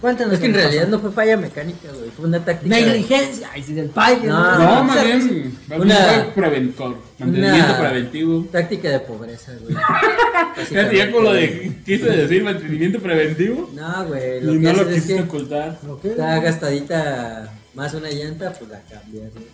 Cuéntanos. 0.00 0.34
Es 0.34 0.40
que 0.40 0.46
en 0.46 0.52
pasó. 0.52 0.62
realidad 0.62 0.88
no 0.88 0.98
fue 0.98 1.12
falla 1.12 1.36
mecánica, 1.36 1.88
güey. 1.92 2.10
Fue 2.10 2.26
una 2.26 2.42
táctica. 2.44 2.74
Negligencia. 2.74 3.50
Ay, 3.52 3.62
sí, 3.62 3.74
del 3.74 3.90
país. 3.90 4.22
No, 4.24 4.58
No, 4.58 4.58
bien, 4.58 4.86
más 4.86 5.04
bien 5.04 5.54
Una- 5.80 5.96
fue 5.96 6.32
preventor, 6.34 6.96
mantenimiento 7.18 7.78
preventivo. 7.78 8.46
Táctica 8.50 8.88
de 8.90 9.00
pobreza, 9.00 9.52
güey. 9.62 9.76
Ya 10.92 11.10
con 11.12 11.24
lo 11.24 11.32
de 11.32 11.72
quise 11.86 12.04
decir 12.10 12.42
mantenimiento 12.42 12.98
preventivo 12.98 13.70
No, 13.74 14.06
güey. 14.06 14.40
Lo 14.42 14.54
y 14.54 14.60
que 14.60 14.64
no 14.66 14.72
lo 14.72 14.80
haces 14.82 14.88
es 14.96 15.02
quisiste 15.02 15.14
que 15.16 15.22
ocultar. 15.28 15.78
Está 16.02 16.38
gastadita 16.40 17.52
más 17.74 17.94
una 17.94 18.10
llanta, 18.10 18.52
pues 18.52 18.70
la 18.70 18.80
cambias, 18.80 19.32
güey. 19.32 19.46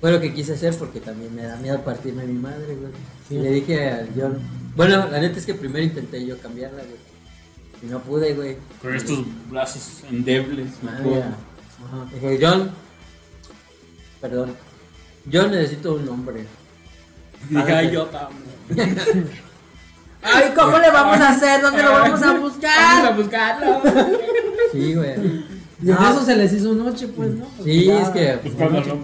Fue 0.00 0.10
lo 0.12 0.20
que 0.20 0.34
quise 0.34 0.52
hacer 0.54 0.74
porque 0.76 1.00
también 1.00 1.34
me 1.34 1.42
da 1.42 1.56
miedo 1.56 1.80
partirme 1.82 2.22
a 2.22 2.26
mi 2.26 2.34
madre, 2.34 2.74
güey. 2.74 2.92
Sí. 3.28 3.36
Y 3.36 3.38
le 3.38 3.50
dije 3.50 3.88
al 3.90 4.08
John. 4.16 4.38
Bueno, 4.76 5.08
la 5.10 5.18
neta 5.20 5.38
es 5.38 5.46
que 5.46 5.54
primero 5.54 5.84
intenté 5.84 6.24
yo 6.26 6.38
cambiarla, 6.38 6.78
güey. 6.82 6.98
Y 7.84 7.90
no 7.90 7.98
pude, 8.00 8.34
güey. 8.34 8.56
Con 8.80 8.94
estos 8.94 9.18
brazos 9.50 10.02
endebles. 10.10 10.68
me 10.82 10.90
Ah, 10.90 10.96
acuerdo. 10.98 11.22
Ajá. 11.22 12.06
Dije, 12.14 12.38
John. 12.40 12.70
Perdón. 14.20 14.54
Yo 15.26 15.46
necesito 15.48 15.94
un 15.94 16.06
nombre. 16.06 16.46
Dije, 17.50 17.72
ay, 17.72 17.90
yo 17.90 18.04
también. 18.06 19.28
Ay, 20.26 20.52
¿cómo 20.56 20.78
le 20.78 20.90
vamos 20.90 21.18
a 21.18 21.28
hacer? 21.30 21.60
¿Dónde 21.60 21.82
lo 21.82 21.90
vamos 21.92 22.22
a 22.22 22.26
Vamos 22.32 22.40
a 22.42 22.42
buscar? 22.42 23.14
buscarlo. 23.16 23.82
Sí, 24.72 24.94
güey. 24.94 25.44
Y 25.82 25.90
en 25.90 25.96
eso 25.98 26.24
se 26.24 26.34
les 26.36 26.50
hizo 26.54 26.72
noche, 26.72 27.08
pues, 27.08 27.30
¿no? 27.34 27.44
Porque 27.58 27.70
Sí, 27.72 27.84
ya- 27.84 28.00
es 28.00 28.08
que. 28.08 28.48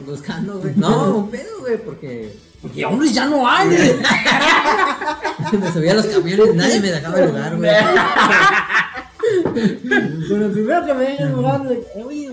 Buscando, 0.06 0.58
güey. 0.60 0.72
No, 0.76 1.16
un 1.18 1.30
pedo, 1.30 1.60
güey, 1.60 1.76
porque. 1.76 2.34
Porque 2.62 2.84
hombres 2.84 3.14
ya 3.14 3.26
no 3.26 3.48
hay. 3.48 3.68
me 5.52 5.72
subía 5.72 5.92
a 5.92 5.94
los 5.94 6.06
camiones, 6.06 6.54
nadie 6.54 6.80
me 6.80 6.90
dejaba 6.90 7.20
lugar, 7.20 7.56
güey. 7.56 7.70
Con 10.28 10.42
el 10.42 10.50
primero 10.50 10.86
que 10.86 10.94
me 10.94 11.04
venga 11.04 11.22
en 11.24 11.32
lugar 11.32 11.62
de. 11.62 11.82
Oye. 12.04 12.32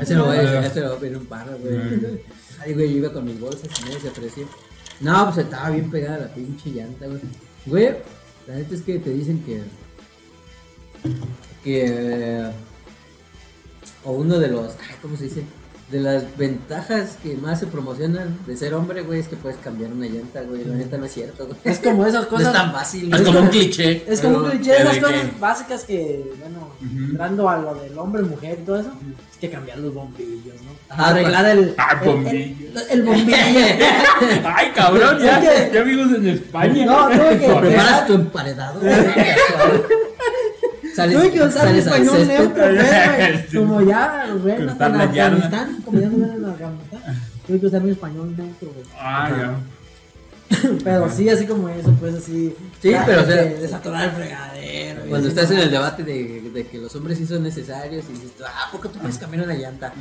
Ese 0.00 0.14
lo 0.14 0.26
voy 0.26 0.36
a 0.36 0.66
este 0.66 0.80
lo 0.80 0.88
voy 0.88 0.96
a 0.96 1.00
pedir 1.00 1.16
un 1.16 1.26
paro, 1.26 1.58
güey. 1.58 2.20
Ay, 2.60 2.74
güey, 2.74 2.90
yo 2.90 2.96
iba 2.98 3.12
con 3.12 3.24
mis 3.24 3.40
bolsas 3.40 3.68
y 3.80 3.84
nadie 3.84 4.00
se 4.00 4.08
ofreció. 4.08 4.46
No, 5.00 5.24
pues 5.24 5.38
estaba 5.38 5.70
bien 5.70 5.90
pegada 5.90 6.18
la 6.18 6.34
pinche 6.34 6.70
llanta, 6.70 7.06
güey. 7.06 7.20
Güey, 7.66 7.96
la 8.46 8.54
neta 8.54 8.74
es 8.74 8.82
que 8.82 8.98
te 8.98 9.10
dicen 9.10 9.42
que. 9.44 9.62
Que. 11.64 12.50
O 14.04 14.12
uno 14.12 14.38
de 14.38 14.48
los. 14.48 14.74
ay, 14.80 14.96
¿Cómo 15.00 15.16
se 15.16 15.24
dice? 15.24 15.44
De 15.92 16.00
las 16.00 16.24
ventajas 16.38 17.18
que 17.22 17.36
más 17.36 17.60
se 17.60 17.66
promocionan 17.66 18.38
de 18.46 18.56
ser 18.56 18.72
hombre, 18.72 19.02
güey, 19.02 19.20
es 19.20 19.28
que 19.28 19.36
puedes 19.36 19.58
cambiar 19.58 19.92
una 19.92 20.06
llanta, 20.06 20.40
güey. 20.40 20.64
La 20.64 20.74
neta 20.74 20.96
no 20.96 21.04
es 21.04 21.12
cierto, 21.12 21.44
güey. 21.46 21.58
Es 21.64 21.78
como 21.80 22.06
esas 22.06 22.22
No 22.24 22.28
cosas. 22.30 22.46
es 22.48 22.52
tan 22.54 22.72
fácil, 22.72 23.04
Es 23.12 23.20
güey. 23.20 23.24
como 23.24 23.40
un 23.40 23.48
cliché. 23.48 24.02
Es 24.08 24.20
como 24.22 24.38
un 24.38 24.50
cliché 24.50 24.70
de 24.72 24.76
esas 24.78 24.98
cosas 24.98 25.20
que- 25.20 25.38
básicas 25.38 25.84
que, 25.84 26.32
bueno, 26.40 26.68
entrando 27.10 27.46
a 27.48 27.58
lo 27.58 27.74
del 27.74 27.98
hombre, 27.98 28.22
mujer 28.22 28.58
y 28.62 28.64
todo 28.64 28.80
eso, 28.80 28.90
es 29.30 29.36
que 29.38 29.50
cambiar 29.50 29.78
los 29.78 29.92
bombillos, 29.92 30.54
¿no? 30.62 30.72
Ajá, 30.88 31.08
Arreglar 31.08 31.46
el, 31.46 31.74
Ah, 31.76 31.98
el- 32.02 32.08
bombillo. 32.08 32.66
el, 32.70 32.90
el 32.90 33.02
bombillo. 33.02 33.36
Ay, 34.44 34.72
cabrón, 34.74 35.18
ya, 35.22 35.38
Es 35.40 35.72
ya 35.72 35.82
vivimos 35.82 36.14
en 36.16 36.26
España. 36.28 36.86
No, 36.86 37.08
tuve 37.10 37.38
que- 37.38 37.48
Preparas 37.68 38.06
tu 38.06 38.14
emparedado, 38.14 38.80
güey. 38.80 38.92
Sales, 40.94 41.16
Tuve 41.16 41.30
que 41.30 41.40
usar 41.40 41.52
sales 41.52 41.86
al 41.86 42.02
español 42.02 42.26
neutro, 42.26 42.64
güey. 42.74 43.46
Como 43.54 43.80
ya 43.80 44.26
los 44.28 44.44
ven 44.44 44.68
hasta 44.68 44.86
en. 44.86 45.00
Afganistán, 45.00 45.82
como 45.84 46.00
ya 46.00 46.08
no 46.08 46.18
ven 46.18 46.34
en 46.36 46.44
Afganistán. 46.44 47.00
Tuve 47.46 47.60
que 47.60 47.66
usar 47.66 47.82
mi 47.82 47.90
español 47.90 48.36
neutro, 48.36 48.72
güey. 48.72 48.86
Ah, 48.98 49.30
ya. 49.30 49.54
Pero 50.84 51.10
sí, 51.10 51.28
así 51.28 51.46
como 51.46 51.68
eso, 51.68 51.92
pues 51.98 52.14
así. 52.14 52.54
Sí, 52.80 52.92
pero, 53.06 53.22
o 53.22 53.26
que 53.26 53.32
sea, 53.32 53.44
Desatorar 53.44 54.04
el 54.04 54.10
fregadero. 54.10 55.02
Cuando 55.08 55.28
estás 55.28 55.50
en 55.50 55.56
¿no? 55.56 55.62
el 55.62 55.70
debate 55.70 56.02
de, 56.02 56.50
de 56.52 56.66
que 56.66 56.78
los 56.78 56.94
hombres 56.94 57.18
sí 57.18 57.26
son 57.26 57.42
necesarios 57.42 58.04
y 58.08 58.12
dices, 58.12 58.32
ah, 58.46 58.68
¿por 58.70 58.80
qué 58.80 58.88
tú 58.88 58.98
puedes 58.98 59.18
cambiar 59.18 59.44
una 59.44 59.54
llanta? 59.54 59.92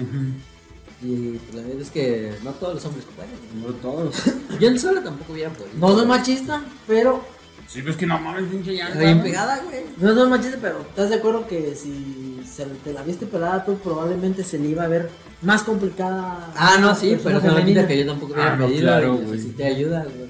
Y 1.04 1.38
pues, 1.38 1.56
la 1.56 1.62
verdad 1.64 1.82
es 1.82 1.90
que 1.90 2.34
no 2.44 2.52
todos 2.52 2.76
los 2.76 2.86
hombres 2.86 3.06
pueden. 3.16 3.32
No 3.62 3.74
todos. 3.76 4.16
Yo 4.60 4.68
en 4.68 4.80
solo 4.80 5.02
tampoco 5.02 5.34
hubiera 5.34 5.50
podido. 5.52 5.78
No 5.78 5.98
soy 5.98 6.06
machista, 6.08 6.62
pero. 6.88 7.24
Sí, 7.72 7.82
pues 7.82 7.96
que 7.96 8.06
no 8.06 8.20
mames, 8.20 8.50
pinche 8.50 8.74
llanta. 8.74 8.94
Está 8.94 9.00
bien 9.06 9.18
¿no? 9.20 9.24
pegada, 9.24 9.62
güey. 9.64 9.84
No 9.98 10.14
soy 10.14 10.30
machista, 10.30 10.58
pero 10.62 10.82
¿estás 10.82 11.10
de 11.10 11.16
acuerdo 11.16 11.48
que 11.48 11.74
si 11.76 12.42
se 12.46 12.66
te 12.66 12.92
la 12.92 13.02
viste 13.02 13.26
pelada 13.26 13.64
tú, 13.64 13.78
probablemente 13.78 14.44
se 14.44 14.60
le 14.60 14.68
iba 14.70 14.84
a 14.84 14.88
ver 14.90 15.10
más 15.42 15.64
complicada? 15.64 16.52
Ah, 16.56 16.78
no, 16.82 16.94
sí, 16.96 17.18
pero 17.24 17.40
no 17.40 17.66
quita 17.66 17.88
que 17.88 17.98
yo 18.00 18.06
tampoco 18.06 18.34
hubiera 18.34 18.54
Ah, 18.54 18.56
no, 18.58 18.68
pedido 18.68 18.82
claro, 18.82 19.14
güey. 19.16 19.28
necesité 19.28 19.66
ayuda, 19.68 20.04
güey. 20.04 20.30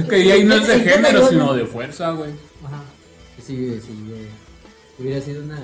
Es 0.00 0.08
que 0.08 0.14
ahí 0.32 0.44
no 0.44 0.54
es 0.56 0.66
de 0.66 0.74
¿En 0.74 0.78
qué 0.84 0.90
te 0.90 0.94
género, 0.96 1.28
sino 1.28 1.54
de 1.54 1.64
fuerza, 1.66 2.10
güey. 2.12 2.30
Ajá. 2.64 2.82
Sí, 3.38 3.80
sí, 3.80 4.04
güey. 4.06 4.26
Si 4.96 5.02
hubiera 5.02 5.20
sido 5.22 5.42
una 5.42 5.58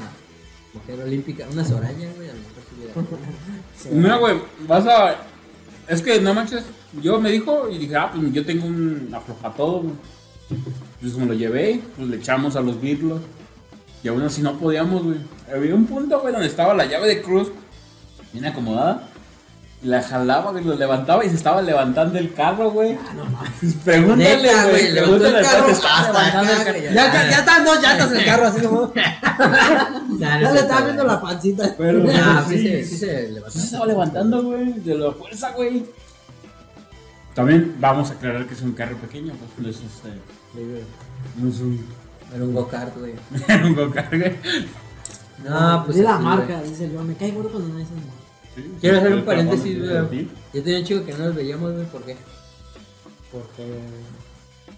mujer 0.73 1.01
olímpica, 1.03 1.47
una 1.53 1.65
Soraya, 1.65 2.11
güey, 2.17 2.31
a 2.31 2.33
lo 2.33 2.39
mejor 2.39 2.63
sí 2.69 3.91
hubiera. 3.91 4.01
Mira, 4.03 4.17
güey, 4.21 4.41
vas 4.67 4.87
a. 4.87 5.17
Es 5.87 6.01
que 6.03 6.19
no 6.21 6.33
manches. 6.33 6.65
Yo 7.03 7.21
me 7.21 7.31
dijo 7.31 7.69
y 7.69 7.77
dije, 7.79 7.95
ah, 7.97 8.11
pues 8.11 8.33
yo 8.33 8.45
tengo 8.47 8.67
un 8.67 9.11
aflojatodo, 9.13 9.81
güey. 9.83 9.95
Entonces 10.51 11.19
me 11.19 11.27
lo 11.27 11.35
llevé, 11.35 11.81
pues 11.97 12.09
le 12.09 12.17
echamos 12.17 12.57
a 12.57 12.61
los 12.61 12.81
birlos. 12.81 13.21
Y 14.03 14.09
aún 14.09 14.23
así 14.23 14.43
no 14.43 14.59
podíamos, 14.59 15.03
güey. 15.05 15.19
Había 15.53 15.75
un 15.75 15.87
punto, 15.87 16.21
güey, 16.21 16.33
donde 16.33 16.47
estaba 16.49 16.75
la 16.75 16.87
llave 16.87 17.09
de 17.09 17.23
cruz 17.23 17.51
bien 18.33 18.47
acomodada. 18.47 19.09
La 19.83 20.03
jalaba, 20.03 20.51
güey, 20.51 20.65
lo 20.65 20.75
levantaba 20.75 21.25
y 21.25 21.29
se 21.29 21.37
estaba 21.37 21.63
levantando 21.63 22.19
el 22.19 22.33
carro, 22.35 22.71
güey. 22.73 22.95
Ah, 23.01 23.13
no 23.15 23.25
mames. 23.27 23.75
Pregúntale, 23.85 24.51
güey. 24.71 24.93
Pregúntale 24.93 25.39
el 25.39 25.45
carro 25.45 25.69
estaba 25.71 26.03
levantando 26.09 26.53
el 26.53 26.65
carro. 26.65 26.79
Ya, 26.79 26.93
ya, 26.93 27.31
ya 27.31 27.39
están 27.39 27.65
dos 27.65 27.81
llantas 27.83 28.11
en 28.11 28.17
el 28.19 28.25
carro, 28.25 28.47
así 28.47 28.61
como. 28.61 28.93
Ya 30.19 30.39
no 30.41 30.53
le 30.53 30.61
estaba 30.61 30.81
viendo 30.81 31.05
la 31.05 31.21
pancita. 31.21 31.75
Pero, 31.79 32.03
Nah, 32.03 32.45
sí, 32.49 32.59
sí, 32.59 32.69
se, 32.69 32.85
sí 32.85 32.97
se 32.99 33.29
levantó. 33.31 33.57
Se 33.59 33.65
estaba 33.67 33.87
levantando, 33.87 34.43
güey, 34.43 34.73
de 34.73 34.95
la 34.97 35.13
fuerza, 35.13 35.51
güey. 35.53 35.85
También 37.35 37.77
vamos 37.79 38.11
a 38.11 38.15
aclarar 38.15 38.47
que 38.47 38.55
es 38.55 38.63
un 38.63 38.73
carro 38.73 38.97
pequeño, 38.97 39.33
pues 39.35 39.65
no 39.65 39.69
es 39.69 39.77
este. 39.77 40.09
No 40.55 41.49
es 41.49 41.61
un. 41.61 41.87
Era 42.35 42.45
un 42.45 42.55
go-kart, 42.55 42.97
güey. 42.99 43.15
un 43.65 43.75
go-kart, 43.75 44.15
güey. 44.15 44.37
No, 45.45 45.83
pues. 45.85 45.97
Di 45.97 46.03
la 46.03 46.17
así, 46.17 46.25
marca, 46.25 46.59
güey. 46.59 46.71
dice 46.71 46.91
yo. 46.93 47.03
Me 47.05 47.15
cae 47.15 47.33
gordo 47.33 47.51
cuando 47.51 47.69
no 47.69 47.79
dicen 47.79 47.97
marca. 47.97 48.13
Sí, 48.55 48.73
Quiero 48.81 48.97
sí, 48.97 49.05
hacer 49.05 49.19
un 49.19 49.25
paréntesis, 49.25 49.79
güey. 49.79 50.29
Yo 50.53 50.63
tenía 50.63 50.79
un 50.79 50.85
chico 50.85 51.05
que 51.05 51.13
no 51.13 51.19
nos 51.27 51.35
veíamos, 51.35 51.73
güey, 51.73 51.87
¿por 51.87 52.03
qué? 52.03 52.17
Porque 53.31 53.81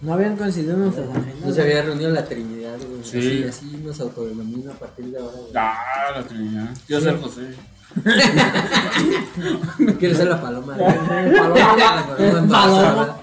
no 0.00 0.14
habían 0.14 0.36
coincidido 0.36 0.76
nuestras 0.76 1.08
agendas. 1.10 1.46
No 1.46 1.52
se 1.52 1.62
había 1.62 1.82
reunido 1.82 2.10
la 2.10 2.24
Trinidad, 2.24 2.78
güey. 2.78 3.04
Sí. 3.04 3.44
Así, 3.46 3.66
así 3.68 3.76
nos 3.84 4.00
autodenomino 4.00 4.72
a 4.72 4.74
partir 4.74 5.06
de 5.06 5.18
ahora, 5.18 5.36
güey. 5.38 5.52
Ah, 5.54 6.12
la 6.16 6.22
Trinidad. 6.26 6.70
Quiero 6.86 7.02
ser 7.02 7.20
José. 7.20 7.54
Quiero 9.98 10.14
ser 10.14 10.28
la 10.28 10.40
paloma, 10.40 10.76
güey. 10.76 10.94
Paloma. 11.36 12.06
Paloma. 12.48 13.18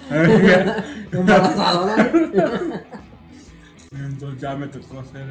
Embarazadora. 1.12 2.12
Entonces 3.92 4.42
ya 4.42 4.56
me 4.56 4.68
tocó 4.68 5.04
ser. 5.06 5.28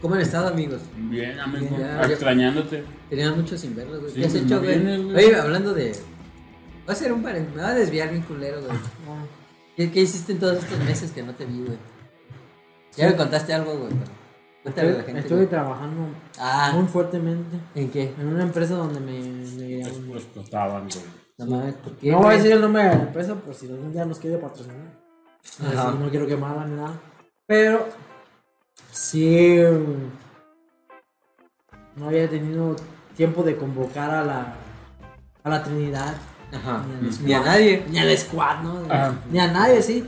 ¿Cómo 0.00 0.14
han 0.14 0.20
estado, 0.20 0.48
amigos? 0.48 0.80
Bien, 0.96 1.40
amigo. 1.40 1.76
Ya. 1.78 2.02
Extrañándote. 2.02 2.84
Tenía 3.08 3.32
mucho 3.32 3.56
sin 3.56 3.74
verlos, 3.74 4.00
güey. 4.00 4.12
Sí, 4.12 4.20
¿Qué 4.20 4.26
has 4.26 4.32
pues, 4.32 4.44
hecho, 4.44 4.58
güey? 4.60 4.78
vienes. 4.78 5.16
Oye, 5.16 5.34
hablando 5.34 5.72
de. 5.74 5.92
Va 6.88 6.92
a 6.92 6.96
ser 6.96 7.12
un 7.12 7.22
paréntesis. 7.22 7.56
Me 7.56 7.62
va 7.62 7.70
a 7.70 7.74
desviar 7.74 8.10
bien 8.10 8.22
culero, 8.22 8.60
güey. 8.60 8.72
¿Qué, 9.76 9.90
¿Qué 9.90 10.00
hiciste 10.00 10.32
en 10.32 10.38
todos 10.38 10.58
estos 10.58 10.78
meses 10.80 11.10
que 11.12 11.22
no 11.22 11.34
te 11.34 11.46
vi, 11.46 11.62
güey? 11.64 11.78
Ya 12.96 13.08
me 13.08 13.16
contaste 13.16 13.54
algo, 13.54 13.74
güey. 13.76 13.90
pero 13.90 14.17
Cuéntale 14.62 14.88
a 14.88 14.92
la 14.92 14.98
Estoy, 14.98 15.06
gente. 15.06 15.20
estoy 15.20 15.36
güey. 15.38 15.48
trabajando 15.48 16.00
Ah, 16.38 16.72
muy 16.74 16.86
fuertemente 16.88 17.56
¿en 17.74 17.90
qué? 17.90 18.14
en 18.18 18.26
una 18.28 18.42
empresa 18.42 18.74
donde 18.74 19.00
me. 19.00 19.20
me- 19.20 19.80
explotaban, 20.16 20.88
güey. 20.88 21.04
No 21.38 21.46
mames, 21.46 21.74
¿por 21.76 21.92
qué? 21.96 22.10
no 22.10 22.18
voy 22.18 22.34
a 22.34 22.36
decir 22.36 22.52
el 22.52 22.60
nombre 22.60 22.82
de 22.82 22.88
la 22.96 23.02
empresa 23.02 23.34
por 23.36 23.54
si 23.54 23.66
algún 23.70 23.92
día 23.92 24.04
nos 24.04 24.18
quiere 24.18 24.38
patrocinar. 24.38 24.76
Ajá. 25.60 25.88
Así, 25.90 25.98
no 25.98 26.10
quiero 26.10 26.26
quemarla 26.26 26.66
ni 26.66 26.74
nada. 26.76 27.00
Pero 27.46 27.86
sí 28.90 29.58
no 31.96 32.06
había 32.08 32.28
tenido 32.28 32.76
tiempo 33.16 33.42
de 33.42 33.56
convocar 33.56 34.10
a 34.10 34.24
la 34.24 34.54
a 35.44 35.48
la 35.48 35.62
Trinidad. 35.62 36.14
Ajá. 36.52 36.82
Ni 37.00 37.08
al 37.08 37.24
Ni 37.24 37.32
a 37.34 37.40
nadie. 37.40 37.84
Ni 37.88 37.98
al 37.98 38.18
squad, 38.18 38.62
¿no? 38.62 38.82
Ajá. 38.92 39.14
Ni 39.30 39.38
a 39.38 39.46
nadie, 39.52 39.80
sí. 39.82 40.04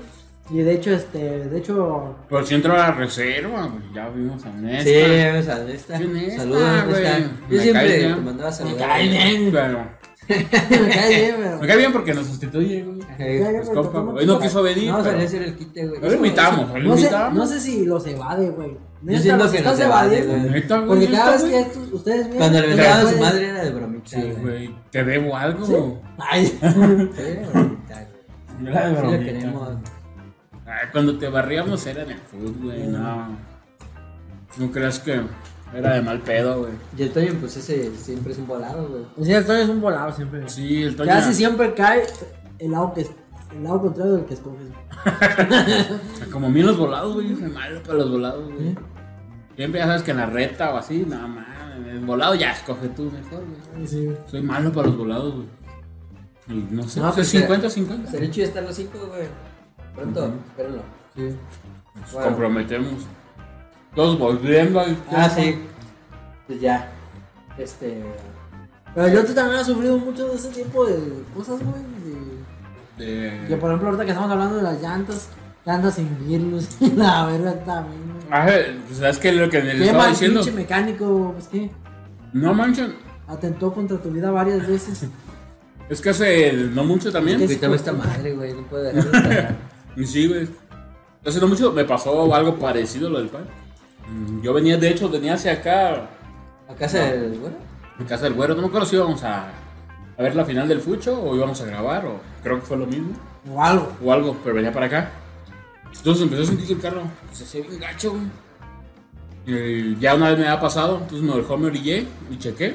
Y 0.52 0.58
de 0.62 0.72
hecho, 0.74 0.90
este, 0.90 1.18
de 1.48 1.58
hecho, 1.58 2.16
Pero 2.28 2.44
si 2.44 2.54
entró 2.56 2.72
a 2.74 2.78
la 2.78 2.90
reserva, 2.92 3.66
güey. 3.66 3.82
Ya 3.94 4.08
vimos 4.08 4.44
a 4.44 4.50
Néstor. 4.50 4.92
Sí, 4.92 5.24
vamos 5.26 5.48
a 5.48 5.64
Nesta. 5.64 5.98
Nesta, 5.98 6.36
Saludos, 6.38 6.84
güey. 6.88 7.02
Nesta. 7.02 7.18
Me 7.48 7.56
Yo 7.56 7.62
siempre 7.62 7.72
caes 7.86 7.98
bien. 7.98 8.14
te 8.16 8.20
mandaba 8.20 8.50
me 8.50 8.56
saludar. 8.56 8.88
cae 8.88 9.08
bien. 9.08 9.50
Pero. 9.52 10.00
me 10.30 10.88
cae 10.88 11.08
bien, 11.08 11.34
pero. 11.38 11.58
Me 11.60 11.66
cae 11.68 11.76
bien 11.76 11.92
porque 11.92 12.14
nos 12.14 12.26
sustituye, 12.26 12.82
güey. 12.82 12.98
Me 13.18 13.52
Pues 13.52 13.70
compa, 13.70 14.00
Hoy 14.00 14.26
no 14.26 14.40
quiso 14.40 14.62
venir. 14.62 14.90
No, 14.90 15.04
salió 15.04 15.20
a 15.22 15.24
hacer 15.24 15.42
el 15.42 15.54
quite, 15.56 15.86
güey. 15.86 16.00
No 16.00 16.06
lo 16.08 16.14
invitamos, 16.14 16.68
no 16.68 16.78
lo 16.78 16.88
No 16.88 16.96
invitamos. 16.96 17.34
no 17.38 17.46
sé 17.46 17.60
si 17.60 17.84
los 17.86 18.06
evade, 18.06 18.50
güey. 18.50 18.76
Yo 19.02 19.18
siento 19.18 19.50
que 19.50 19.58
estás 19.58 19.78
nos 19.78 19.86
evade, 19.86 20.22
güey. 20.22 20.48
Güey, 20.48 20.62
Porque 20.68 21.06
¿neta, 21.06 21.16
cada 21.16 21.30
vez 21.32 21.40
güey? 21.48 21.52
que 21.64 21.94
ustedes 21.94 22.18
vienen. 22.26 22.38
Cuando 22.38 22.60
le 22.60 22.66
invitaban 22.70 23.06
a 23.06 23.10
su 23.10 23.18
madre 23.18 23.48
era 23.48 23.64
de 23.64 23.70
bromita. 23.70 24.08
Sí, 24.08 24.32
güey. 24.42 24.74
¿Te 24.90 25.04
debo 25.04 25.36
algo? 25.36 26.02
Ay, 26.18 26.46
Sí, 26.60 26.62
era 26.62 27.30
de 27.30 27.46
bromita, 27.52 27.94
güey. 27.94 28.60
Sí 28.60 28.64
lo 28.64 29.18
queremos. 29.24 29.68
Cuando 30.92 31.18
te 31.18 31.28
barríamos 31.28 31.86
era 31.86 32.02
en 32.02 32.10
el 32.10 32.18
fútbol, 32.18 32.54
güey. 32.62 32.86
No. 32.86 33.36
No 34.56 34.72
creas 34.72 34.98
que. 34.98 35.22
Era 35.72 35.94
de 35.94 36.02
mal 36.02 36.20
pedo, 36.20 36.60
güey. 36.60 36.72
Y 36.98 37.02
el 37.02 37.12
Toño, 37.12 37.34
pues 37.38 37.56
ese 37.56 37.94
siempre 37.94 38.32
es 38.32 38.38
un 38.38 38.46
volado, 38.48 38.88
güey. 38.88 39.04
Sí, 39.24 39.32
el 39.32 39.46
Toño 39.46 39.58
es 39.60 39.68
un 39.68 39.80
volado 39.80 40.12
siempre. 40.12 40.48
Sí, 40.48 40.82
el 40.82 40.96
Toño. 40.96 41.08
Casi 41.08 41.32
siempre 41.32 41.74
cae 41.74 42.04
el 42.58 42.72
lado, 42.72 42.92
que, 42.92 43.02
el 43.02 43.62
lado 43.62 43.80
contrario 43.80 44.14
del 44.14 44.24
que 44.24 44.34
escoges. 44.34 44.68
Como 46.32 46.48
a 46.48 46.50
mí 46.50 46.62
los 46.62 46.76
volados, 46.76 47.14
güey. 47.14 47.36
Soy 47.36 47.50
malo 47.50 47.82
para 47.82 47.94
los 47.98 48.10
volados, 48.10 48.52
güey. 48.52 48.68
¿Eh? 48.68 48.74
Siempre 49.56 49.80
ya 49.80 49.86
sabes 49.86 50.02
que 50.02 50.10
en 50.10 50.16
la 50.16 50.26
reta 50.26 50.74
o 50.74 50.76
así, 50.76 51.04
nada 51.06 51.26
más. 51.28 51.46
El 51.86 52.04
volado 52.04 52.34
ya 52.34 52.52
escoge 52.52 52.88
tú 52.88 53.04
mejor, 53.04 53.44
güey. 53.44 53.86
Sí, 53.86 54.08
sí. 54.08 54.12
Soy 54.26 54.42
malo 54.42 54.72
para 54.72 54.88
los 54.88 54.96
volados, 54.96 55.34
güey. 55.34 55.46
Y 56.48 56.74
no 56.74 56.82
sé, 56.82 57.00
No, 57.00 57.12
pues, 57.14 57.32
50-50. 57.32 58.06
Sería 58.06 58.30
chido 58.30 58.46
estar 58.46 58.62
los 58.64 58.74
cinco, 58.74 58.98
güey. 59.06 59.28
Pronto, 59.94 60.32
espérenlo. 60.48 60.82
Sí. 61.14 61.36
Nos 62.00 62.12
Bueno. 62.12 62.28
comprometemos. 62.28 62.92
Todos 63.94 64.18
volviendo 64.18 64.80
al 64.80 64.96
Ah, 65.10 65.28
sí. 65.28 65.56
Pues 66.46 66.60
ya. 66.60 66.90
Este. 67.58 68.02
Pero 68.94 69.08
yo 69.08 69.24
también 69.34 69.60
he 69.60 69.64
sufrido 69.64 69.98
mucho 69.98 70.28
de 70.28 70.34
ese 70.36 70.48
tipo 70.50 70.86
de 70.86 70.96
cosas, 71.34 71.60
güey. 71.60 71.82
de- 72.98 73.40
De... 73.40 73.46
Que 73.48 73.56
por 73.56 73.70
ejemplo, 73.70 73.88
ahorita 73.88 74.04
que 74.04 74.10
estamos 74.10 74.30
hablando 74.30 74.56
de 74.56 74.62
las 74.62 74.80
llantas, 74.82 75.28
llantas 75.64 75.94
sin 75.94 76.26
virus, 76.26 76.68
la 76.96 77.26
verga 77.26 77.54
también, 77.64 78.02
güey. 78.12 78.26
Ah, 78.30 78.46
pues, 78.86 78.98
¿sabes 78.98 79.18
qué? 79.18 79.32
Lo 79.32 79.48
que 79.48 79.60
Qué 79.62 79.84
estaba 79.84 80.08
diciendo. 80.08 80.40
pinche 80.42 80.56
mecánico, 80.56 81.32
pues 81.34 81.48
que 81.48 81.70
No 82.32 82.52
manchen. 82.54 82.94
atentó 83.26 83.72
contra 83.72 83.96
tu 83.98 84.10
vida 84.10 84.30
varias 84.30 84.66
veces. 84.66 85.04
Es 85.88 86.00
que 86.00 86.10
hace 86.10 86.52
no 86.52 86.84
mucho 86.84 87.10
también. 87.10 87.40
Es 87.42 87.48
Cuítame 87.48 87.74
esta 87.74 87.92
madre, 87.92 88.32
güey. 88.34 88.52
No 88.54 88.62
puedo 88.68 88.84
dejar 88.92 89.10
de 89.10 89.18
estar. 89.18 89.56
Y 89.96 90.04
Sí, 90.06 90.26
güey. 90.28 90.48
Hace 91.26 91.38
no 91.40 91.48
mucho 91.48 91.72
me 91.72 91.84
pasó 91.84 92.34
algo 92.34 92.56
parecido 92.56 93.08
a 93.08 93.10
lo 93.10 93.18
del 93.18 93.28
pan. 93.28 93.44
Mm, 94.08 94.40
Yo 94.42 94.52
venía, 94.54 94.76
de 94.78 94.88
hecho, 94.88 95.08
venía 95.10 95.34
hacia 95.34 95.52
acá, 95.52 96.08
¿A 96.68 96.74
casa 96.74 96.98
del 96.98 97.38
güey? 97.38 97.52
en 97.98 98.06
casa 98.06 98.24
del 98.24 98.34
güero. 98.34 98.54
No 98.54 98.62
me 98.62 98.68
acuerdo 98.68 98.86
si 98.86 98.96
íbamos 98.96 99.22
a, 99.24 99.48
a 100.16 100.22
ver 100.22 100.34
la 100.34 100.44
final 100.46 100.66
del 100.68 100.80
fucho 100.80 101.20
o 101.22 101.36
íbamos 101.36 101.60
a 101.60 101.66
grabar, 101.66 102.06
o 102.06 102.20
creo 102.42 102.58
que 102.60 102.66
fue 102.66 102.76
lo 102.78 102.86
mismo, 102.86 103.10
O 103.52 103.62
algo. 103.62 103.92
o 104.02 104.12
algo, 104.12 104.36
pero 104.42 104.54
venía 104.56 104.72
para 104.72 104.86
acá. 104.86 105.10
Entonces 105.94 106.22
empezó 106.22 106.42
a 106.42 106.46
sentir 106.46 106.66
que 106.68 106.72
el 106.74 106.80
carro 106.80 107.02
se 107.32 107.44
hacía 107.44 107.60
bien 107.66 107.78
gacho, 107.80 108.12
güey. 108.12 108.22
Y 109.46 109.96
ya 109.98 110.14
una 110.14 110.30
vez 110.30 110.38
me 110.38 110.46
había 110.46 110.60
pasado, 110.60 110.98
entonces 111.02 111.22
me 111.28 111.34
dejó, 111.36 111.58
me 111.58 111.66
orillé 111.66 112.06
y 112.30 112.38
chequé. 112.38 112.74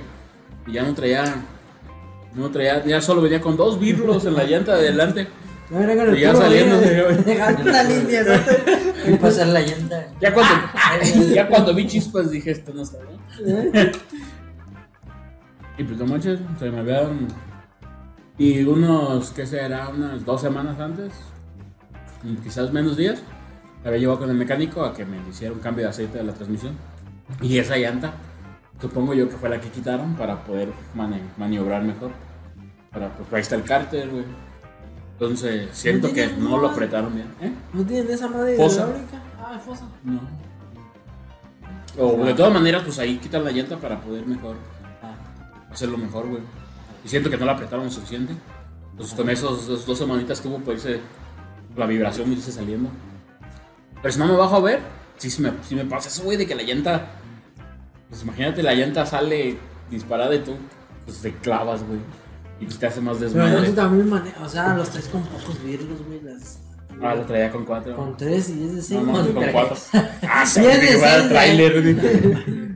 Y 0.68 0.74
ya 0.74 0.84
no 0.84 0.94
traía, 0.94 1.44
no 2.36 2.50
traía, 2.52 2.84
ya 2.86 3.02
solo 3.02 3.22
venía 3.22 3.40
con 3.42 3.56
dos 3.56 3.80
birlos 3.80 4.26
en 4.26 4.36
la 4.36 4.44
llanta 4.44 4.74
de 4.76 4.88
adelante. 4.90 5.28
Ya 5.72 5.80
verga 5.80 6.04
en 6.04 6.10
el 6.10 6.18
Y 6.18 6.22
ya 6.22 6.36
saliendo, 6.36 6.78
una 6.78 7.84
línea, 7.84 8.24
¿no? 8.24 8.34
¿Qué 9.06 9.18
pasar 9.20 9.48
la 9.48 9.62
llanta? 9.62 10.08
Ya 10.22 10.34
cuando, 10.34 10.54
ya 11.34 11.48
cuando 11.48 11.74
vi 11.74 11.88
chispas 11.88 12.30
dije, 12.30 12.52
esto 12.52 12.72
no 12.74 12.84
está 12.84 12.98
bien. 13.00 13.72
¿Eh? 13.74 13.92
Y 15.78 15.84
pues 15.84 15.98
no 15.98 16.06
manches, 16.06 16.40
se 16.60 16.70
me 16.72 16.80
habían. 16.80 17.28
Y 18.38 18.64
unos, 18.64 19.32
¿qué 19.32 19.46
será? 19.46 19.90
Unas 19.90 20.24
dos 20.26 20.42
semanas 20.42 20.80
antes, 20.80 21.14
y 22.24 22.36
quizás 22.36 22.72
menos 22.72 22.96
días, 22.98 23.22
me 23.84 23.90
había 23.90 24.00
llevado 24.02 24.20
con 24.20 24.30
el 24.30 24.36
mecánico 24.36 24.84
a 24.84 24.94
que 24.94 25.06
me 25.06 25.18
hiciera 25.30 25.54
un 25.54 25.60
cambio 25.60 25.86
de 25.86 25.90
aceite 25.90 26.18
de 26.18 26.24
la 26.26 26.34
transmisión. 26.34 26.76
Y 27.42 27.58
esa 27.58 27.78
llanta, 27.78 28.14
supongo 28.80 29.14
yo 29.14 29.30
que 29.30 29.36
fue 29.36 29.50
la 29.50 29.60
que 29.60 29.70
quitaron 29.70 30.16
para 30.16 30.44
poder 30.44 30.70
mane- 30.96 31.22
maniobrar 31.38 31.84
mejor. 31.84 32.12
Para, 32.92 33.10
pues 33.16 33.32
ahí 33.34 33.42
está 33.42 33.56
el 33.56 33.64
cárter, 33.64 34.10
güey. 34.10 34.24
Entonces, 35.20 35.70
siento 35.72 36.12
que 36.12 36.28
no 36.28 36.58
lo 36.58 36.70
apretaron 36.70 37.14
bien. 37.16 37.28
¿Eh? 37.42 37.52
¿No 37.74 37.86
tienen 37.86 38.12
esa 38.12 38.28
madre 38.28 38.58
Fosa. 38.58 38.82
hidráulica? 38.82 39.22
Ah, 39.40 39.58
fosa. 39.60 39.86
No. 40.04 40.20
O 41.98 42.26
de 42.26 42.34
todas 42.34 42.54
maneras, 42.54 42.84
pues 42.84 43.00
ahí 43.00 43.18
quitan 43.18 43.44
la 43.46 43.52
llanta 43.52 43.78
para 43.78 44.02
poder 44.02 44.26
mejor 44.26 44.58
Ah, 45.02 45.16
hacerlo 45.72 45.98
mejor, 45.98 46.28
güey. 46.28 46.42
Y 47.06 47.08
siento 47.08 47.30
que 47.30 47.38
no 47.38 47.46
la 47.46 47.54
apretaron 47.54 47.86
lo 47.86 47.92
suficiente. 47.92 48.34
Entonces 48.92 49.16
con 49.16 49.30
esos, 49.30 49.86
dos 49.86 49.98
semanitas 49.98 50.42
tuvo 50.42 50.60
por 50.60 50.74
irse 50.74 51.00
la 51.78 51.86
vibración 51.86 52.32
irse 52.34 52.52
saliendo. 52.52 52.90
Pero 54.02 54.12
si 54.12 54.20
no 54.20 54.26
me 54.28 54.34
bajo 54.36 54.58
a 54.58 54.60
ver, 54.62 54.80
sí, 55.18 55.30
sí 55.30 55.42
me, 55.42 55.52
sí 55.64 55.76
me 55.76 55.86
pasa 55.86 56.10
eso, 56.10 56.24
güey, 56.24 56.38
de 56.38 56.46
que 56.46 56.56
la 56.56 56.64
llanta. 56.64 57.08
Pues 58.10 58.22
imagínate, 58.24 58.62
la 58.64 58.74
llanta 58.74 59.06
sale 59.06 59.58
disparada 59.90 60.36
y 60.36 60.40
tú, 60.40 60.56
pues 61.06 61.20
te 61.22 61.34
clavas, 61.36 61.84
güey. 61.84 62.00
Y 62.60 62.66
pues 62.66 62.80
te 62.80 62.88
hace 62.88 63.02
más 63.02 63.18
Pero 63.18 63.30
desmadre. 63.32 63.68
yo 63.68 63.74
también 63.74 64.10
manejo, 64.10 64.44
o 64.44 64.50
sea, 64.50 64.76
los 64.76 64.90
tres 64.90 65.08
con 65.10 65.22
pocos 65.24 65.62
virus, 65.64 66.06
güey. 66.08 66.22
Las... 66.22 66.60
Ah, 67.02 67.14
lo 67.16 67.26
traía 67.26 67.52
con 67.52 67.66
cuatro. 67.66 67.96
Con 67.96 68.16
tres 68.16 68.50
y 68.50 68.64
es 68.64 68.90
de 68.90 68.96
no, 68.96 69.04
cinco. 69.06 69.18
no, 69.24 69.34
con 69.34 69.52
cuatro. 69.52 69.76
Ah, 70.28 70.46
sí, 70.46 70.66
es 70.66 71.02
de 71.02 71.30
trailer, 71.30 71.82
güey. 71.82 72.76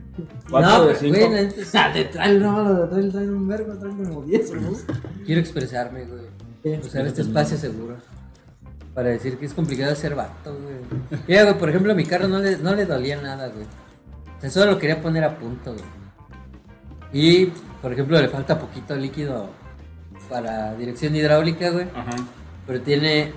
Cuatro 0.50 0.70
No, 0.70 0.86
de 0.86 0.94
pero, 0.94 1.14
cinco. 1.14 1.28
güey. 1.30 1.48
Ah, 1.74 1.92
de 1.92 2.04
trailer, 2.06 2.42
no, 2.42 2.62
los 2.64 2.78
de 2.80 2.86
trailer 2.88 3.12
traen 3.12 3.30
un 3.34 3.48
vergo, 3.48 3.72
traen 3.78 4.04
como 4.04 4.22
10, 4.22 4.52
¿no? 4.54 4.70
Quiero 5.24 5.40
expresarme, 5.40 6.04
güey. 6.04 6.78
Usar 6.80 7.06
este 7.06 7.22
espacio 7.22 7.56
seguro. 7.56 7.96
Para 8.92 9.08
decir 9.10 9.38
que 9.38 9.46
es 9.46 9.54
complicado 9.54 9.94
ser 9.94 10.14
vato, 10.16 10.52
güey. 10.60 11.20
Mira, 11.28 11.44
güey, 11.44 11.58
por 11.58 11.70
ejemplo, 11.70 11.92
a 11.92 11.94
mi 11.94 12.04
carro 12.04 12.26
no 12.28 12.40
le, 12.40 12.58
no 12.58 12.74
le 12.74 12.84
dolía 12.84 13.20
nada, 13.22 13.48
güey. 13.48 13.64
O 14.36 14.40
sea, 14.40 14.50
solo 14.50 14.72
lo 14.72 14.78
quería 14.78 15.00
poner 15.00 15.22
a 15.24 15.38
punto, 15.38 15.72
güey. 15.72 15.84
Y, 17.12 17.46
por 17.80 17.92
ejemplo, 17.92 18.20
le 18.20 18.28
falta 18.28 18.58
poquito 18.58 18.94
líquido 18.96 19.48
para 20.28 20.74
dirección 20.74 21.14
hidráulica, 21.16 21.70
güey. 21.70 21.86
Ajá. 21.94 22.10
Pero 22.66 22.80
tiene 22.82 23.32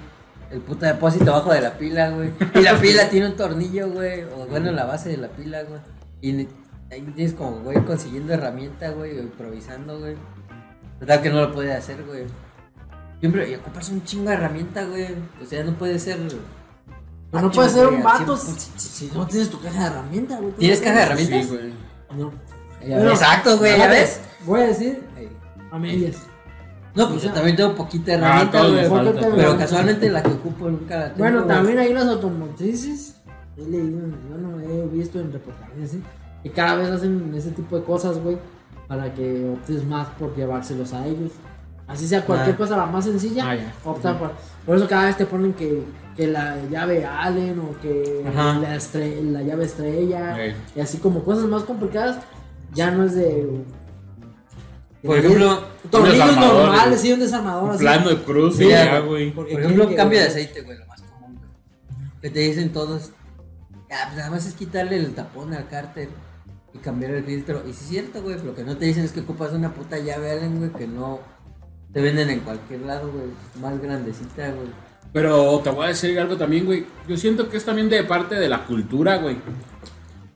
el 0.52 0.60
puto 0.62 0.86
depósito 0.86 1.32
abajo 1.32 1.52
de 1.54 1.62
la 1.62 1.78
pila, 1.78 2.10
güey. 2.12 2.32
Y 2.56 2.60
la 2.62 2.78
pila 2.80 3.10
tiene 3.10 3.28
un 3.28 3.36
tornillo, 3.36 3.90
güey. 3.90 4.24
O 4.24 4.46
bueno, 4.48 4.72
la 4.72 4.86
base 4.86 5.10
de 5.10 5.18
la 5.18 5.28
pila, 5.30 5.64
güey. 5.64 5.80
Y 6.22 6.48
ahí 6.92 7.02
tienes 7.16 7.34
como, 7.34 7.60
güey, 7.62 7.84
consiguiendo 7.86 8.34
herramienta, 8.34 8.90
güey, 8.92 9.18
o 9.18 9.22
improvisando, 9.24 10.00
güey. 10.00 10.16
Total 11.00 11.22
que 11.22 11.30
no 11.30 11.42
lo 11.42 11.52
puede 11.54 11.74
hacer, 11.74 12.04
güey. 12.04 12.26
Siempre, 13.20 13.50
y 13.50 13.56
ocupas 13.56 13.90
un 13.90 14.04
chingo 14.04 14.30
de 14.30 14.36
herramienta, 14.36 14.84
güey. 14.86 15.08
O 15.42 15.46
sea, 15.46 15.64
no 15.64 15.74
puede 15.74 15.98
ser. 16.00 16.18
Pero 17.32 17.42
no 17.48 17.52
puedes 17.52 17.72
ser 17.72 17.88
un 17.88 18.04
vato 18.04 18.36
100%. 18.38 18.38
si, 18.38 18.72
si- 18.78 19.08
si 19.10 19.16
no 19.18 19.26
tienes 19.26 19.50
tu 19.50 19.60
caja 19.60 19.80
de 19.80 19.86
herramientas, 19.88 20.40
güey. 20.40 20.54
¿Tienes 20.54 20.80
caja 20.82 20.98
de 20.98 21.02
herramientas? 21.04 21.46
Sí, 21.46 21.50
güey. 21.50 21.74
No. 22.16 22.32
Exacto, 23.10 23.58
güey, 23.58 23.78
ya 23.78 23.88
ves. 23.88 24.20
Voy 24.46 24.62
a 24.62 24.68
decir 24.68 25.02
a 25.72 25.80
medias. 25.80 26.18
No, 26.96 27.10
pues 27.10 27.24
yo 27.24 27.32
también 27.34 27.56
tengo 27.56 27.74
poquita 27.76 28.14
herramienta, 28.14 28.60
todos 28.60 28.72
güey. 28.74 28.86
falta, 28.90 29.20
pero- 29.20 29.36
Pero 29.36 29.58
casualmente 29.58 30.10
la 30.12 30.22
que 30.22 30.30
ocupo 30.32 30.70
nunca 30.70 30.96
la 30.98 31.06
tengo. 31.08 31.18
Bueno, 31.20 31.44
güey. 31.44 31.48
también 31.56 31.80
hay 31.80 31.92
unas 31.92 32.08
automotrices. 32.08 33.16
He 33.58 33.62
leído, 33.70 34.00
bueno, 34.30 34.60
he 34.62 34.88
visto 34.96 35.20
en 35.20 35.32
reportajes 35.32 35.84
así. 35.90 36.04
Que 36.44 36.52
cada 36.52 36.76
vez 36.76 36.90
hacen 36.90 37.34
ese 37.36 37.52
tipo 37.52 37.78
de 37.78 37.84
cosas, 37.84 38.20
güey. 38.20 38.38
Para 38.88 39.14
que 39.14 39.50
optes 39.54 39.84
más 39.86 40.08
por 40.20 40.36
llevárselos 40.36 40.94
a 40.94 41.06
ellos. 41.08 41.32
Así 41.88 42.08
sea 42.08 42.26
cualquier 42.26 42.56
Ah. 42.56 42.58
cosa 42.58 42.78
la 42.78 42.86
más 42.86 43.06
sencilla, 43.06 43.44
Ah, 43.52 43.58
opta 43.86 44.18
por. 44.18 44.32
Por 44.66 44.78
eso 44.78 44.88
cada 44.88 45.06
vez 45.08 45.18
te 45.18 45.26
ponen 45.26 45.54
que, 45.54 45.84
que 46.16 46.28
la 46.28 46.58
llave 46.70 47.06
Allen 47.06 47.60
o 47.60 47.80
que 47.82 48.24
Ajá. 48.28 48.60
la, 48.60 48.76
estre- 48.76 49.22
la 49.32 49.42
llave 49.42 49.66
estrella. 49.66 50.40
Ey. 50.42 50.56
Y 50.76 50.80
así 50.80 50.98
como 51.00 51.24
cosas 51.24 51.46
más 51.46 51.64
complicadas. 51.64 52.18
Ya 52.74 52.92
no 52.92 53.04
es 53.04 53.16
de. 53.16 53.64
Por 55.04 55.18
ejemplo, 55.18 55.62
tornillos 55.90 56.38
normales, 56.38 57.02
sí, 57.02 57.12
un 57.12 57.20
desarmador 57.20 57.64
Un 57.66 57.70
así. 57.72 57.80
plano 57.80 58.10
de 58.10 58.18
cruz 58.24 58.56
y 58.56 58.64
Sí, 58.64 58.70
ya, 58.70 59.00
güey. 59.00 59.32
Por 59.32 59.50
ejemplo, 59.50 59.90
que- 59.90 59.96
cambio 59.96 60.20
de 60.20 60.28
aceite, 60.28 60.62
güey, 60.62 60.78
lo 60.78 60.86
más 60.88 61.02
común, 61.02 61.36
güey. 61.36 62.10
Que 62.22 62.30
te 62.30 62.40
dicen 62.40 62.72
todos, 62.72 63.12
"Ah, 63.92 64.06
pues 64.06 64.18
nada 64.18 64.32
más 64.32 64.46
es 64.46 64.54
quitarle 64.54 64.96
el 64.98 65.14
tapón 65.14 65.54
al 65.54 65.68
cárter 65.68 66.10
y 66.74 66.78
cambiar 66.78 67.12
el 67.12 67.24
filtro. 67.26 67.62
Y 67.68 67.74
sí 67.74 67.80
es 67.84 67.90
cierto, 67.90 68.22
güey, 68.24 68.42
lo 68.44 68.56
que 68.56 68.64
no 68.64 68.78
te 68.78 68.86
dicen 68.86 69.04
es 69.04 69.12
que 69.12 69.20
ocupas 69.20 69.52
una 69.52 69.74
puta 69.74 69.98
llave 70.00 70.32
Allen, 70.32 70.58
güey, 70.60 70.72
que 70.72 70.88
no 70.88 71.20
te 71.92 72.02
venden 72.02 72.30
en 72.30 72.40
cualquier 72.40 72.82
lado, 72.82 73.12
güey. 73.12 73.26
Más 73.62 73.80
grandecita, 73.82 74.52
güey. 74.52 74.70
Pero 75.12 75.60
te 75.60 75.70
voy 75.70 75.86
a 75.86 75.88
decir 75.90 76.18
algo 76.20 76.38
también, 76.38 76.66
güey. 76.66 76.86
Yo 77.08 77.18
siento 77.18 77.50
que 77.50 77.58
es 77.58 77.66
también 77.66 77.90
de 77.90 78.04
parte 78.04 78.34
de 78.36 78.50
la 78.50 78.66
cultura, 78.66 79.18
güey. 79.18 79.38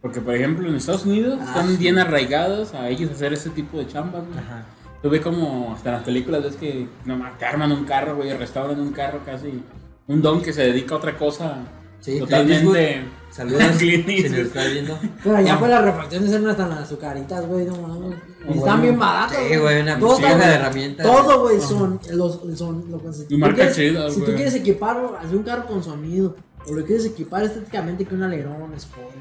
Porque, 0.08 0.22
por 0.22 0.34
ejemplo, 0.36 0.70
en 0.70 0.76
Estados 0.76 1.06
Unidos 1.06 1.38
Ah, 1.42 1.46
están 1.48 1.68
sí. 1.72 1.76
bien 1.78 2.00
arraigados 2.00 2.74
a 2.74 2.88
ellos 2.88 3.12
hacer 3.12 3.34
ese 3.34 3.50
tipo 3.50 3.78
de 3.78 3.88
chamba, 3.88 4.20
güey. 4.20 4.40
Ajá. 4.40 4.64
Tú 5.02 5.10
ves 5.10 5.20
como 5.20 5.74
hasta 5.76 5.90
en 5.90 5.96
las 5.96 6.04
películas 6.06 6.44
ves 6.44 6.56
que 6.56 6.88
nomás 7.04 7.38
te 7.38 7.46
arman 7.46 7.74
un 7.74 7.84
carro, 7.84 8.16
güey, 8.16 8.32
restauran 8.38 8.80
un 8.80 8.94
carro 8.94 9.20
casi. 9.26 9.62
Un 10.08 10.22
don 10.22 10.42
que 10.42 10.54
se 10.54 10.62
dedica 10.64 10.96
a 10.96 10.98
otra 10.98 11.18
cosa 11.18 11.58
Sí, 12.00 12.20
totalmente. 12.20 13.02
Saludos, 13.32 13.62
si 13.78 13.98
nos 14.30 14.40
está 14.40 14.64
viendo. 14.66 14.98
Pero 15.24 15.42
ya 15.42 15.60
pues 15.60 15.70
las 15.70 15.84
refacciones 15.84 16.32
eran 16.32 16.48
hasta 16.48 16.68
las 16.68 16.80
azucaritas, 16.80 17.46
güey, 17.46 17.66
no 17.66 17.76
mames. 17.82 18.18
Y 18.40 18.46
bueno. 18.46 18.60
están 18.62 18.82
bien 18.82 18.98
baratas. 18.98 19.38
Sí, 19.38 19.58
güey, 19.58 19.82
una 19.82 20.00
Todo 20.00 20.18
de 20.18 20.26
herramientas. 20.46 21.06
Todo, 21.06 21.42
güey, 21.42 21.60
son 21.60 22.00
los, 22.14 22.40
son 22.58 22.86
lo 22.90 23.02
que 23.02 23.12
si 23.12 23.26
Y 23.30 23.38
marca 23.38 23.56
quieres- 23.56 23.76
chida, 23.76 24.10
Si 24.10 24.22
tú 24.22 24.28
quieres 24.34 24.56
equipar, 24.56 24.98
hacer 25.22 25.36
un 25.36 25.44
carro 25.44 25.66
con 25.66 25.84
sonido, 25.84 26.36
o 26.66 26.74
lo 26.74 26.86
quieres 26.86 27.06
equipar 27.06 27.44
estéticamente 27.44 28.06
con 28.06 28.18
un 28.20 28.24
alerón, 28.24 28.72
spoiler, 28.80 29.12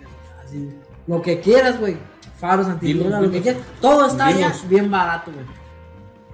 así, 0.56 0.74
lo 1.06 1.22
que 1.22 1.40
quieras, 1.40 1.78
güey, 1.78 1.96
faros 2.38 2.66
antivirus, 2.66 3.04
Dilos, 3.04 3.22
lo 3.22 3.30
que 3.30 3.40
quieras, 3.42 3.62
todo 3.80 4.06
está 4.06 4.30
ya 4.30 4.52
bien 4.68 4.90
barato, 4.90 5.32
güey. 5.32 5.46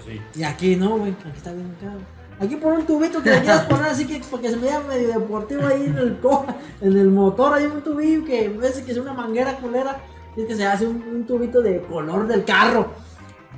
Sí. 0.07 0.21
Y 0.41 0.43
aquí 0.43 0.77
no, 0.77 0.99
güey, 0.99 1.13
aquí 1.13 1.37
está 1.37 1.53
bien 1.53 1.75
caro. 1.81 1.99
Aquí 2.41 2.57
pon 2.57 2.73
un 2.75 2.87
tubito 2.87 3.23
que 3.23 3.31
le 3.31 3.41
quieras 3.41 3.67
poner 3.67 3.87
así 3.87 4.05
que 4.05 4.21
porque 4.29 4.51
se 4.51 4.57
me 4.57 4.63
vea 4.63 4.81
medio 4.81 5.09
deportivo 5.09 5.65
ahí 5.67 5.85
en 5.85 5.97
el 5.97 6.19
co 6.19 6.45
en 6.81 6.97
el 6.97 7.09
motor, 7.09 7.55
hay 7.55 7.67
un 7.67 7.83
tubillo 7.83 8.25
que 8.25 8.47
en 8.47 8.59
vez 8.59 8.77
de 8.77 8.85
que 8.85 8.93
sea 8.93 9.03
una 9.03 9.13
manguera 9.13 9.57
culera, 9.59 10.01
es 10.37 10.47
que 10.47 10.57
se 10.57 10.67
hace 10.67 10.87
un, 10.87 11.03
un 11.03 11.27
tubito 11.27 11.63
de 11.63 11.81
color 11.83 12.27
del 12.27 12.45
carro. 12.45 12.91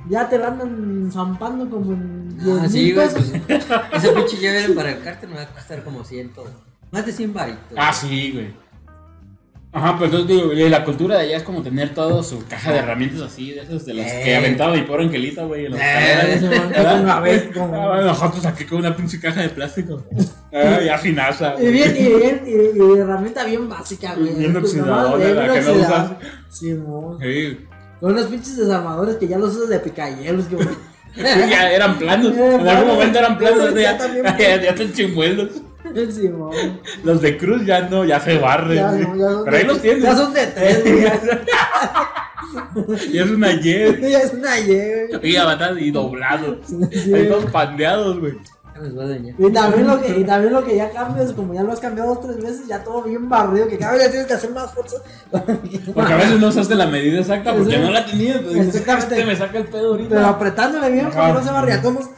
Ya 0.07 0.29
te 0.29 0.37
lo 0.37 0.45
andan 0.45 1.09
zampando 1.11 1.67
como 1.67 1.93
en 1.93 2.37
10 2.37 2.59
Ah, 2.59 2.69
sí, 2.69 2.93
güey. 2.93 3.09
Pues, 3.09 3.33
ese 3.93 4.09
pinche 4.11 4.37
llavero 4.37 4.75
para 4.75 4.91
el 4.91 5.01
cártel 5.01 5.29
me 5.29 5.37
va 5.37 5.41
a 5.43 5.47
costar 5.47 5.83
como 5.83 6.03
100. 6.03 6.31
Más 6.91 7.05
de 7.07 7.11
100 7.11 7.33
varitos. 7.33 7.73
Ah, 7.75 7.91
sí, 7.91 8.31
güey. 8.33 8.53
Ajá, 9.75 9.95
pero 9.99 10.05
entonces 10.05 10.27
digo, 10.53 10.69
la 10.69 10.85
cultura 10.85 11.17
de 11.17 11.23
allá 11.25 11.37
es 11.37 11.43
como 11.43 11.61
tener 11.61 11.93
todo 11.93 12.23
su 12.23 12.45
caja 12.47 12.71
de 12.71 12.79
herramientas 12.79 13.21
así, 13.23 13.51
de 13.51 13.61
esas 13.61 13.85
de 13.85 13.93
las 13.93 14.09
que 14.09 14.31
Eh. 14.31 14.37
aventaba 14.37 14.73
mi 14.73 14.83
pobre 14.83 15.03
angelito, 15.03 15.45
güey, 15.47 15.65
en 15.65 15.73
Eh, 15.75 16.39
una 17.01 17.19
vez, 17.19 17.49
Ah, 17.59 18.01
nosotros 18.05 18.45
aquí 18.45 18.63
con 18.63 18.79
una 18.79 18.95
pinche 18.95 19.19
caja 19.19 19.41
de 19.41 19.49
plástico. 19.49 20.01
Ah, 20.53 20.79
ya 20.83 20.97
finaza. 20.97 21.55
Y 21.61 21.67
bien, 21.71 21.93
y 21.97 22.03
bien, 22.07 22.41
y, 22.47 22.51
y 22.95 22.99
herramienta 22.99 23.43
bien 23.43 23.67
básica, 23.67 24.15
güey. 24.15 24.33
Bien 24.35 24.53
Pues, 24.53 24.63
oxidadora, 24.65 25.27
la 25.33 25.53
que 25.53 25.61
no 25.61 25.73
usas. 25.73 26.11
Sí. 26.49 26.73
Sí. 27.21 27.57
Con 27.99 28.11
unos 28.13 28.25
pinches 28.27 28.55
desarmadores 28.57 29.17
que 29.17 29.27
ya 29.27 29.37
los 29.37 29.55
usas 29.57 29.67
de 29.69 29.79
picayelos, 29.79 30.45
que 30.45 30.55
Ya 31.17 31.71
eran 31.71 31.97
planos. 31.97 32.33
Eh, 32.35 32.55
En 32.61 32.67
algún 32.67 32.93
momento 32.93 33.19
eran 33.19 33.37
planos. 33.37 33.73
Ya 33.73 33.97
ya, 33.97 34.61
ya 34.61 34.69
están 34.69 34.93
chimuelos. 34.93 35.49
Sí. 36.11 36.29
Los 37.03 37.21
de 37.21 37.37
cruz 37.37 37.65
ya 37.65 37.81
no, 37.89 38.03
ya 38.03 38.19
se 38.19 38.37
barren. 38.37 38.75
Ya, 38.77 38.91
güey. 38.91 39.01
no, 39.07 39.15
ya 39.17 39.29
son 39.31 39.45
Pero 39.45 39.55
ahí 39.57 39.63
de- 39.63 39.67
los 39.69 39.81
tienes. 39.81 40.03
Ya 40.03 40.15
son 40.15 40.33
de 40.33 40.47
tres, 40.47 40.83
güey. 40.83 41.03
ya- 41.05 41.21
Y 43.11 43.17
es 43.19 43.29
una 43.31 43.51
Y. 43.53 43.63
Ya 44.11 44.19
es 44.19 44.33
una 44.33 44.59
Y, 44.59 44.65
güey. 44.65 45.31
Y 45.31 45.35
avanzados 45.37 45.79
y 45.81 45.91
doblados. 45.91 46.57
Sí. 46.65 47.13
Ahí 47.13 47.27
todos 47.27 47.45
pandeados, 47.51 48.19
güey. 48.19 48.33
Y 49.37 49.51
también, 49.53 49.87
lo 49.87 50.01
que, 50.01 50.19
y 50.19 50.25
también 50.25 50.51
lo 50.51 50.61
que 50.65 50.75
ya 50.75 50.89
cambias, 50.91 51.31
como 51.31 51.53
ya 51.53 51.63
lo 51.63 51.71
has 51.71 51.79
cambiado 51.79 52.13
dos 52.13 52.25
tres 52.25 52.35
veces, 52.43 52.67
ya 52.67 52.83
todo 52.83 53.03
bien 53.03 53.29
barrido, 53.29 53.69
que 53.69 53.77
cada 53.77 53.93
vez 53.93 54.01
ya 54.03 54.09
tienes 54.09 54.27
que 54.27 54.33
hacer 54.33 54.51
más 54.51 54.69
fuerza. 54.73 54.97
Porque 55.93 56.11
a 56.13 56.17
veces 56.17 56.39
no 56.41 56.47
usaste 56.49 56.75
la 56.75 56.85
medida 56.87 57.21
exacta 57.21 57.53
porque 57.53 57.71
Sí. 57.73 57.81
no 57.81 57.89
la 57.91 58.05
tenías. 58.05 58.41
Dices, 58.43 58.67
Exactamente. 58.75 59.13
este 59.15 59.25
me 59.27 59.35
saca 59.37 59.57
el 59.59 59.65
pedo 59.67 59.91
ahorita. 59.91 60.09
Pero 60.15 60.25
apretándole 60.27 60.89
bien 60.91 61.09
para 61.09 61.27
que 61.27 61.33
no 61.39 61.43
se 61.45 61.51
barría. 61.51 61.81
Todos. 61.81 62.09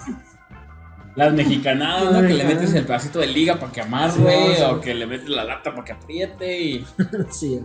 Las 1.17 1.33
mexicanadas, 1.33 2.13
¿no? 2.13 2.27
Que 2.27 2.35
le 2.35 2.43
metes 2.43 2.75
el 2.75 2.85
pedacito 2.85 3.17
de 3.17 3.25
liga 3.25 3.59
para 3.59 3.71
que 3.71 3.81
amarre, 3.81 4.13
Sí, 4.13 4.61
o 4.61 4.79
que 4.79 4.93
le 4.93 5.07
metes 5.07 5.27
la 5.27 5.43
lata 5.43 5.71
para 5.71 5.83
que 5.83 5.91
apriete. 5.93 6.61
Y... 6.61 6.87
Sí. 7.31 7.59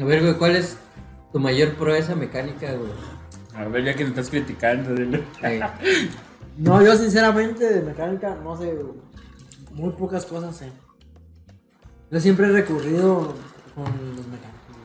A 0.00 0.04
ver, 0.04 0.22
güey, 0.22 0.34
¿cuál 0.38 0.56
es 0.56 0.78
tu 1.30 1.38
mayor 1.38 1.74
proeza 1.74 2.14
mecánica, 2.14 2.72
güey? 2.72 2.90
A 3.54 3.68
ver, 3.68 3.84
ya 3.84 3.94
que 3.94 4.04
me 4.04 4.10
estás 4.10 4.30
criticando. 4.30 4.94
dile. 4.94 5.22
No, 6.56 6.82
yo 6.82 6.94
sinceramente 6.96 7.66
de 7.66 7.80
mecánica 7.80 8.36
no 8.44 8.54
sé 8.58 8.74
muy 9.72 9.90
pocas 9.92 10.26
cosas 10.26 10.54
sé. 10.54 10.70
Yo 12.10 12.20
siempre 12.20 12.46
he 12.46 12.52
recurrido 12.52 13.34
con 13.74 13.84
los 13.84 14.26
mecánicos. 14.26 14.76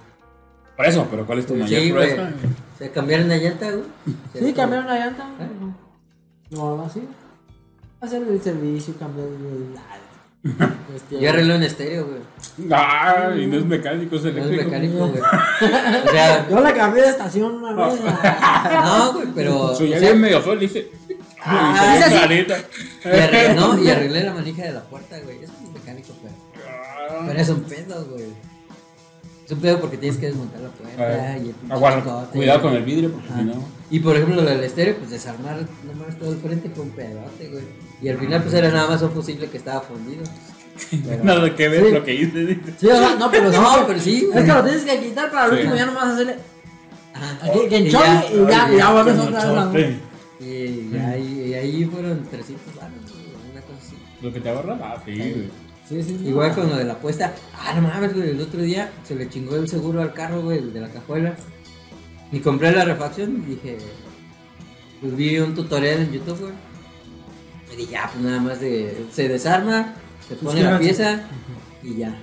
Por 0.78 0.86
eso, 0.86 1.08
pero 1.10 1.26
¿cuál 1.26 1.40
es 1.40 1.46
tu 1.46 1.56
mayor 1.56 1.82
sí, 1.82 1.92
proeza? 1.92 2.32
O 2.74 2.78
sea, 2.78 2.92
cambiar 2.92 3.24
una 3.24 3.36
llanta, 3.36 3.70
güey. 3.72 3.84
Sí, 4.34 4.54
cambiar 4.54 4.86
una 4.86 4.98
llanta. 4.98 5.24
¿Eh? 5.40 5.50
No, 6.52 6.82
así. 6.84 7.02
Hacer 8.02 8.22
el 8.24 8.42
servicio, 8.42 8.94
cambiar 8.98 9.28
el. 9.28 9.76
Este, 10.96 11.20
Yo 11.20 11.30
arreglé 11.30 11.56
un 11.58 11.64
estéreo, 11.64 12.06
güey. 12.08 12.72
Ah, 12.72 13.32
y 13.38 13.46
no 13.48 13.58
es 13.58 13.66
mecánico, 13.66 14.16
es 14.16 14.24
No 14.24 14.30
es 14.30 14.36
eléctrico. 14.38 14.64
mecánico, 14.66 15.08
güey. 15.08 15.22
O 16.06 16.10
sea, 16.10 16.48
Yo 16.50 16.60
la 16.62 16.74
cambié 16.74 17.04
de 17.04 17.10
estación 17.10 17.56
una 17.56 17.74
vez. 17.88 18.00
no, 18.84 19.14
güey, 19.14 19.28
pero. 19.36 19.76
Su 19.76 19.88
sea, 19.88 20.00
bien 20.00 20.22
medio 20.22 20.42
sol, 20.42 20.60
dice. 20.60 20.90
Ah, 21.44 21.94
y 21.94 21.98
es 21.98 22.04
así. 22.06 22.16
clarita. 22.16 22.58
y 23.04 23.08
arreglé, 23.10 23.54
no, 23.56 23.84
y 23.84 23.90
arreglé 23.90 24.24
la 24.24 24.34
manija 24.34 24.64
de 24.64 24.74
la 24.74 24.82
puerta, 24.84 25.20
güey. 25.20 25.44
Eso 25.44 25.54
es 25.66 25.70
mecánico, 25.74 26.14
pero. 26.22 26.34
Ah. 27.10 27.24
Pero 27.28 27.40
es 27.40 27.50
un 27.50 27.64
pedo, 27.64 28.06
güey. 28.06 28.26
Es 29.46 29.52
un 29.52 29.60
pedo 29.60 29.80
porque 29.82 29.98
tienes 29.98 30.20
que 30.20 30.28
desmontar 30.28 30.62
la 30.62 30.70
puerta 30.70 30.96
Ah, 31.34 31.38
y 31.38 31.50
el 31.50 31.72
Aguarda, 31.72 32.26
cuidado 32.32 32.62
con 32.62 32.74
el 32.74 32.84
vidrio 32.84 33.12
porque 33.12 33.28
Ajá. 33.30 33.40
si 33.40 33.46
no. 33.46 33.54
Y 33.90 34.00
por 34.02 34.16
ejemplo, 34.16 34.42
lo 34.42 34.50
del 34.50 34.64
estéreo, 34.64 34.96
pues 34.98 35.12
desarmar 35.12 35.60
nomás 35.86 36.18
todo 36.20 36.32
el 36.34 36.40
frente 36.40 36.70
fue 36.70 36.84
un 36.84 36.92
pedote, 36.92 37.48
güey. 37.50 37.64
Y 38.02 38.10
al 38.10 38.18
final, 38.18 38.42
pues 38.44 38.54
era 38.54 38.70
nada 38.70 38.90
más 38.90 39.02
un 39.02 39.12
fusible 39.12 39.48
que 39.50 39.58
estaba 39.58 39.82
fundido. 39.82 40.24
Pero- 41.08 41.24
Nada 41.24 41.56
que 41.56 41.68
ver 41.70 41.86
Sí. 41.86 41.92
lo 41.94 42.04
que 42.04 42.14
hice. 42.14 42.60
Sí, 42.80 42.86
o 42.88 42.96
sea, 42.98 43.16
no, 43.16 43.32
pero 43.32 43.52
sí. 43.52 43.58
No, 43.58 43.88
pero 43.88 44.00
sí, 44.00 44.30
Es 44.34 44.44
que 44.44 44.52
lo 44.54 44.64
tienes 44.64 44.84
que 44.84 45.00
quitar 45.00 45.32
para 45.32 45.46
el 45.46 45.52
Sí. 45.52 45.58
último 45.58 45.76
ya 45.76 45.86
nomás 45.86 46.14
hacerle. 46.14 46.36
Ajá. 47.14 47.40
Aquí, 47.50 47.60
que 47.70 47.80
Y 47.80 47.90
ya, 47.90 48.26
y 48.32 48.36
ya, 48.48 48.72
y 48.72 48.78
ya 48.78 48.94
otra 48.94 49.66
vez. 49.72 49.96
ahí, 50.42 51.44
y 51.48 51.54
ahí 51.56 51.86
fueron 51.86 52.24
300 52.30 52.76
baros, 52.76 52.92
güey, 53.12 53.52
una 53.52 53.62
cosa 53.62 53.80
así. 53.88 53.96
Lo 54.22 54.32
que 54.34 54.40
te 54.40 54.50
ahorra, 54.50 54.78
ah, 54.82 55.02
sí, 55.04 55.16
güey. 55.18 55.50
Sí, 55.90 56.04
sí, 56.04 56.18
sí. 56.20 56.28
Igual 56.28 56.54
con 56.54 56.70
lo 56.70 56.76
de 56.76 56.84
la 56.84 56.94
apuesta. 56.94 57.34
Ah, 57.58 57.74
no 57.74 57.82
mames, 57.82 58.14
güey. 58.14 58.30
El 58.32 58.42
otro 58.42 58.62
día 58.62 58.92
se 59.04 59.16
le 59.16 59.30
chingó 59.30 59.56
el 59.56 59.68
seguro 59.70 60.02
al 60.02 60.14
carro, 60.14 60.42
güey, 60.42 60.58
el 60.60 60.74
de 60.74 60.82
la 60.82 60.90
cajuela. 60.90 61.34
Y 62.32 62.40
compré 62.40 62.72
la 62.72 62.86
refacción 62.86 63.44
y 63.46 63.52
dije. 63.52 63.78
Pues 65.02 65.16
vi 65.16 65.38
un 65.40 65.54
tutorial 65.54 66.02
en 66.02 66.12
YouTube, 66.12 66.40
güey. 66.40 66.54
Y 67.74 67.76
dije, 67.76 67.98
ah, 67.98 68.10
pues 68.12 68.24
nada 68.26 68.40
más 68.40 68.60
de. 68.60 69.06
Se 69.12 69.28
desarma, 69.30 69.94
se 70.28 70.36
pone 70.36 70.64
la 70.64 70.80
pieza 70.80 71.22
y 71.84 71.98
ya. 71.98 72.18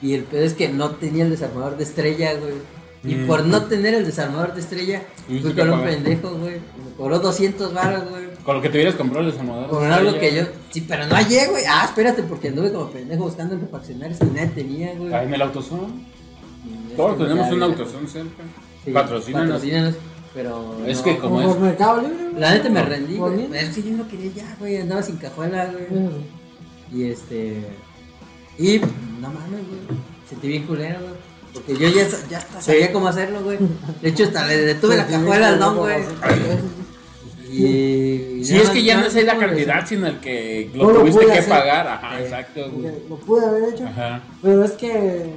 Y 0.00 0.14
el 0.14 0.24
pedo 0.24 0.44
es 0.44 0.54
que 0.54 0.68
no 0.68 0.90
tenía 0.90 1.24
el 1.24 1.30
desarmador 1.30 1.76
de 1.76 1.84
estrella, 1.84 2.34
güey. 2.34 2.54
Y 3.04 3.14
Mm. 3.16 3.26
por 3.26 3.44
no 3.44 3.64
tener 3.64 3.94
el 3.94 4.04
desarmador 4.06 4.54
de 4.54 4.60
estrella, 4.60 5.02
fui 5.26 5.40
que 5.42 5.54
con 5.60 5.70
un 5.72 5.82
pendejo, 5.84 6.30
güey. 6.36 6.54
Me 6.54 6.94
cobró 6.96 7.18
200 7.18 7.72
baros, 7.74 8.08
güey. 8.10 8.24
Con 8.44 8.56
lo 8.56 8.62
que 8.62 8.68
te 8.68 8.76
hubieras 8.78 8.94
comprado 8.96 9.24
el 9.26 9.32
desarmador. 9.32 9.68
Con 9.68 9.90
algo 9.92 10.18
que 10.18 10.34
yo. 10.34 10.42
Sí, 10.70 10.80
pero 10.82 11.06
no 11.06 11.14
hallé, 11.14 11.46
güey. 11.48 11.64
Ah, 11.68 11.82
espérate, 11.84 12.22
porque 12.24 12.48
anduve 12.48 12.72
como 12.72 12.90
pendejo 12.90 13.24
buscando 13.24 13.54
en 13.54 13.60
refaccionarios 13.60 14.20
y 14.20 14.24
nadie 14.26 14.48
tenía, 14.48 14.94
güey. 14.94 15.12
Ah, 15.12 15.22
en 15.24 15.34
el 15.34 15.42
autosón. 15.42 16.04
Todos 16.96 17.18
tenemos 17.18 17.50
un 17.52 17.62
autosón 17.62 18.08
cerca. 18.08 18.42
Sí, 18.84 18.90
Patrocínanos. 18.90 19.62
Pero. 20.34 20.76
Es 20.86 20.98
no, 20.98 21.04
que 21.04 21.18
como 21.18 21.36
Como 21.42 21.54
es. 21.54 21.60
Mercado 21.60 22.00
Libre. 22.02 22.24
güey. 22.30 22.40
La 22.40 22.54
neta 22.54 22.68
me 22.70 22.82
rendí, 22.82 23.16
güey. 23.16 23.54
Es 23.54 23.74
que 23.74 23.82
yo 23.82 23.90
no 23.96 24.08
quería 24.08 24.32
ya, 24.34 24.56
güey. 24.58 24.78
Andaba 24.78 25.02
sin 25.02 25.16
cajuela, 25.16 25.66
güey. 25.66 25.86
Sí. 25.88 26.96
Y 26.98 27.04
este. 27.10 27.66
Y 28.58 28.78
no 28.78 29.28
mames, 29.28 29.50
güey. 29.68 29.98
Sentí 30.28 30.48
bien 30.48 30.64
culero, 30.66 31.00
güey. 31.00 31.12
Porque 31.52 31.76
yo 31.76 31.88
ya, 31.90 32.06
ya 32.30 32.38
hasta 32.38 32.62
sabía 32.62 32.90
cómo 32.92 33.08
hacerlo, 33.08 33.42
güey. 33.42 33.58
De 34.00 34.08
hecho, 34.08 34.24
hasta 34.24 34.46
le 34.46 34.56
detuve 34.56 34.96
la 34.96 35.06
cajuela 35.06 35.48
al 35.48 35.58
don, 35.58 35.76
güey. 35.76 36.02
Y. 37.50 37.64
y 38.40 38.44
Si 38.44 38.52
nada 38.54 38.64
es 38.64 38.70
que 38.70 38.82
ya 38.82 38.98
no 38.98 39.06
es 39.06 39.14
la 39.24 39.36
cantidad, 39.36 39.86
sino 39.86 40.06
el 40.06 40.18
que 40.20 40.70
lo 40.74 40.88
tuviste 40.92 41.26
que 41.26 41.32
hacer. 41.32 41.48
pagar. 41.50 41.86
Ajá, 41.86 42.18
Eh, 42.18 42.24
exacto, 42.24 42.70
güey. 42.70 42.92
Lo 43.08 43.16
pude 43.16 43.44
haber 43.46 43.74
hecho. 43.74 43.84
Ajá. 43.86 44.22
Pero 44.40 44.64
es 44.64 44.72
que. 44.72 45.34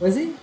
Pues 0.00 0.14
sí. 0.16 0.34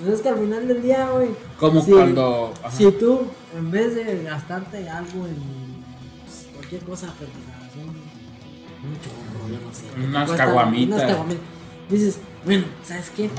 Pues 0.00 0.14
es 0.14 0.20
que 0.20 0.28
al 0.28 0.38
final 0.38 0.68
del 0.68 0.82
día, 0.82 1.08
güey. 1.10 1.28
Como 1.58 1.80
Sí. 1.82 1.92
cuando. 1.92 2.52
ajá. 2.62 2.70
Si 2.70 2.90
tú, 2.92 3.22
en 3.56 3.70
vez 3.70 3.94
de 3.94 4.22
gastarte 4.24 4.88
algo 4.88 5.26
en 5.26 5.36
pues, 6.24 6.46
cualquier 6.54 6.82
cosa, 6.82 7.06
refrigeración, 7.06 7.88
un 8.84 9.00
chorro, 9.00 9.48
yo 9.48 9.66
no 9.66 9.72
sé. 9.74 10.06
Unas 10.08 10.30
caguamitas. 10.32 10.98
Unas 10.98 11.10
caguamitas. 11.12 11.42
Dices, 11.88 12.18
bueno, 12.44 12.64
¿sabes 12.82 13.10
qué? 13.10 13.30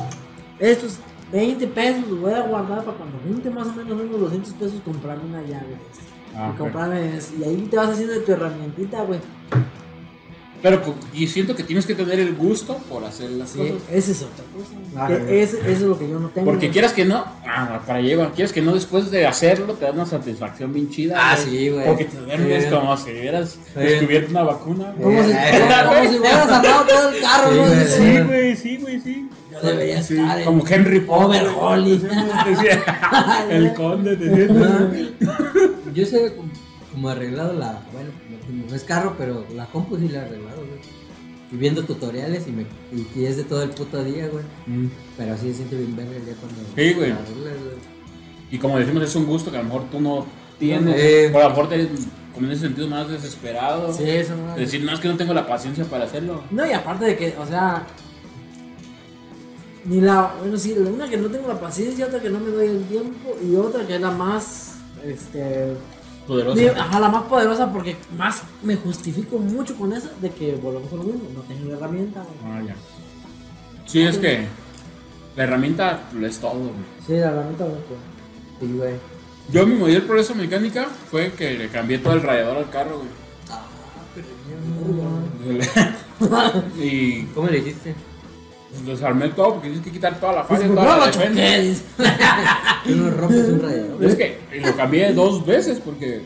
Estos 0.60 0.98
20 1.32 1.68
pesos 1.68 2.08
los 2.10 2.20
voy 2.22 2.34
a 2.34 2.42
guardar 2.42 2.84
para 2.84 2.98
cuando 2.98 3.18
junte 3.20 3.50
más 3.50 3.68
o 3.68 3.74
menos 3.74 4.00
unos 4.00 4.20
200 4.22 4.54
pesos 4.54 4.82
comprarme 4.84 5.26
una 5.26 5.42
llave. 5.42 5.78
Ah, 6.36 6.48
y 6.50 6.52
ok. 6.54 6.58
comprarme 6.58 7.18
eso. 7.18 7.34
Y 7.40 7.44
ahí 7.44 7.68
te 7.70 7.78
vas 7.78 7.90
haciendo 7.90 8.14
de 8.14 8.20
tu 8.22 8.32
herramientita, 8.32 9.04
güey. 9.04 9.20
Pero 10.62 10.82
y 11.14 11.28
siento 11.28 11.56
que 11.56 11.64
tienes 11.64 11.86
que 11.86 11.94
tener 11.94 12.20
el 12.20 12.36
gusto 12.36 12.78
por 12.90 13.04
hacer 13.06 13.30
las 13.30 13.52
Sí, 13.52 13.60
cosas. 13.60 13.76
esa 13.92 14.12
es 14.12 14.22
otra 14.24 14.44
cosa. 14.56 14.70
Ah, 14.96 15.12
eso 15.30 15.58
es 15.68 15.82
lo 15.82 16.00
que 16.00 16.10
yo 16.10 16.20
no 16.20 16.30
tengo. 16.30 16.46
Porque 16.50 16.72
quieras 16.72 16.94
que 16.94 17.06
no, 17.06 17.24
ah, 17.48 17.80
para 17.86 18.02
llevar, 18.02 18.32
quieres 18.34 18.52
que 18.52 18.62
no 18.64 18.74
después 18.74 19.12
de 19.12 19.28
hacerlo 19.28 19.74
te 19.76 19.86
da 19.86 19.92
una 19.92 20.08
satisfacción 20.08 20.74
bien 20.74 20.90
chida. 20.90 21.16
Ah, 21.20 21.38
sí, 21.38 21.70
güey. 21.70 21.86
Porque 21.86 22.06
te 22.06 22.18
duermes 22.18 22.64
Sí. 22.64 22.70
como 22.72 22.98
si 22.98 23.12
hubieras 23.12 23.60
descubierto 23.76 24.32
una 24.32 24.44
vacuna. 24.44 24.94
güey. 24.98 25.16
Como 25.18 25.28
si, 25.30 25.34
como 25.88 26.12
si 26.12 26.20
hubieras 26.20 26.50
sacado 26.50 26.86
todo 26.86 27.10
el 27.10 27.22
carro, 27.22 27.52
Sí, 27.52 27.58
¿no? 27.58 27.66
güey. 27.68 27.86
Sí, 27.88 28.20
güey, 28.26 28.56
sí, 28.56 28.78
güey, 28.78 29.00
sí. 29.00 29.30
Yo 29.52 29.60
debería 29.70 30.02
Sí, 30.04 30.16
estar 30.18 30.40
en 30.40 30.46
como 30.46 30.68
Henry 30.68 31.00
Potter. 31.02 31.48
Overholly. 31.48 32.02
El 33.50 33.74
conde, 33.74 34.16
decía. 34.16 34.90
Yo 35.94 36.06
sé 36.06 36.34
como, 36.98 37.10
arreglado 37.10 37.54
la. 37.54 37.82
Bueno, 37.94 38.12
no 38.70 38.76
es 38.76 38.84
carro, 38.84 39.16
pero 39.18 39.46
la 39.56 39.66
compu 39.68 39.98
sí 39.98 40.10
la 40.10 40.20
he 40.20 40.26
arreglado, 40.26 40.58
güey. 40.58 40.80
Y 41.52 41.56
viendo 41.56 41.84
tutoriales 41.84 42.46
y, 42.48 42.52
me, 42.52 42.64
y, 42.92 43.08
y 43.16 43.26
es 43.26 43.38
de 43.38 43.44
todo 43.44 43.64
el 43.64 43.70
puto 43.70 44.04
día, 44.04 44.28
güey. 44.28 44.44
Mm. 44.66 44.90
Pero 45.16 45.34
así 45.34 45.50
se 45.50 45.56
siente 45.56 45.78
bien 45.78 45.96
verga 45.96 46.16
el 46.16 46.26
día 46.26 46.36
cuando. 46.40 46.62
Sí, 46.76 46.94
güey. 46.94 47.10
la 47.10 47.16
arreglas, 47.16 47.64
güey. 47.64 47.98
Y 48.52 48.58
como 48.58 48.80
decimos, 48.80 49.04
es 49.04 49.16
un 49.16 49.26
gusto 49.26 49.52
que 49.52 49.58
a 49.58 49.62
lo 49.62 49.66
mejor 49.66 49.90
tú 49.90 50.00
no 50.00 50.26
tienes. 50.60 50.96
Eh. 50.98 51.32
O 51.34 51.38
a 51.38 51.44
lo 51.44 51.50
mejor 51.50 51.70
te 51.70 51.76
eres, 51.76 51.90
como 52.34 52.48
en 52.48 52.54
ese 52.54 52.62
sentido, 52.64 52.88
más 52.88 53.10
desesperado. 53.10 53.94
Sí, 53.94 54.10
eso 54.10 54.36
no. 54.36 54.56
Decir, 54.56 54.84
no, 54.84 54.94
es 54.94 55.00
que 55.00 55.08
no 55.08 55.18
tengo 55.18 55.34
la 55.34 55.48
paciencia 55.48 55.86
para 55.86 56.06
hacerlo. 56.06 56.44
No, 56.52 56.66
y 56.66 56.72
aparte 56.72 57.06
de 57.06 57.18
que, 57.18 57.36
o 57.38 57.46
sea. 57.46 57.86
Ni 59.86 60.02
la. 60.02 60.34
Bueno, 60.40 60.58
sí, 60.58 60.74
una 60.74 61.10
que 61.10 61.18
no 61.18 61.30
tengo 61.30 61.48
la 61.48 61.60
paciencia, 61.60 62.06
otra 62.08 62.22
que 62.22 62.30
no 62.30 62.40
me 62.40 62.52
doy 62.52 62.68
el 62.68 62.84
tiempo, 62.86 63.38
y 63.42 63.56
otra 63.56 63.86
que 63.86 63.96
es 63.96 64.02
la 64.02 64.12
más. 64.12 64.76
Este. 65.04 65.76
Ajá, 66.76 67.00
la 67.00 67.10
más 67.10 67.24
poderosa 67.24 67.72
porque 67.72 67.96
más 68.18 68.44
me 68.62 68.76
justifico 68.76 69.38
mucho 69.38 69.76
con 69.78 69.94
esa 69.94 70.10
de 70.22 70.30
que 70.30 70.56
volvemos 70.56 70.92
a 70.92 70.96
lo 70.96 71.04
mismo, 71.04 71.22
no 71.34 71.42
tengo 71.42 71.70
la 71.70 71.78
herramienta, 71.78 72.22
güey. 72.22 72.54
Ah, 72.54 72.62
ya. 72.68 72.76
Sí, 73.86 74.02
es 74.02 74.18
que 74.18 74.46
La 75.38 75.44
herramienta 75.44 76.02
lo 76.14 76.28
es 76.28 76.40
todo, 76.40 76.56
güey. 76.56 76.74
Sí, 77.06 77.14
la 77.14 77.30
herramienta, 77.30 77.64
güey. 77.64 77.78
pues. 77.88 78.00
Sí, 78.60 78.78
güey. 78.78 78.94
Yo 79.50 79.66
mi 79.66 79.76
mayor 79.76 80.04
progreso 80.04 80.36
mecánica 80.36 80.88
fue 81.10 81.32
que 81.32 81.58
le 81.58 81.70
cambié 81.70 82.00
todo 82.00 82.14
el 82.14 82.22
radiador 82.22 82.58
al 82.58 82.70
carro, 82.70 82.98
güey. 82.98 83.10
y 86.80 87.24
¿Cómo 87.28 87.48
le 87.48 87.60
hiciste? 87.60 87.96
Pues, 88.86 89.00
desarmé 89.00 89.30
todo 89.30 89.54
porque 89.56 89.68
tienes 89.70 89.86
que 89.86 89.92
quitar 89.92 90.20
toda 90.20 90.34
la 90.34 90.48
Pues, 90.48 90.62
falla, 90.62 90.74
¿por 90.74 90.84
toda 90.84 90.96
qué 90.96 91.00
la 91.00 91.06
lo 91.30 91.36
defensa. 91.36 91.84
no 92.86 93.10
rompes 93.12 93.50
un 93.50 93.62
radiador. 93.62 94.06
Es 94.06 94.16
que 94.16 94.40
lo 94.64 94.76
cambié 94.76 95.14
dos 95.14 95.46
veces 95.46 95.80
porque, 95.84 96.22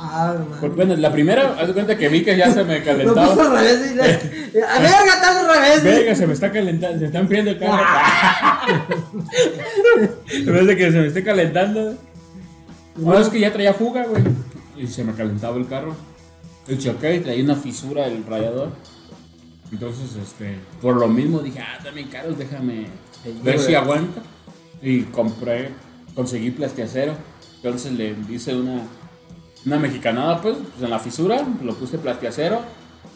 Ah, 0.00 0.32
porque, 0.60 0.76
bueno, 0.76 0.94
la 0.94 1.10
primera, 1.10 1.56
haz 1.60 1.66
de 1.66 1.72
cuenta 1.72 1.98
que 1.98 2.08
vi 2.08 2.22
que 2.22 2.36
ya 2.36 2.52
se 2.52 2.62
me 2.62 2.78
Lo 2.84 2.84
puso 2.84 3.14
calentaba. 3.14 3.42
al 3.60 3.66
revés 3.66 3.90
y 3.90 3.94
le. 3.96 4.62
¡A 4.64 4.78
está 4.78 5.40
al 5.40 5.48
revés! 5.48 5.82
Venga, 5.82 6.14
se 6.14 6.26
me 6.28 6.32
está 6.34 6.52
calentando, 6.52 6.98
se 7.00 7.06
está 7.06 7.18
enfriando 7.18 7.50
el 7.50 7.58
carro. 7.58 7.84
en 10.32 10.52
vez 10.54 10.66
de 10.66 10.76
que 10.76 10.92
se 10.92 10.98
me 11.00 11.06
esté 11.08 11.24
calentando. 11.24 11.94
Ahora 13.04 13.20
es 13.20 13.28
que 13.28 13.40
ya 13.40 13.52
traía 13.52 13.74
fuga, 13.74 14.04
güey. 14.04 14.22
Y 14.76 14.86
se 14.86 15.02
me 15.04 15.14
calentaba 15.14 15.56
el 15.56 15.66
carro. 15.66 15.96
El 16.68 16.78
choqué 16.78 17.16
y 17.16 17.20
traía 17.20 17.42
una 17.42 17.56
fisura 17.56 18.06
el 18.06 18.24
radiador. 18.24 18.70
Entonces, 19.70 20.16
este, 20.16 20.56
por 20.80 20.96
lo 20.96 21.08
mismo 21.08 21.40
dije, 21.40 21.60
ah, 21.60 21.78
también 21.82 22.08
caros, 22.08 22.38
déjame 22.38 22.86
ver 23.42 23.58
si 23.58 23.74
aguanta. 23.74 24.22
Y 24.80 25.02
compré, 25.02 25.70
conseguí 26.14 26.50
plastiacero. 26.50 27.14
Entonces 27.56 27.92
le 27.92 28.14
hice 28.30 28.54
una, 28.54 28.82
una 29.66 29.78
mexicanada, 29.78 30.40
pues, 30.40 30.56
pues, 30.56 30.82
en 30.82 30.90
la 30.90 30.98
fisura, 30.98 31.46
lo 31.62 31.74
puse 31.74 31.98
plastiacero. 31.98 32.60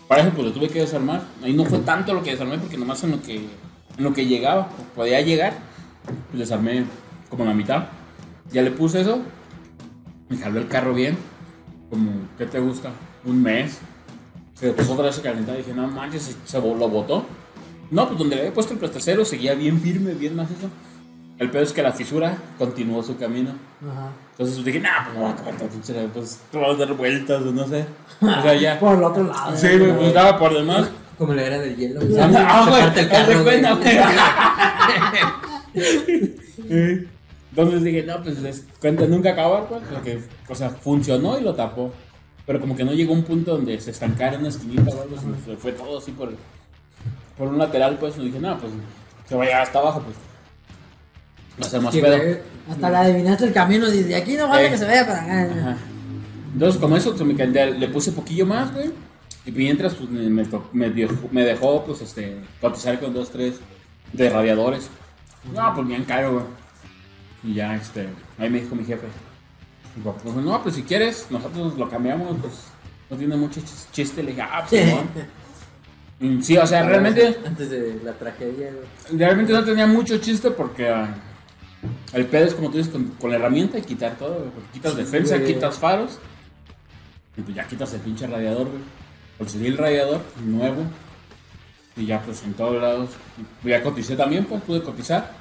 Para 0.08 0.22
eso, 0.22 0.32
pues 0.32 0.46
lo 0.46 0.52
tuve 0.52 0.68
que 0.68 0.80
desarmar. 0.80 1.22
Ahí 1.42 1.54
no 1.54 1.64
fue 1.64 1.78
tanto 1.78 2.12
lo 2.12 2.22
que 2.22 2.32
desarmé, 2.32 2.58
porque 2.58 2.76
nomás 2.76 3.02
en 3.04 3.12
lo 3.12 3.22
que, 3.22 3.36
en 3.36 4.04
lo 4.04 4.12
que 4.12 4.26
llegaba, 4.26 4.68
podía 4.94 5.20
llegar, 5.20 5.54
pues 6.28 6.40
desarmé 6.40 6.84
como 7.30 7.44
la 7.44 7.54
mitad. 7.54 7.86
Ya 8.50 8.60
le 8.60 8.70
puse 8.70 9.00
eso, 9.00 9.22
me 10.28 10.36
jaló 10.36 10.60
el 10.60 10.68
carro 10.68 10.92
bien, 10.92 11.16
como, 11.88 12.10
¿qué 12.36 12.44
te 12.44 12.58
gusta? 12.60 12.90
Un 13.24 13.42
mes. 13.42 13.78
Pero 14.62 14.76
pues 14.76 14.88
otra 14.88 15.06
vez 15.06 15.16
se 15.16 15.22
calentaba 15.22 15.58
y 15.58 15.62
dije, 15.62 15.74
no 15.74 15.88
manches, 15.88 16.22
se, 16.22 16.34
se 16.44 16.58
lo 16.58 16.88
botó. 16.88 17.26
No, 17.90 18.06
pues 18.06 18.16
donde 18.16 18.36
le 18.36 18.42
había 18.42 18.54
puesto 18.54 18.72
el 18.74 18.78
plastacero 18.78 19.24
seguía 19.24 19.54
bien 19.54 19.80
firme, 19.80 20.14
bien 20.14 20.36
macizo. 20.36 20.68
El 21.40 21.50
peor 21.50 21.64
es 21.64 21.72
que 21.72 21.82
la 21.82 21.90
fisura 21.90 22.38
continuó 22.56 23.02
su 23.02 23.16
camino. 23.16 23.50
Ajá. 23.80 24.12
Entonces 24.30 24.64
dije, 24.64 24.78
nah, 24.78 25.02
pues 25.02 25.16
me 25.16 25.20
voy 25.22 25.30
a 25.30 25.34
acabar 25.34 25.54
pues 26.14 26.40
te 26.52 26.58
voy 26.58 26.70
a 26.70 26.74
dar 26.76 26.94
vueltas 26.94 27.42
o 27.42 27.50
no 27.50 27.66
sé. 27.66 27.84
O 28.20 28.42
sea, 28.42 28.54
ya. 28.54 28.78
Por 28.80 28.96
el 28.98 29.02
otro 29.02 29.24
lado. 29.24 29.56
Sí, 29.56 29.76
güey, 29.76 29.96
pues 29.96 30.14
daba 30.14 30.38
por 30.38 30.54
demás. 30.54 30.88
Como 31.18 31.34
la 31.34 31.42
era 31.42 31.58
del 31.58 31.76
hielo. 31.76 32.00
Ah, 32.20 32.70
Se 32.94 33.38
güey, 33.42 33.62
güey. 33.62 33.62
Entonces 37.50 37.82
dije, 37.82 38.04
no, 38.04 38.22
pues 38.22 38.38
les 38.40 38.64
cuenta 38.80 39.06
nunca 39.06 39.32
acabar, 39.32 39.66
pues, 39.68 39.82
porque, 39.92 40.20
o 40.48 40.54
sea, 40.54 40.70
funcionó 40.70 41.36
y 41.38 41.42
lo 41.42 41.52
tapó. 41.54 41.92
Pero 42.46 42.60
como 42.60 42.74
que 42.76 42.84
no 42.84 42.92
llegó 42.92 43.12
a 43.12 43.16
un 43.16 43.22
punto 43.24 43.52
donde 43.52 43.80
se 43.80 43.90
estancara 43.92 44.34
en 44.34 44.40
una 44.40 44.48
esquinita 44.48 44.82
o 44.94 45.02
algo, 45.02 45.18
sino 45.18 45.36
se 45.44 45.56
fue 45.56 45.72
todo 45.72 45.98
así 45.98 46.10
por, 46.12 46.32
por 47.38 47.48
un 47.48 47.58
lateral, 47.58 47.98
pues, 47.98 48.16
y 48.18 48.24
dije, 48.24 48.40
no, 48.40 48.58
pues, 48.58 48.72
se 49.28 49.34
vaya 49.36 49.62
hasta 49.62 49.78
abajo, 49.78 50.02
pues. 50.02 50.16
Va 51.62 51.66
a 51.66 51.70
ser 51.70 51.80
más 51.80 51.94
pedo. 51.94 52.38
Hasta 52.70 52.90
le 52.90 52.96
adivinaste 52.96 53.44
el 53.44 53.52
camino. 53.52 53.88
Dice, 53.90 54.14
aquí 54.16 54.34
no 54.34 54.48
vale 54.48 54.66
Eh. 54.66 54.70
que 54.70 54.78
se 54.78 54.84
vaya 54.86 55.06
para 55.06 55.22
acá. 55.22 55.42
Ajá. 55.42 55.76
Entonces, 56.54 56.80
como 56.80 56.96
eso, 56.96 57.16
se 57.16 57.24
me 57.24 57.34
calenté, 57.36 57.72
le 57.72 57.88
puse 57.88 58.12
poquillo 58.12 58.46
más, 58.46 58.72
güey. 58.72 58.90
Y 59.44 59.52
mientras, 59.52 59.94
pues, 59.94 60.08
me, 60.10 60.90
dejó, 60.90 61.28
me 61.30 61.44
dejó, 61.44 61.84
pues, 61.84 62.00
este, 62.00 62.38
cotizar 62.60 62.98
con 63.00 63.12
dos, 63.12 63.30
tres 63.30 63.56
de 64.12 64.28
radiadores. 64.30 64.88
No, 65.54 65.74
pues, 65.74 65.86
bien 65.86 66.04
caro, 66.04 66.32
güey. 66.32 66.44
Y 67.44 67.54
ya, 67.54 67.74
este, 67.76 68.08
ahí 68.38 68.48
me 68.50 68.60
dijo 68.60 68.74
mi 68.74 68.84
jefe. 68.84 69.06
Digo, 69.96 70.16
pues, 70.22 70.34
no, 70.36 70.62
pues, 70.62 70.74
si 70.74 70.82
quieres, 70.82 71.26
nosotros 71.30 71.76
lo 71.76 71.88
cambiamos, 71.88 72.36
pues, 72.40 72.54
no 73.10 73.16
tiene 73.16 73.36
mucho 73.36 73.60
chis- 73.60 73.90
chiste. 73.92 74.22
Le 74.22 74.30
dije, 74.30 74.42
ah, 74.42 74.64
pues. 74.68 74.82
Y 76.20 76.40
Sí, 76.42 76.56
o 76.56 76.66
sea, 76.66 76.84
realmente, 76.84 77.36
Antes 77.44 77.68
de 77.70 78.00
la 78.04 78.12
tragedia, 78.12 78.70
güey. 78.72 79.18
realmente 79.18 79.52
no 79.52 79.64
tenía 79.64 79.86
mucho 79.88 80.18
chiste 80.18 80.50
porque 80.52 80.88
ah, 80.88 81.12
el 82.12 82.26
pedo 82.26 82.46
es 82.46 82.54
como 82.54 82.70
tú 82.70 82.76
dices 82.78 82.92
con, 82.92 83.06
con 83.20 83.30
la 83.30 83.36
herramienta 83.36 83.76
y 83.78 83.82
quitar 83.82 84.14
todo, 84.16 84.34
güey, 84.36 84.50
Quitas 84.72 84.96
defensa, 84.96 85.36
güey. 85.36 85.52
quitas 85.54 85.78
faros 85.78 86.20
y 87.36 87.40
pues 87.42 87.56
ya 87.56 87.66
quitas 87.66 87.92
el 87.94 88.00
pinche 88.00 88.26
radiador, 88.28 88.68
güey. 88.68 88.82
Conseguí 89.36 89.66
el 89.66 89.76
radiador 89.78 90.20
nuevo 90.44 90.82
y 91.96 92.06
ya 92.06 92.20
pues 92.22 92.44
en 92.44 92.54
todos 92.54 92.80
lados. 92.80 93.10
Ya 93.64 93.82
coticé 93.82 94.14
también, 94.14 94.44
pues 94.44 94.62
pude 94.62 94.80
cotizar. 94.80 95.32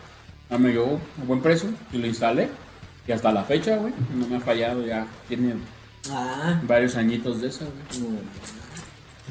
Ya 0.50 0.58
me 0.58 0.70
llegó 0.70 1.00
a 1.22 1.26
buen 1.26 1.42
precio 1.42 1.70
y 1.94 1.98
lo 2.00 2.08
instalé. 2.08 2.50
Y 3.08 3.12
hasta 3.12 3.32
la 3.32 3.44
fecha, 3.44 3.78
güey, 3.78 3.94
no 4.16 4.28
me 4.28 4.38
ha 4.38 4.40
fallado, 4.40 4.86
ya 4.86 5.08
tiene 5.28 5.56
Ah. 6.12 6.60
varios 6.68 6.96
añitos 6.96 7.42
de 7.42 7.48
eso, 7.48 7.66
güey. 7.66 8.02
no. 8.12 8.20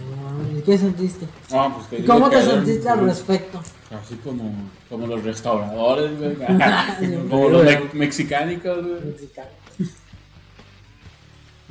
No, 0.00 0.59
¿Y 0.59 0.62
qué 0.62 0.78
sentiste? 0.78 1.26
Ah, 1.52 1.70
pues, 1.74 1.88
te 1.88 1.98
¿Y 1.98 2.02
digo 2.02 2.14
cómo 2.14 2.30
que 2.30 2.37
te 2.37 2.42
sentiste 2.44 2.88
al 2.88 3.04
respecto? 3.04 3.61
Así 3.90 4.14
como, 4.16 4.52
como 4.88 5.06
los 5.06 5.22
restauradores, 5.24 6.16
güey. 6.18 6.37
como 7.28 7.48
los 7.50 7.64
me- 7.64 7.90
mexicánicos, 7.94 8.87
güey. 8.87 9.00
Mexicano. 9.04 9.48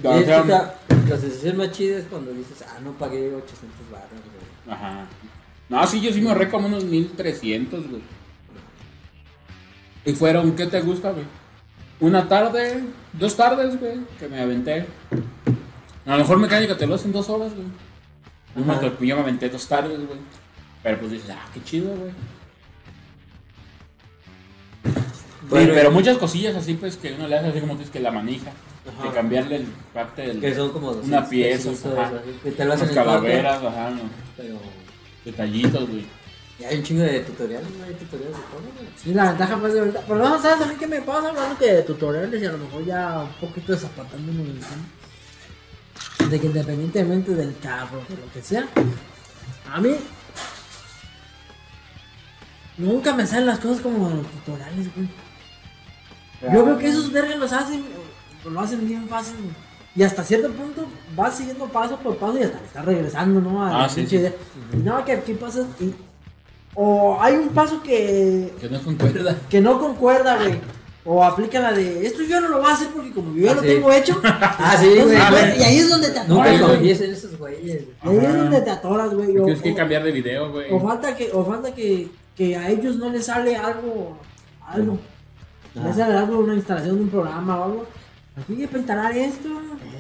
O 0.04 0.16
Y 0.16 0.20
es 0.20 0.26
sea, 0.26 0.42
que 0.44 0.48
la, 0.50 0.76
la 1.10 1.18
sensación 1.18 1.58
más 1.58 1.72
chida 1.72 1.98
es 1.98 2.06
cuando 2.06 2.32
dices, 2.32 2.64
ah, 2.68 2.80
no 2.84 2.92
pagué 2.94 3.34
800 3.34 3.92
barras, 3.92 4.10
güey. 4.12 4.76
Ajá. 4.76 5.08
No, 5.70 5.88
sí, 5.88 6.00
yo 6.02 6.12
sí 6.14 6.22
me 6.22 6.30
ahorré 6.30 6.50
como 6.50 6.68
unos 6.68 6.84
1300, 6.84 7.90
güey. 7.90 8.02
Y 10.06 10.14
fueron, 10.14 10.56
¿qué 10.56 10.68
te 10.68 10.82
gusta, 10.82 11.12
güey? 11.12 11.26
Una 12.00 12.28
tarde, 12.28 12.84
dos 13.14 13.36
tardes, 13.36 13.80
güey, 13.80 14.00
que 14.18 14.28
me 14.28 14.42
aventé. 14.42 14.86
A 16.06 16.12
lo 16.14 16.18
mejor 16.20 16.40
mecánica 16.40 16.78
te 16.78 16.88
lo 16.88 16.96
hacen 16.96 17.12
dos 17.12 17.30
horas, 17.30 17.54
güey. 17.54 17.68
Yo 18.56 18.66
me, 18.66 18.74
Ajá. 18.74 18.98
yo 19.00 19.16
me 19.16 19.22
aventé 19.22 19.50
dos 19.50 19.68
tardes, 19.68 19.98
güey. 19.98 20.20
Pero 20.82 21.00
pues 21.00 21.12
dices, 21.12 21.30
ah, 21.32 21.46
qué 21.54 21.62
chido, 21.64 21.94
güey. 21.96 22.12
Bueno, 25.50 25.66
sí, 25.68 25.72
pero 25.76 25.92
muchas 25.92 26.18
cosillas 26.18 26.56
así, 26.56 26.76
pues, 26.76 26.96
que 26.98 27.14
uno 27.14 27.28
le 27.28 27.38
hace 27.38 27.48
así 27.50 27.60
como 27.60 27.76
dices 27.76 27.90
que 27.90 28.00
la 28.00 28.12
manija. 28.12 28.52
Ajá. 28.88 29.08
De 29.08 29.14
cambiarle 29.14 29.56
el 29.58 29.66
parte 29.94 30.22
del. 30.22 30.40
Que 30.40 30.56
son 30.56 30.72
como 30.72 30.94
200 30.94 31.08
Una 31.10 31.28
pieza, 31.30 31.72
Que 32.44 32.52
te 32.52 32.66
lo 32.66 32.74
hacen 32.74 32.90
en 32.90 32.96
calaveras, 32.96 33.64
ajá, 33.64 33.90
no, 33.92 34.02
Pero. 34.38 34.58
detallitos, 35.26 35.90
güey. 35.90 36.06
Y 36.60 36.64
hay 36.66 36.78
un 36.78 36.84
chingo 36.84 37.04
de 37.04 37.20
tutoriales, 37.22 37.70
¿no? 37.78 37.86
Hay 37.86 37.94
tutoriales 37.94 38.36
de 38.36 38.44
todo, 38.44 38.62
güey. 38.62 38.90
Sí, 39.02 39.14
la 39.14 39.30
ventaja 39.30 39.58
pues 39.58 39.74
de 39.74 39.80
ahorita. 39.80 40.02
Pero 40.06 40.20
no, 40.20 40.42
¿sabes 40.42 40.62
a 40.62 40.70
mí 40.70 40.76
qué 40.78 40.88
me 40.88 41.02
pasa? 41.02 41.30
Hablando 41.30 41.58
que 41.58 41.74
de 41.74 41.82
tutoriales 41.84 42.42
y 42.42 42.46
a 42.46 42.52
lo 42.52 42.58
mejor 42.58 42.86
ya 42.86 43.20
un 43.24 43.48
poquito 43.48 43.72
desapartándome 43.72 44.44
del 44.44 44.60
tema. 44.60 46.30
De 46.30 46.40
que 46.40 46.48
independientemente 46.48 47.34
del 47.34 47.58
carro, 47.60 48.02
de 48.10 48.18
lo 48.18 48.32
que 48.34 48.42
sea, 48.42 48.68
a 49.72 49.80
mí 49.80 49.96
nunca 52.78 53.14
me 53.14 53.26
salen 53.26 53.46
las 53.48 53.60
cosas 53.60 53.82
como 53.82 54.10
los 54.10 54.28
tutoriales, 54.28 54.94
güey. 54.96 55.08
Yo 56.42 56.64
creo 56.64 56.78
que 56.78 56.88
esos 56.88 57.12
vergas 57.12 57.38
los 57.38 57.52
hacen, 57.52 57.84
lo 58.50 58.60
hacen 58.60 58.86
bien 58.88 59.08
fácil, 59.08 59.36
güey. 59.38 59.70
Y 59.96 60.04
hasta 60.04 60.24
cierto 60.24 60.52
punto 60.52 60.88
vas 61.16 61.36
siguiendo 61.38 61.66
paso 61.66 61.98
por 61.98 62.16
paso 62.18 62.38
y 62.38 62.44
hasta 62.44 62.60
le 62.60 62.66
estás 62.68 62.86
regresando, 62.86 63.42
¿no? 63.42 63.66
A 63.66 63.70
la 63.72 63.84
Ah, 63.86 63.90
sí, 63.90 64.02
pinche 64.02 64.30
sí. 64.30 64.78
no, 64.84 65.04
que 65.04 65.14
aquí 65.14 65.34
pasas 65.34 65.66
y... 65.80 65.94
O 66.82 67.18
hay 67.22 67.36
un 67.36 67.50
paso 67.50 67.84
que, 67.84 68.54
Que 68.62 68.70
no 68.70 68.80
concuerda. 68.82 69.38
que 69.50 69.60
no 69.60 69.80
concuerda, 69.80 70.38
güey. 70.38 70.60
O 71.04 71.22
aplica 71.24 71.60
la 71.60 71.74
de, 71.74 72.06
esto 72.06 72.22
yo 72.24 72.40
no 72.40 72.48
lo 72.50 72.60
voy 72.60 72.70
a 72.70 72.74
hacer 72.74 72.88
porque 72.96 73.12
como 73.12 73.36
yo 73.36 73.44
ya 73.46 73.52
Ah, 73.52 73.56
lo 73.56 73.62
sí. 73.62 73.68
tengo 73.68 73.92
hecho. 73.92 74.22
Ah, 74.24 74.78
sí, 74.80 74.88
entonces, 74.94 75.20
güey. 75.30 75.44
güey, 75.46 75.60
Y 75.60 75.64
ahí 75.64 75.78
es 75.80 75.90
donde 75.90 76.08
te 76.10 76.20
Nunca 76.20 76.44
atoras, 76.44 76.60
güey. 76.62 76.72
confíes 76.76 77.02
en 77.02 77.12
esos 77.12 77.38
güeyes, 77.38 77.86
güey. 78.02 78.18
Ahí 78.20 78.26
es 78.26 78.34
donde 78.38 78.62
te 78.62 78.70
atoras, 78.70 79.14
güey. 79.14 79.38
O, 79.38 79.44
Tienes 79.46 79.62
que 79.62 79.74
cambiar 79.76 80.04
de 80.04 80.12
video, 80.12 80.52
güey. 80.52 80.72
o 80.72 80.80
falta 80.80 81.16
que, 81.18 81.30
o 81.34 81.44
falta 81.46 81.74
que, 81.76 82.08
que 82.36 82.56
a 82.56 82.70
ellos 82.70 82.96
no 82.98 83.10
les 83.10 83.26
sale 83.26 83.56
algo, 83.58 84.18
algo. 84.66 85.00
Ajá. 85.76 85.88
Les 85.88 85.96
sale 85.98 86.14
algo, 86.16 86.40
una 86.40 86.54
instalación 86.56 86.96
de 86.96 87.02
un 87.04 87.10
programa 87.10 87.60
o 87.60 87.64
algo. 87.66 87.86
Aquí 88.42 88.62
hay 88.62 88.68
que 88.68 88.78
instalar 88.78 89.18
esto. 89.18 89.50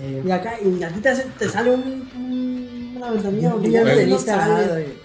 Eh. 0.01 0.23
Y 0.25 0.31
acá, 0.31 0.53
y 0.63 0.81
a 0.83 0.87
ti 0.89 0.99
te, 1.01 1.09
hace- 1.09 1.27
te 1.37 1.49
sale 1.49 1.71
un, 1.71 2.07
un- 2.15 2.93
una 2.97 3.11
ventanilla 3.11 3.49
donde 3.49 3.69
Ya 3.71 3.83
ya 3.83 4.05
no 4.05 4.15
te 4.17 4.23
sale. 4.25 4.95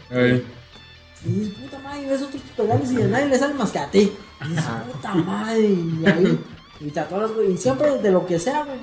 Y 1.25 1.31
dices, 1.31 1.55
puta 1.55 1.79
madre, 1.79 2.03
y 2.03 2.07
ves 2.07 2.23
otros 2.23 2.43
tutoriales 2.43 2.93
y 2.93 3.03
a 3.03 3.09
nadie 3.09 3.27
le 3.27 3.39
sale 3.39 3.55
más 3.55 3.71
que 3.71 3.79
a 3.79 3.91
ti. 3.91 4.13
Y 4.45 4.49
dices, 4.49 4.65
puta 4.93 5.15
madre, 5.15 5.61
y 5.61 6.03
ahí. 6.07 6.39
Y 6.81 6.91
te 6.91 7.01
atoras, 7.01 7.33
güey. 7.33 7.53
Y 7.53 7.57
siempre 7.57 7.99
de 7.99 8.11
lo 8.11 8.27
que 8.27 8.39
sea, 8.39 8.65
güey. 8.65 8.79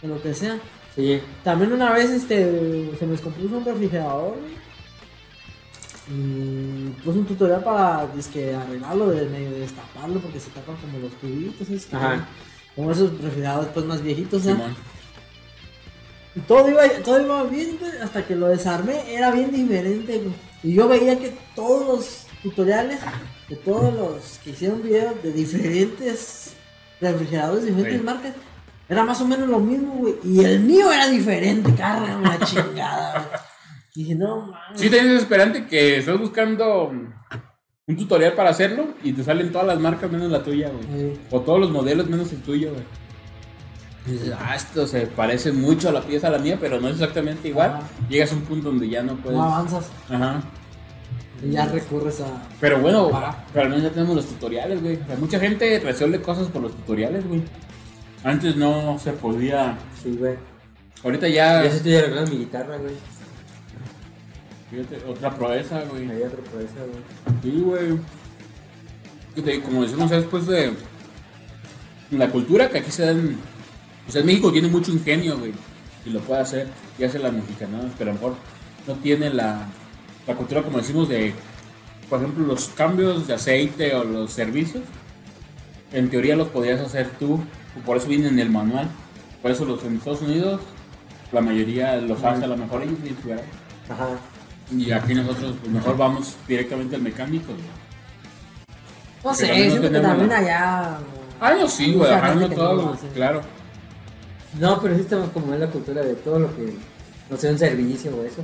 De 0.00 0.08
lo 0.08 0.22
que 0.22 0.32
sea. 0.34 0.58
Sí. 0.94 1.20
También 1.42 1.72
una 1.72 1.92
vez 1.92 2.10
este, 2.10 2.94
se 2.98 3.04
me 3.04 3.12
descompuso 3.12 3.58
un 3.58 3.64
refrigerador, 3.64 4.36
güey. 4.38 4.56
Y 6.08 6.90
puse 7.04 7.18
un 7.18 7.26
tutorial 7.26 7.64
para 7.64 8.06
dizque, 8.14 8.54
arreglarlo, 8.54 9.08
de 9.08 9.28
medio 9.28 9.50
destaparlo, 9.50 10.20
porque 10.20 10.38
se 10.38 10.50
tapan 10.50 10.76
como 10.76 10.98
los 10.98 11.12
tubitos. 11.14 11.68
Es 11.68 11.86
que, 11.86 11.96
Ajá. 11.96 12.28
Como 12.76 12.92
esos 12.92 13.10
refrigeradores 13.20 13.70
pues 13.72 13.86
más 13.86 14.02
viejitos, 14.02 14.46
¿eh? 14.46 14.52
Simón. 14.52 14.76
Y 16.36 16.40
todo 16.40 16.68
iba, 16.68 16.82
todo 17.02 17.20
iba 17.20 17.42
bien, 17.44 17.78
güey, 17.80 17.92
hasta 18.02 18.24
que 18.24 18.36
lo 18.36 18.48
desarmé, 18.48 19.14
era 19.14 19.30
bien 19.30 19.50
diferente, 19.50 20.18
güey. 20.18 20.34
Y 20.66 20.74
yo 20.74 20.88
veía 20.88 21.16
que 21.18 21.32
todos 21.54 21.86
los 21.86 22.26
tutoriales 22.42 22.98
de 23.48 23.54
todos 23.56 23.94
los 23.94 24.38
que 24.42 24.50
hicieron 24.50 24.82
videos 24.82 25.22
de 25.22 25.32
diferentes 25.32 26.54
refrigeradores 27.00 27.64
de 27.64 27.70
diferentes 27.70 28.00
Sí. 28.00 28.04
marcas. 28.04 28.32
Era 28.88 29.04
más 29.04 29.20
o 29.20 29.26
menos 29.26 29.48
lo 29.48 29.60
mismo, 29.60 29.94
güey. 29.94 30.14
Y 30.24 30.44
el 30.44 30.60
mío 30.60 30.90
era 30.92 31.08
diferente, 31.08 31.72
carga 31.74 32.16
una 32.16 32.36
chingada, 32.44 33.12
güey. 33.28 33.40
Y 33.94 34.00
dije, 34.02 34.14
no 34.16 34.46
mames. 34.46 34.80
Sí, 34.80 34.90
te 34.90 34.98
es 34.98 35.04
desesperante 35.04 35.66
que 35.66 35.98
estás 35.98 36.18
buscando 36.18 36.88
un 37.88 37.96
tutorial 37.96 38.32
para 38.34 38.50
hacerlo 38.50 38.88
y 39.04 39.12
te 39.12 39.22
salen 39.22 39.52
todas 39.52 39.68
las 39.68 39.78
marcas 39.78 40.10
menos 40.10 40.30
la 40.32 40.42
tuya, 40.42 40.68
güey. 40.70 41.12
Sí. 41.14 41.20
O 41.30 41.40
todos 41.42 41.60
los 41.60 41.70
modelos 41.70 42.08
menos 42.08 42.32
el 42.32 42.42
tuyo, 42.42 42.70
güey. 42.72 42.82
Y 44.06 44.12
dices, 44.12 44.34
ah, 44.38 44.54
esto 44.54 44.86
se 44.86 45.06
parece 45.06 45.50
mucho 45.52 45.88
a 45.88 45.92
la 45.92 46.02
pieza 46.02 46.28
a 46.28 46.30
la 46.30 46.38
mía, 46.38 46.58
pero 46.60 46.80
no 46.80 46.86
es 46.88 46.94
exactamente 46.94 47.48
igual. 47.48 47.70
Ajá. 47.70 47.80
Llegas 48.08 48.30
a 48.32 48.36
un 48.36 48.42
punto 48.42 48.68
donde 48.68 48.88
ya 48.88 49.02
no 49.02 49.16
puedes. 49.16 49.36
No 49.36 49.42
avanzas. 49.44 49.90
Ajá. 50.08 50.42
Y 51.42 51.50
ya 51.50 51.66
recurres 51.66 52.20
a. 52.20 52.42
Pero 52.60 52.78
bueno, 52.80 53.10
pero 53.52 53.64
al 53.64 53.68
menos 53.68 53.82
ya 53.84 53.90
tenemos 53.90 54.14
los 54.16 54.24
tutoriales, 54.26 54.80
güey. 54.80 54.96
O 54.96 55.06
sea, 55.06 55.16
mucha 55.16 55.40
gente 55.40 55.80
resuelve 55.80 56.22
cosas 56.22 56.46
por 56.48 56.62
los 56.62 56.72
tutoriales, 56.72 57.26
güey. 57.26 57.42
Antes 58.24 58.56
no 58.56 58.98
se 58.98 59.12
podía. 59.12 59.76
Sí, 60.02 60.16
güey. 60.18 60.36
Ahorita 61.04 61.28
ya. 61.28 61.62
Ya 61.64 61.70
se 61.70 61.76
estoy 61.78 61.96
arreglando 61.96 62.30
mi 62.30 62.38
guitarra, 62.38 62.78
güey. 62.78 62.94
Fíjate, 64.70 64.96
otra 65.08 65.34
proeza, 65.34 65.82
güey. 65.90 66.10
Hay 66.10 66.22
otra 66.22 66.38
por 66.50 66.62
esa, 66.62 66.76
güey. 66.76 67.02
Sí, 67.42 67.60
güey. 67.60 67.98
Como 69.60 69.82
decimos, 69.82 70.10
es 70.10 70.22
después 70.22 70.46
de 70.46 70.72
la 72.12 72.30
cultura 72.30 72.70
que 72.70 72.78
aquí 72.78 72.90
se 72.90 73.04
dan. 73.04 73.36
O 74.08 74.12
sea, 74.12 74.20
en 74.20 74.26
México 74.26 74.52
tiene 74.52 74.68
mucho 74.68 74.90
ingenio, 74.92 75.38
güey. 75.38 75.52
Y 76.04 76.10
lo 76.10 76.20
puede 76.20 76.40
hacer. 76.40 76.68
Y 76.98 77.04
hace 77.04 77.18
las 77.18 77.32
mexicanas, 77.32 77.86
pero 77.98 78.10
a 78.10 78.14
lo 78.14 78.20
mejor 78.20 78.36
no 78.86 78.94
tiene 78.94 79.30
la, 79.30 79.66
la 80.26 80.34
cultura, 80.34 80.62
como 80.62 80.78
decimos, 80.78 81.08
de. 81.08 81.32
Por 82.08 82.20
ejemplo, 82.20 82.46
los 82.46 82.68
cambios 82.68 83.26
de 83.26 83.34
aceite 83.34 83.94
o 83.94 84.04
los 84.04 84.30
servicios. 84.32 84.84
En 85.92 86.08
teoría 86.10 86.36
los 86.36 86.48
podías 86.48 86.80
hacer 86.80 87.10
tú. 87.18 87.40
Por 87.84 87.96
eso 87.96 88.06
viene 88.06 88.28
en 88.28 88.38
el 88.38 88.50
manual. 88.50 88.88
Por 89.42 89.50
eso 89.50 89.64
los 89.64 89.82
en 89.84 89.96
Estados 89.96 90.22
Unidos, 90.22 90.60
la 91.32 91.40
mayoría 91.40 91.96
los 91.96 92.22
hace 92.22 92.44
a 92.44 92.46
lo 92.46 92.56
mejor 92.56 92.82
ellos. 92.82 92.98
Ajá. 93.88 94.08
Y 94.76 94.90
aquí 94.90 95.14
nosotros, 95.14 95.54
pues 95.60 95.72
mejor 95.72 95.96
vamos 95.96 96.34
directamente 96.48 96.96
al 96.96 97.02
mecánico, 97.02 97.46
güey. 97.52 97.64
No 99.24 99.34
sé, 99.34 99.46
también 99.48 99.68
no 99.74 99.80
tenemos 99.82 100.08
también 100.08 100.28
la- 100.28 100.38
allá. 100.38 100.98
Ah, 101.40 101.54
no, 101.60 101.68
sí, 101.68 101.92
güey, 101.92 102.10
no 102.34 102.48
todo, 102.50 102.96
claro. 103.14 103.40
No, 104.58 104.80
pero 104.80 104.94
sí 104.94 105.02
estamos 105.02 105.30
como 105.30 105.52
en 105.54 105.60
la 105.60 105.66
cultura 105.68 106.02
de 106.02 106.14
todo 106.14 106.38
lo 106.38 106.56
que. 106.56 106.74
No 107.30 107.36
sé, 107.36 107.50
un 107.50 107.58
servicio 107.58 108.14
o 108.16 108.22
eso. 108.24 108.42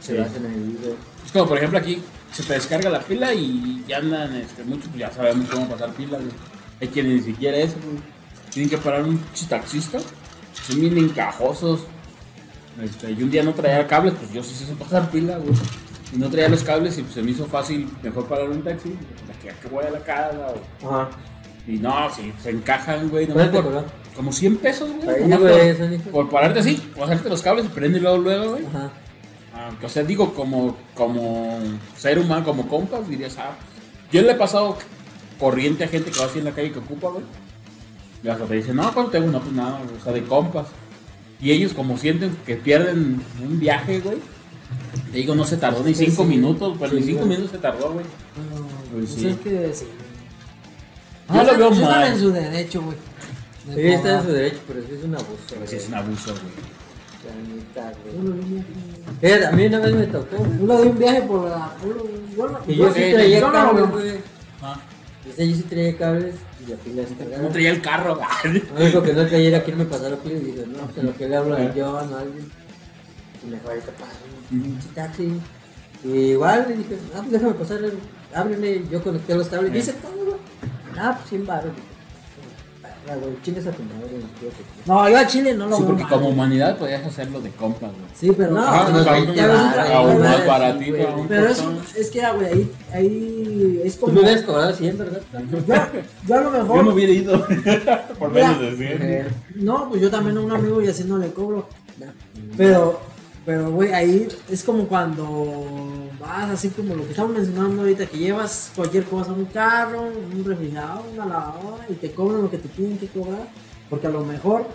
Se 0.00 0.12
Sí. 0.12 0.18
lo 0.18 0.24
hacen 0.24 0.44
ahí, 0.46 0.76
güey. 0.82 0.94
Es 1.24 1.32
como, 1.32 1.46
por 1.48 1.56
ejemplo, 1.58 1.78
aquí 1.78 2.02
se 2.32 2.42
te 2.42 2.54
descarga 2.54 2.90
la 2.90 3.00
pila 3.00 3.32
y 3.32 3.84
ya 3.88 3.98
andan, 3.98 4.34
este, 4.36 4.64
muchos, 4.64 4.88
pues 4.88 4.98
ya 4.98 5.10
sabemos 5.10 5.48
cómo 5.48 5.68
pasar 5.68 5.90
pilas, 5.92 6.20
güey. 6.20 6.32
Hay 6.80 6.88
quienes 6.88 7.12
ni 7.24 7.32
siquiera 7.32 7.56
eso, 7.56 7.76
güey. 7.84 7.96
Tienen 8.50 8.70
que 8.70 8.78
parar 8.78 9.02
un 9.04 9.18
taxista, 9.48 9.98
son 10.66 10.80
bien 10.80 10.98
encajosos. 10.98 11.80
Este, 12.82 13.12
y 13.12 13.22
un 13.22 13.30
día 13.30 13.42
no 13.44 13.54
traía 13.54 13.86
cables, 13.86 14.14
pues 14.18 14.32
yo 14.32 14.42
sí 14.42 14.52
sé 14.54 14.72
pasar 14.74 15.08
pila, 15.10 15.38
güey. 15.38 15.54
Y 16.12 16.16
no 16.18 16.28
traía 16.28 16.48
los 16.48 16.62
cables 16.62 16.98
y 16.98 17.02
pues 17.02 17.14
se 17.14 17.22
me 17.22 17.30
hizo 17.30 17.46
fácil 17.46 17.88
mejor 18.02 18.26
parar 18.26 18.50
un 18.50 18.62
taxi, 18.62 18.96
aquí 19.30 19.48
que 19.62 19.68
voy 19.68 19.84
a 19.84 19.90
la 19.90 20.00
casa, 20.00 20.48
o- 20.82 20.88
Ajá. 20.90 21.10
Y 21.66 21.72
no, 21.78 22.08
sí, 22.14 22.32
se 22.42 22.50
encajan, 22.50 23.08
güey. 23.08 23.26
No 23.26 23.34
¿Cuánto 23.34 23.52
te 23.56 23.62
por, 23.62 23.72
cobró? 23.72 23.84
como 24.16 24.32
100 24.32 24.56
pesos, 24.58 24.90
güey. 25.02 25.22
Ahí, 25.24 25.30
güey, 25.36 25.98
por-. 25.98 26.10
Por 26.12 26.30
pararte 26.30 26.60
así, 26.60 26.74
pasarte 26.96 27.28
los 27.28 27.42
cables 27.42 27.66
y 27.66 27.68
prende 27.68 28.00
luego, 28.00 28.18
luego, 28.18 28.50
güey. 28.52 28.66
Ajá. 28.66 28.90
Ah, 29.54 29.70
o 29.82 29.88
sea, 29.88 30.02
digo, 30.02 30.34
como, 30.34 30.76
como 30.94 31.58
ser 31.96 32.18
humano, 32.18 32.44
como 32.44 32.68
compas, 32.68 33.08
dirías, 33.08 33.36
ah, 33.38 33.52
yo 34.12 34.20
le 34.22 34.32
he 34.32 34.34
pasado 34.34 34.76
corriente 35.38 35.84
a 35.84 35.88
gente 35.88 36.10
que 36.10 36.18
va 36.20 36.26
así 36.26 36.38
en 36.40 36.44
la 36.46 36.52
calle 36.52 36.72
que 36.72 36.80
ocupa, 36.80 37.08
güey. 37.10 37.24
Y 38.22 38.28
hasta 38.28 38.44
te 38.46 38.54
dicen, 38.54 38.76
no, 38.76 38.92
¿cuánto 38.92 39.12
tengo? 39.12 39.28
No, 39.30 39.40
pues 39.40 39.52
nada, 39.54 39.80
o 40.00 40.02
sea, 40.02 40.12
de 40.12 40.24
compas. 40.24 40.66
Y 41.40 41.50
ellos 41.52 41.72
como 41.72 41.96
sienten 41.98 42.36
que 42.46 42.56
pierden 42.56 43.22
un 43.42 43.60
viaje, 43.60 44.00
güey. 44.00 44.16
Te 45.12 45.18
digo, 45.18 45.34
no 45.34 45.44
se 45.44 45.56
tardó 45.56 45.82
ni 45.84 45.94
Sí, 45.94 46.06
cinco 46.06 46.22
sí. 46.24 46.28
minutos, 46.30 46.76
pues 46.78 46.90
Sí, 46.90 46.96
ni 46.96 47.02
cinco 47.02 47.18
güey. 47.20 47.30
minutos 47.30 47.50
se 47.52 47.58
tardó, 47.58 47.92
güey. 47.92 48.04
Bueno, 48.50 48.66
Pues 48.92 49.10
pues 49.10 49.20
sí. 49.20 49.28
es 49.28 49.36
que 49.38 49.74
sí. 49.74 49.86
Yo 51.32 51.42
lo 51.42 51.58
veo 51.58 51.72
sí 51.74 51.80
están 51.82 52.00
mal. 52.00 52.12
en 52.12 52.18
su 52.18 52.30
derecho, 52.32 52.82
güey. 52.82 52.96
de 53.66 53.74
Sí, 53.82 53.88
está 53.94 54.18
en 54.18 54.22
su 54.26 54.32
derecho, 54.32 54.58
pero 54.68 54.80
sí 54.82 54.88
es 54.98 55.04
un 55.04 55.14
abuso. 55.14 55.36
Pero 55.50 55.66
sí 55.66 55.76
es 55.76 55.88
un 55.88 55.94
abuso, 55.94 56.32
güey. 56.32 56.74
Yo. 57.24 58.62
Fíjate, 59.20 59.46
a 59.46 59.52
mí 59.52 59.66
una 59.66 59.78
vez 59.78 59.94
me 59.94 60.06
tocó. 60.06 60.36
Yo 60.36 60.66
le 60.66 60.82
di 60.82 60.88
un 60.88 60.98
viaje 60.98 61.22
por 61.22 61.48
la. 61.48 61.72
Yo, 62.36 62.48
no- 62.48 62.58
Y 62.66 62.74
yo 62.76 62.92
sí 62.92 63.00
traía 63.12 63.40
yo 63.40 63.46
no 63.46 63.52
cables, 63.52 63.74
veo. 63.82 63.90
güey. 63.92 64.10
Ah, 64.60 64.80
yo 65.26 65.32
sí 65.56 65.62
traía 65.68 65.96
cables 65.96 66.34
y 66.66 66.70
la 66.70 66.76
pila 66.76 67.02
se 67.06 67.38
no 67.42 67.48
traía 67.48 67.70
el 67.70 67.80
carro, 67.80 68.16
güey. 68.16 68.62
Lo 68.74 68.82
único 68.82 69.02
que 69.02 69.12
no 69.14 69.26
traía 69.26 69.48
era 69.48 69.62
quien 69.64 69.78
me 69.78 69.84
pasara 69.86 70.10
la 70.10 70.16
pila 70.16 70.36
y 70.36 70.40
dije, 70.40 70.64
no, 70.66 71.00
en 71.00 71.06
lo 71.06 71.16
que 71.16 71.28
le 71.28 71.36
hablo 71.36 71.56
a 71.56 71.60
John 71.74 72.12
o 72.12 72.16
a 72.16 72.20
alguien. 72.20 72.50
Y 73.46 73.50
me 73.50 73.56
fue 73.58 73.70
ahorita 73.72 73.92
pasar 73.92 74.16
un. 74.50 74.78
Y 76.04 76.16
igual 76.32 76.66
le 76.68 76.76
dije, 76.76 76.98
ah, 77.14 77.18
pues 77.20 77.30
déjame 77.32 77.54
pasar, 77.54 77.78
ábrele. 78.34 78.84
Yo 78.90 79.02
conecté 79.02 79.34
los 79.34 79.48
cables. 79.48 79.70
Eh. 79.70 79.74
Dice 79.76 79.92
todo, 79.94 80.12
güey. 80.12 80.73
Ah, 80.98 81.14
pues 81.16 81.28
100 81.30 81.46
baros. 81.46 81.72
Ah, 83.06 83.16
güey, 83.20 83.34
a 83.34 83.70
tu 83.72 83.82
madre, 83.82 84.08
güey. 84.12 84.52
No, 84.86 85.08
yo 85.10 85.18
a 85.18 85.26
Chile 85.26 85.52
no 85.54 85.66
lo 85.66 85.76
Sí, 85.76 85.82
veo 85.82 85.88
porque 85.90 86.02
mal, 86.04 86.12
como 86.12 86.28
humanidad 86.30 86.78
podías 86.78 87.04
hacerlo 87.06 87.38
de 87.42 87.50
compas, 87.50 87.90
güey. 87.90 88.04
Sí, 88.14 88.32
pero. 88.34 88.52
No, 88.52 88.62
Ajá, 88.66 88.88
no, 88.90 89.04
ya 89.04 89.46
no, 89.46 89.52
ves 89.52 89.60
otra- 89.60 89.84
otra- 89.84 89.96
a 89.96 90.00
un 90.00 90.16
otra- 90.16 90.28
más 90.30 90.36
sí, 90.36 90.42
baratito, 90.48 91.12
güey. 91.12 91.28
Pero 91.28 91.42
es, 91.46 91.56
costón. 91.60 91.78
es 91.98 92.10
que, 92.10 92.22
ah, 92.24 92.32
güey, 92.32 92.46
ahí, 92.46 92.72
ahí 92.94 93.82
es 93.84 93.94
Tú 93.96 94.00
como. 94.06 94.12
me 94.14 94.20
hubieras 94.20 94.42
cobrado 94.42 94.72
100, 94.74 94.96
¿verdad? 94.98 95.20
Yo, 95.50 95.58
yo 96.26 96.34
a 96.34 96.40
lo 96.40 96.50
mejor. 96.50 96.76
Yo 96.78 96.82
no 96.82 96.90
hubiera 96.94 97.12
ido 97.12 97.46
por 98.18 98.30
menos 98.32 98.60
de 98.60 98.76
100. 98.76 99.02
Eh, 99.02 99.26
No, 99.56 99.88
pues 99.90 100.00
yo 100.00 100.10
también 100.10 100.38
a 100.38 100.40
un 100.40 100.52
amigo 100.52 100.80
y 100.80 100.88
así 100.88 101.04
no 101.04 101.18
le 101.18 101.30
cobro. 101.30 101.68
Pero, 102.56 103.00
pero, 103.46 103.70
güey, 103.70 103.92
ahí 103.92 104.26
es 104.50 104.64
como 104.64 104.86
cuando 104.88 106.08
vas 106.18 106.50
así 106.50 106.70
como 106.70 106.94
lo 106.94 107.04
que 107.04 107.10
estamos 107.10 107.32
mencionando 107.36 107.82
ahorita, 107.82 108.06
que 108.06 108.18
llevas 108.18 108.70
cualquier 108.74 109.04
cosa, 109.04 109.32
un 109.32 109.44
carro, 109.46 110.02
un 110.02 110.44
refrigerador, 110.44 111.04
una 111.12 111.26
lavadora 111.26 111.84
y 111.88 111.94
te 111.94 112.10
cobran 112.12 112.42
lo 112.42 112.50
que 112.50 112.58
te 112.58 112.68
tienen 112.68 112.96
que 112.98 113.06
cobrar. 113.08 113.46
Porque 113.90 114.06
a 114.06 114.10
lo 114.10 114.24
mejor 114.24 114.66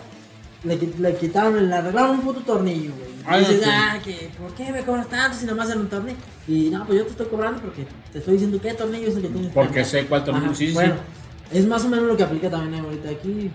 le, 0.62 0.76
le 0.76 1.14
quitaron, 1.16 1.68
le 1.68 1.74
arreglaron 1.74 2.10
un 2.10 2.20
puto 2.20 2.40
tornillo, 2.40 2.92
güey. 2.96 3.10
Ah, 3.26 3.38
Y 3.38 3.40
dices, 3.40 3.62
sí. 3.64 3.70
ah, 3.72 3.98
que, 4.04 4.30
¿por 4.40 4.54
qué 4.54 4.70
me 4.72 4.82
cobras 4.82 5.08
tanto 5.08 5.36
si 5.36 5.46
nomás 5.46 5.68
era 5.68 5.80
un 5.80 5.88
tornillo? 5.88 6.18
Y 6.46 6.70
no, 6.70 6.86
pues 6.86 6.98
yo 6.98 7.04
te 7.06 7.10
estoy 7.10 7.26
cobrando 7.26 7.60
porque 7.60 7.86
te 8.12 8.18
estoy 8.18 8.34
diciendo 8.34 8.60
qué 8.62 8.74
tornillo 8.74 9.08
es 9.08 9.16
el 9.16 9.22
que 9.22 9.28
tienes 9.28 9.48
que 9.48 9.54
Porque 9.54 9.84
sé 9.84 10.06
cuál 10.06 10.24
tornillo, 10.24 10.46
Ajá, 10.46 10.54
sí, 10.54 10.68
sí. 10.68 10.74
Bueno, 10.74 10.94
es 11.52 11.66
más 11.66 11.84
o 11.84 11.88
menos 11.88 12.06
lo 12.06 12.16
que 12.16 12.22
aplica 12.22 12.48
también 12.48 12.84
ahorita 12.84 13.10
aquí. 13.10 13.50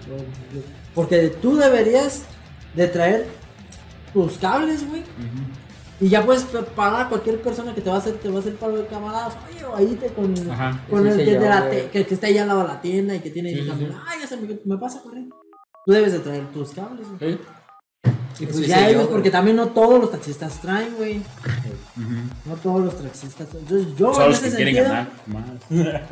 Porque 0.94 1.30
tú 1.42 1.56
deberías 1.56 2.24
de 2.76 2.88
traer 2.88 3.28
tus 4.16 4.38
cables, 4.40 4.88
güey. 4.90 5.04
Y 6.02 6.10
ya 6.10 6.26
puedes 6.26 6.44
pagar 6.76 7.06
a 7.06 7.10
cualquier 7.10 7.40
persona 7.42 7.74
que 7.76 7.82
te 7.82 7.90
va 7.90 7.98
a 7.98 8.00
hacer, 8.00 8.16
te 8.16 8.28
va 8.30 8.38
a 8.38 8.40
hacer 8.40 8.56
paro 8.56 8.76
de 8.78 8.86
camaradas. 8.88 9.34
Oye, 9.50 9.64
o 9.66 9.76
ahí 9.76 9.96
te 9.96 10.08
con, 10.08 10.34
Ajá. 10.52 10.82
con 10.90 11.06
el 11.08 11.18
de 11.18 11.40
la 11.40 11.70
te- 11.70 11.90
que, 11.90 12.06
que 12.06 12.14
está 12.16 12.28
allá 12.28 12.42
al 12.42 12.48
lado 12.50 12.62
de 12.64 12.68
la 12.70 12.82
tienda 12.82 13.16
y 13.16 13.20
que 13.20 13.30
tiene 13.30 13.52
Sí, 13.54 13.60
el. 13.60 13.70
Ay, 14.08 14.20
ya 14.22 14.28
se 14.28 14.36
me, 14.38 14.60
me 14.66 14.78
pasa 14.78 15.02
corriendo. 15.02 15.36
Tú 15.86 15.92
debes 15.94 16.12
de 16.14 16.20
traer 16.20 16.48
tus 16.52 16.72
cables, 16.72 17.06
güey. 17.20 17.34
Sí. 17.36 17.40
Y 18.38 18.46
pues 18.48 18.58
sí 18.58 18.66
ya 18.68 18.82
yo, 18.82 18.90
ellos, 19.00 19.08
porque 19.08 19.32
también 19.32 19.56
no 19.56 19.68
todos 19.68 19.98
los 20.02 20.12
taxistas 20.12 20.60
traen, 20.60 20.94
güey. 20.98 21.22
No 22.46 22.56
todos 22.62 22.82
los 22.84 23.02
taxistas. 23.02 23.48
Entonces 23.54 23.96
yo 23.96 24.12
en 24.22 24.30
los 24.30 24.44
ese 24.44 24.50
que 24.58 24.64
quieren 24.64 24.76
sentido. 24.76 24.94
ganar 24.94 25.10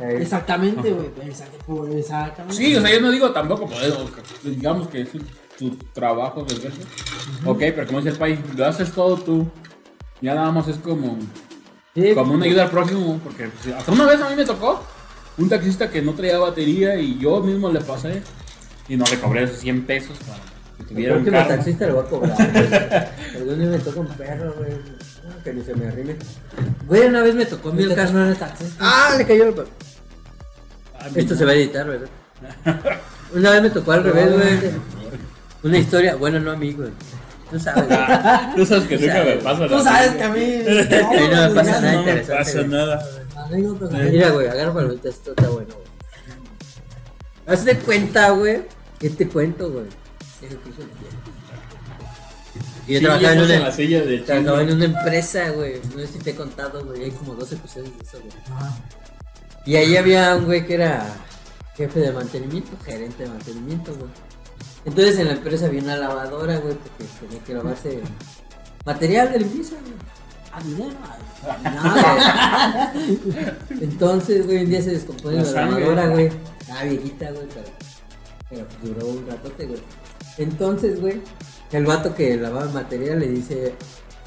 Exactamente, 0.22 0.90
güey. 0.92 1.08
exact- 1.28 1.62
por- 1.66 1.90
Exactamente. 1.90 2.56
Sí, 2.56 2.74
o 2.76 2.80
sea, 2.80 2.90
yo 2.90 3.00
no 3.02 3.10
digo 3.10 3.30
tampoco, 3.32 3.66
pues, 3.66 3.92
digamos 4.56 4.88
que 4.88 5.06
es 5.54 5.58
su, 5.58 5.68
su 5.68 5.76
trabajo 5.92 6.42
de 6.44 6.54
verlo. 6.54 6.84
Ok, 7.46 7.58
pero 7.58 7.86
como 7.86 7.98
dice 7.98 8.10
el 8.10 8.16
país, 8.18 8.38
lo 8.56 8.66
haces 8.66 8.92
todo 8.92 9.16
tú. 9.16 9.48
Ya 10.20 10.34
nada 10.34 10.50
más 10.50 10.68
es 10.68 10.76
como, 10.76 11.18
sí, 11.94 12.14
como 12.14 12.34
una 12.34 12.46
ayuda 12.46 12.64
al 12.64 12.70
próximo, 12.70 13.20
porque 13.22 13.48
pues, 13.48 13.74
hasta 13.74 13.92
una 13.92 14.06
vez 14.06 14.20
a 14.20 14.30
mí 14.30 14.36
me 14.36 14.44
tocó 14.44 14.82
un 15.36 15.48
taxista 15.48 15.90
que 15.90 16.00
no 16.00 16.14
traía 16.14 16.38
batería 16.38 16.96
y 16.96 17.18
yo 17.18 17.40
mismo 17.40 17.70
le 17.70 17.80
pasé 17.80 18.22
y 18.88 18.96
no 18.96 19.04
le 19.10 19.18
cobré 19.18 19.42
esos 19.42 19.58
100 19.58 19.84
pesos 19.84 20.16
para 20.26 20.38
que 20.78 20.84
tuviera 20.84 21.14
Creo 21.14 21.18
un 21.18 21.24
que 21.24 21.30
el 21.30 21.36
carro. 21.36 21.48
taxista 21.56 21.86
lo 21.88 21.96
va 21.96 22.02
a 22.02 22.06
cobrar. 22.06 22.36
Pero 23.32 23.56
día 23.56 23.66
me 23.68 23.78
toca 23.78 24.00
un 24.00 24.08
perro, 24.08 24.54
güey. 24.56 24.70
Que 25.42 25.52
ni 25.52 25.62
se 25.62 25.74
me 25.74 25.88
arrime. 25.88 26.16
Güey, 26.86 27.06
una 27.08 27.22
vez 27.22 27.34
me 27.34 27.44
tocó 27.46 27.72
mí 27.72 27.82
el 27.82 27.94
carro. 27.94 28.12
no 28.12 28.24
eres 28.26 28.38
taxista. 28.38 28.76
Ah, 28.80 29.14
le 29.18 29.26
cayó 29.26 29.48
el. 29.48 29.54
Ah, 30.98 31.08
Esto 31.14 31.32
mi- 31.34 31.38
se 31.38 31.44
va 31.44 31.50
a 31.50 31.54
editar, 31.54 31.86
¿verdad? 31.86 32.08
Una 33.34 33.50
vez 33.50 33.62
me 33.62 33.70
tocó 33.70 33.92
al 33.92 34.04
revés, 34.04 34.32
güey. 34.32 34.70
Una 35.64 35.78
historia, 35.78 36.14
bueno, 36.16 36.38
no 36.40 36.52
a 36.52 36.56
mí, 36.56 36.72
güey. 36.72 36.90
Tú 37.50 37.58
sabes, 37.58 37.86
güey. 37.86 37.98
Ah, 38.00 38.52
Tú 38.56 38.64
sabes 38.66 38.86
que 38.88 38.98
nunca 38.98 39.24
me 39.24 39.36
pasa 39.36 39.66
Tú 39.66 39.74
nada. 39.76 39.82
sabes 39.84 40.12
que 40.16 40.22
a 40.22 40.28
mí. 40.28 40.40
mí 40.40 41.28
no 41.30 41.48
me 41.48 41.54
pasa 41.54 41.80
nada 41.80 41.92
No 41.92 42.02
me 42.04 42.16
pasa 42.22 42.52
güey. 42.58 42.68
nada. 42.68 43.04
Mira, 44.10 44.30
güey, 44.30 44.46
agarra 44.48 44.74
palomitas, 44.74 45.14
esto 45.14 45.30
está 45.30 45.48
bueno, 45.48 45.68
güey. 45.74 45.84
Haz 47.46 47.64
de 47.64 47.76
cuenta, 47.78 48.30
güey. 48.30 48.62
¿Qué 48.98 49.10
te 49.10 49.28
cuento, 49.28 49.70
güey? 49.70 49.84
Que. 50.40 50.46
Y 52.86 52.92
yo 52.94 52.98
Sí, 52.98 53.04
trabajaba 53.04 53.32
en 53.32 53.38
una, 53.38 53.70
de 53.70 54.18
trabajaba 54.26 54.62
en 54.62 54.72
una 54.72 54.84
empresa, 54.84 55.48
güey. 55.50 55.80
No 55.94 56.00
sé 56.00 56.06
si 56.06 56.18
te 56.18 56.30
he 56.30 56.34
contado, 56.34 56.84
güey. 56.84 57.04
Hay 57.04 57.10
como 57.12 57.34
dos 57.34 57.50
episodios 57.52 57.96
de 57.98 58.04
eso, 58.04 58.18
güey. 58.20 58.32
Ajá. 58.50 58.76
Y 59.66 59.76
ahí 59.76 59.96
había 59.96 60.36
un 60.36 60.44
güey 60.44 60.66
que 60.66 60.74
era 60.74 61.06
jefe 61.76 62.00
de 62.00 62.12
mantenimiento, 62.12 62.70
gerente 62.84 63.22
de 63.24 63.28
mantenimiento, 63.30 63.94
güey. 63.94 64.10
Entonces 64.84 65.18
en 65.18 65.26
la 65.28 65.32
empresa 65.32 65.66
había 65.66 65.82
una 65.82 65.96
lavadora, 65.96 66.58
güey, 66.58 66.74
porque 66.74 67.04
tenía 67.20 67.44
que 67.44 67.54
lavarse 67.54 68.00
material 68.84 69.32
de 69.32 69.38
limpieza, 69.38 69.76
güey. 69.80 69.94
Ah, 70.52 70.60
dinero. 70.62 70.94
Nada, 71.62 72.92
güey. 72.94 73.82
Entonces, 73.82 74.46
güey, 74.46 74.64
un 74.64 74.70
día 74.70 74.82
se 74.82 74.92
descompone 74.92 75.42
La 75.42 75.66
lavadora, 75.66 76.08
güey. 76.08 76.30
Estaba 76.60 76.82
viejita, 76.84 77.30
güey, 77.32 77.46
pero, 77.48 77.66
pero 78.50 78.66
duró 78.82 79.06
un 79.06 79.26
ratote, 79.26 79.66
güey. 79.66 79.80
Entonces, 80.38 81.00
güey, 81.00 81.20
el 81.72 81.86
vato 81.86 82.14
que 82.14 82.36
lavaba 82.36 82.66
material 82.66 83.20
le 83.20 83.28
dice 83.28 83.74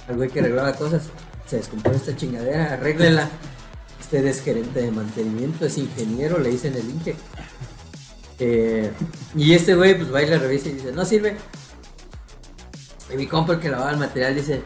al 0.07 0.15
güey 0.15 0.29
que 0.29 0.39
arreglaba 0.39 0.73
cosas, 0.73 1.03
se 1.45 1.57
descompone 1.57 1.95
esta 1.95 2.15
chingadera, 2.15 2.73
arréglela. 2.73 3.29
Usted 3.99 4.25
es 4.25 4.41
gerente 4.41 4.81
de 4.81 4.91
mantenimiento, 4.91 5.65
es 5.65 5.77
ingeniero, 5.77 6.39
le 6.39 6.49
dicen 6.49 6.73
el 6.75 6.89
Inge. 6.89 7.15
Eh, 8.39 8.91
y 9.35 9.53
este 9.53 9.75
güey, 9.75 9.97
pues 9.97 10.13
va 10.13 10.21
y 10.21 10.27
le 10.27 10.37
revisa 10.37 10.69
y 10.69 10.73
dice, 10.73 10.91
no 10.91 11.05
sirve. 11.05 11.37
Y 13.11 13.15
mi 13.17 13.25
compa 13.27 13.53
el 13.53 13.59
que 13.59 13.69
lavaba 13.69 13.91
el 13.91 13.97
material 13.97 14.35
dice, 14.35 14.61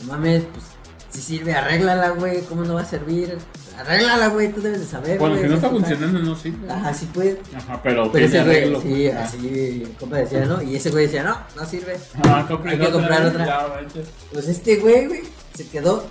no 0.00 0.12
mames, 0.12 0.44
pues 0.52 0.64
si 1.10 1.20
sirve, 1.22 1.54
arréglala, 1.54 2.10
güey, 2.10 2.42
¿cómo 2.42 2.64
no 2.64 2.74
va 2.74 2.82
a 2.82 2.84
servir? 2.84 3.36
Arréglala, 3.78 4.28
güey, 4.28 4.52
tú 4.52 4.60
debes 4.60 4.80
de 4.80 4.86
saber. 4.86 5.18
Bueno, 5.18 5.34
güey, 5.36 5.44
si 5.46 5.48
no 5.50 5.54
está 5.56 5.68
total". 5.70 5.84
funcionando, 5.86 6.18
no 6.20 6.36
sirve. 6.36 6.70
Ajá, 6.70 6.92
sí 6.94 7.06
puede. 7.14 7.40
Ajá, 7.56 7.80
pero, 7.82 8.10
Pero 8.12 8.26
ese 8.26 8.44
güey, 8.44 8.82
sí, 8.82 9.08
Ah. 9.08 9.22
así, 9.24 9.82
el 9.84 9.90
compa 9.98 10.16
decía, 10.16 10.44
¿no? 10.44 10.60
Y 10.62 10.76
ese 10.76 10.90
güey 10.90 11.06
decía, 11.06 11.22
no, 11.22 11.38
no 11.56 11.64
sirve. 11.66 11.96
Ah, 12.24 12.44
compren 12.48 12.78
Hay 12.80 12.86
que 12.86 12.92
comprar 12.92 13.24
otra. 13.26 13.46
Ya. 13.46 13.88
Pues 14.32 14.48
este 14.48 14.76
güey, 14.76 15.06
güey, 15.06 15.22
se 15.54 15.66
quedó, 15.68 16.04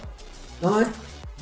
no 0.61 0.71
mames, 0.71 0.87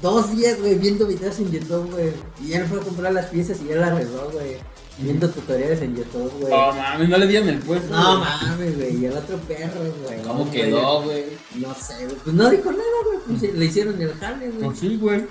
dos 0.01 0.36
días, 0.36 0.60
güey, 0.60 0.75
viendo 0.75 1.06
videos 1.08 1.39
en 1.39 1.51
YouTube, 1.51 1.91
güey. 1.91 2.12
Y 2.43 2.54
él 2.54 2.65
fue 2.65 2.80
a 2.82 2.84
comprar 2.84 3.13
las 3.13 3.28
piezas 3.28 3.60
y 3.62 3.71
él 3.71 3.80
la 3.80 3.88
arregló, 3.88 4.30
güey. 4.32 4.58
Viendo 4.97 5.29
tutoriales 5.29 5.81
en 5.81 5.95
YouTube, 5.95 6.31
güey. 6.39 6.53
Oh, 6.53 6.71
mames, 6.73 7.10
no 7.10 7.17
le 7.17 7.27
dieron 7.27 7.49
el 7.49 7.60
puesto. 7.60 7.93
No 7.93 8.19
güey. 8.19 8.29
mames, 8.29 8.75
güey, 8.77 8.97
y 8.97 9.05
el 9.05 9.13
otro 9.17 9.38
perro, 9.39 9.81
güey. 10.03 10.21
¿Cómo 10.21 10.49
quedó, 10.49 11.01
güey? 11.03 11.25
No 11.55 11.75
sé, 11.75 12.05
güey. 12.05 12.15
Pues 12.23 12.36
no 12.36 12.49
dijo 12.49 12.71
nada, 12.71 12.84
güey. 13.05 13.19
Pues 13.27 13.39
sí, 13.41 13.51
le 13.53 13.65
hicieron 13.65 14.01
el 14.01 14.13
jale, 14.13 14.49
güey. 14.51 14.63
Pues 14.63 14.79
sí, 14.79 14.97
güey. 14.97 15.25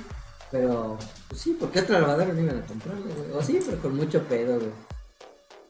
Pero, 0.50 0.98
pues 1.28 1.40
sí, 1.40 1.56
porque 1.58 1.80
otra 1.80 2.00
lavadora 2.00 2.32
no 2.32 2.40
iban 2.40 2.58
a 2.58 2.66
comprarle, 2.66 3.12
güey. 3.14 3.30
O 3.38 3.42
sí, 3.42 3.58
pero 3.64 3.78
con 3.80 3.96
mucho 3.96 4.22
pedo, 4.24 4.56
güey. 4.56 4.70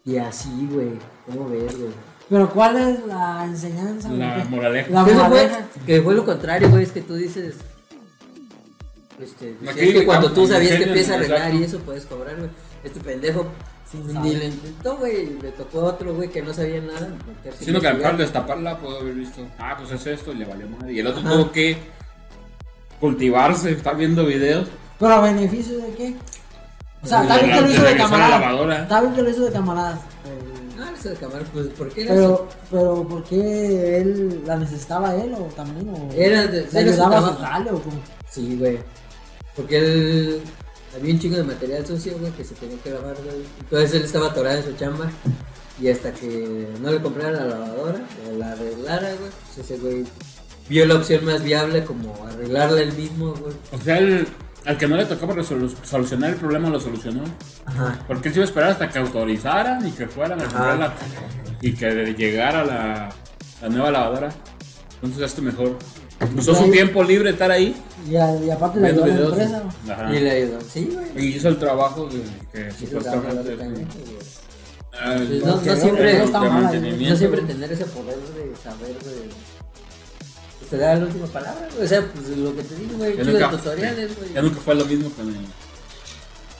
Y 0.05 0.17
así, 0.19 0.69
güey. 0.71 0.91
¿Cómo 1.27 1.49
ves, 1.49 1.79
güey? 1.79 1.91
Pero 2.29 2.51
¿cuál 2.51 2.77
es 2.77 3.07
la 3.07 3.45
enseñanza? 3.45 4.09
güey? 4.09 4.19
La 4.19 4.45
moraleja. 4.51 4.91
La 4.91 5.03
Eso 5.03 5.11
fue, 5.11 5.29
moraleja. 5.29 5.69
que 5.87 6.03
fue 6.03 6.15
lo 6.15 6.25
contrario, 6.25 6.69
güey. 6.69 6.83
Es 6.83 6.91
que 6.91 7.01
tú 7.03 7.15
dices. 7.15 7.55
Este, 9.21 9.57
es 9.65 9.75
que 9.77 10.05
cuando 10.05 10.33
tú 10.33 10.47
sabías 10.49 10.77
que 10.79 10.85
empieza 10.85 11.13
a 11.13 11.17
arreglar 11.17 11.55
y 11.55 11.63
eso 11.63 11.79
puedes 11.79 12.05
cobrar, 12.07 12.37
güey. 12.37 12.51
Este 12.83 12.99
pendejo 13.01 13.47
Sin 13.91 14.23
ni 14.23 14.35
le 14.35 14.47
intentó, 14.47 14.97
güey. 14.97 15.39
Le 15.41 15.53
tocó 15.53 15.81
a 15.81 15.85
otro, 15.85 16.15
güey, 16.15 16.29
que 16.31 16.43
no 16.43 16.53
sabía 16.53 16.81
nada. 16.81 17.09
a 17.49 17.53
Siendo 17.63 17.81
que 17.81 17.87
a 17.89 17.93
lo 17.93 17.99
mejor 17.99 18.13
investigar. 18.13 18.17
destaparla 18.17 18.79
puedo 18.79 18.99
haber 19.01 19.15
visto. 19.15 19.43
Ah, 19.59 19.77
pues 19.79 19.91
es 19.93 20.07
esto 20.07 20.33
y 20.33 20.37
le 20.37 20.45
valió 20.47 20.69
madre. 20.69 20.93
Y 20.93 20.99
el 21.01 21.07
otro 21.07 21.21
Ajá. 21.21 21.31
tuvo 21.33 21.53
que 21.53 21.77
cultivarse, 23.01 23.71
está 23.73 23.93
viendo 23.93 24.25
videos. 24.27 24.69
¿Pero 24.99 25.13
a 25.15 25.21
beneficio 25.21 25.79
de 25.79 25.93
qué? 25.95 26.15
O 27.03 27.07
sea, 27.07 27.19
De 27.23 27.25
está 27.29 27.39
bien 27.39 27.51
que 27.55 27.61
lo 27.61 27.67
de 27.69 27.73
hizo 27.75 27.83
de 27.85 27.97
camarada. 27.97 28.83
Está 28.83 29.01
bien 29.03 29.15
que 29.15 29.23
lo 29.23 29.31
hizo 29.31 29.45
de 29.45 29.53
camaradas. 29.53 30.01
Ah, 30.81 30.91
eso 30.99 31.11
de 31.11 31.17
cámara, 31.17 31.45
pues, 31.53 31.67
¿por 31.69 31.89
qué 31.91 32.03
era? 32.03 32.15
Pero, 32.15 32.49
pero 32.71 33.07
¿por 33.09 33.23
qué 33.25 33.99
él 34.01 34.43
la 34.47 34.57
necesitaba 34.57 35.15
él 35.15 35.33
o 35.35 35.45
también? 35.55 35.89
O 35.91 36.11
Era 36.15 36.47
de- 36.47 36.67
¿Le 36.73 36.79
ayudaba 36.81 37.19
a 37.19 37.23
su 37.29 37.37
jale 37.37 37.71
o 37.71 37.81
cómo? 37.83 38.01
Sí, 38.29 38.57
güey. 38.59 38.79
Porque 39.55 39.77
él. 39.79 40.41
Había 40.95 41.13
un 41.15 41.19
chingo 41.21 41.37
de 41.37 41.43
material 41.45 41.87
sucio, 41.87 42.17
güey, 42.19 42.31
que 42.33 42.45
se 42.45 42.55
tenía 42.55 42.77
que 42.79 42.91
lavar, 42.91 43.17
güey. 43.25 43.37
Entonces 43.61 43.95
él 43.95 44.03
estaba 44.05 44.29
atorado 44.29 44.59
en 44.59 44.65
su 44.65 44.73
chamba. 44.77 45.11
Y 45.81 45.89
hasta 45.89 46.13
que 46.13 46.69
no 46.81 46.91
le 46.93 47.01
comprara 47.03 47.33
la 47.33 47.45
lavadora, 47.47 47.99
o 48.33 48.39
la 48.39 48.53
arreglara, 48.53 49.09
güey, 49.15 49.31
pues 49.55 49.59
ese 49.59 49.77
güey 49.79 50.05
vio 50.69 50.87
la 50.87 50.95
opción 50.95 51.25
más 51.25 51.43
viable 51.43 51.85
como 51.85 52.15
arreglarla 52.27 52.81
él 52.81 52.93
mismo, 52.93 53.35
güey. 53.35 53.55
O 53.73 53.79
sea, 53.83 53.99
el, 53.99 54.27
al 54.65 54.79
que 54.79 54.87
no 54.87 54.97
le 54.97 55.05
tocaba 55.05 55.35
resolu- 55.35 55.75
solucionar 55.83 56.31
el 56.31 56.37
problema 56.37 56.69
lo 56.71 56.79
solucionó. 56.79 57.25
Ajá. 57.67 57.99
Porque 58.07 58.29
él 58.29 58.35
se 58.35 58.39
iba 58.41 58.45
a 58.45 58.49
esperar 58.49 58.71
hasta 58.71 58.89
que 58.89 58.99
autorizaran 59.01 59.85
y 59.87 59.91
que 59.91 60.07
fueran 60.07 60.41
a 60.41 60.45
Ajá. 60.45 60.53
comprarla 60.53 60.95
y 61.61 61.73
que 61.75 62.15
llegara 62.17 62.65
la, 62.65 63.11
la 63.61 63.69
nueva 63.69 63.91
lavadora. 63.91 64.33
Entonces 65.03 65.23
esto 65.25 65.43
mejor. 65.43 65.77
Usó 66.39 66.55
su 66.55 66.71
tiempo 66.71 67.03
libre 67.03 67.25
de 67.25 67.31
estar 67.33 67.51
ahí 67.51 67.75
Y, 68.09 68.17
a- 68.17 68.37
y 68.37 68.51
aparte 68.51 68.81
le 68.81 68.89
ayudó 68.89 69.05
a 69.05 69.07
la 69.09 69.15
videos. 69.15 69.33
empresa. 69.39 69.63
Ajá. 69.93 70.15
Y 70.15 70.21
le 70.21 70.31
ayudó. 70.31 70.59
Sí, 70.61 70.91
güey. 70.93 71.27
Y 71.27 71.37
hizo 71.37 71.49
el 71.49 71.59
trabajo 71.59 72.07
de, 72.09 72.23
que 72.53 72.87
trabajó 72.87 73.21
supuestamente. 73.21 73.57
Ah, 74.93 75.17
No- 75.17 75.47
no 75.57 75.63
que 75.63 75.77
siempre- 75.77 76.15
de 76.15 76.25
está 76.25 76.41
mal, 76.41 76.63
mantenimiento. 76.65 77.11
No 77.11 77.17
siempre 77.17 77.41
tener 77.43 77.73
ese 77.73 77.85
poder 77.87 78.17
de 78.17 78.57
saber, 78.63 78.97
güey. 79.03 79.29
Pues 80.61 80.71
te 80.71 80.77
da 80.79 80.95
la 80.95 81.05
última 81.05 81.27
palabra. 81.27 81.69
O 81.83 81.87
sea, 81.87 82.07
pues 82.13 82.29
lo 82.39 82.55
que 82.57 82.63
te 82.63 82.75
digo, 82.77 82.97
güey. 82.97 83.17
Ya 83.17 83.23
Chido 83.25 83.35
de 83.35 83.41
nunca, 83.45 83.57
tutoriales, 83.57 84.17
güey. 84.17 84.33
ya 84.33 84.43
nunca 84.43 84.61
fue 84.61 84.75
lo 84.77 84.85
mismo 84.85 85.11
con 85.11 85.29
el, 85.29 85.37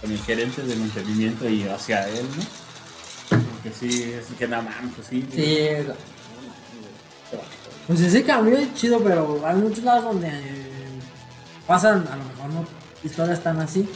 con 0.01 0.11
el 0.13 0.19
gerente 0.19 0.63
de 0.63 0.77
mantenimiento 0.77 1.49
y 1.49 1.63
hacia 1.69 2.09
él, 2.09 2.27
¿no? 2.37 3.39
Porque 3.55 3.71
sí, 3.79 4.13
es 4.13 4.27
que 4.37 4.49
nada 4.49 4.63
más, 4.65 4.75
pues 4.97 5.07
sí. 5.09 5.25
Sí, 5.33 5.59
Pues 7.87 7.99
sí, 7.99 8.11
sí 8.11 8.23
cambió 8.23 8.61
y 8.61 8.73
chido, 8.75 8.99
pero 9.01 9.43
hay 9.45 9.57
muchos 9.57 9.85
lados 9.85 10.05
donde 10.05 10.29
eh, 10.29 10.71
pasan, 11.67 12.07
a 12.11 12.17
lo 12.17 12.25
mejor 12.25 12.51
no 12.51 12.65
historias 13.03 13.43
tan 13.43 13.61
así, 13.61 13.87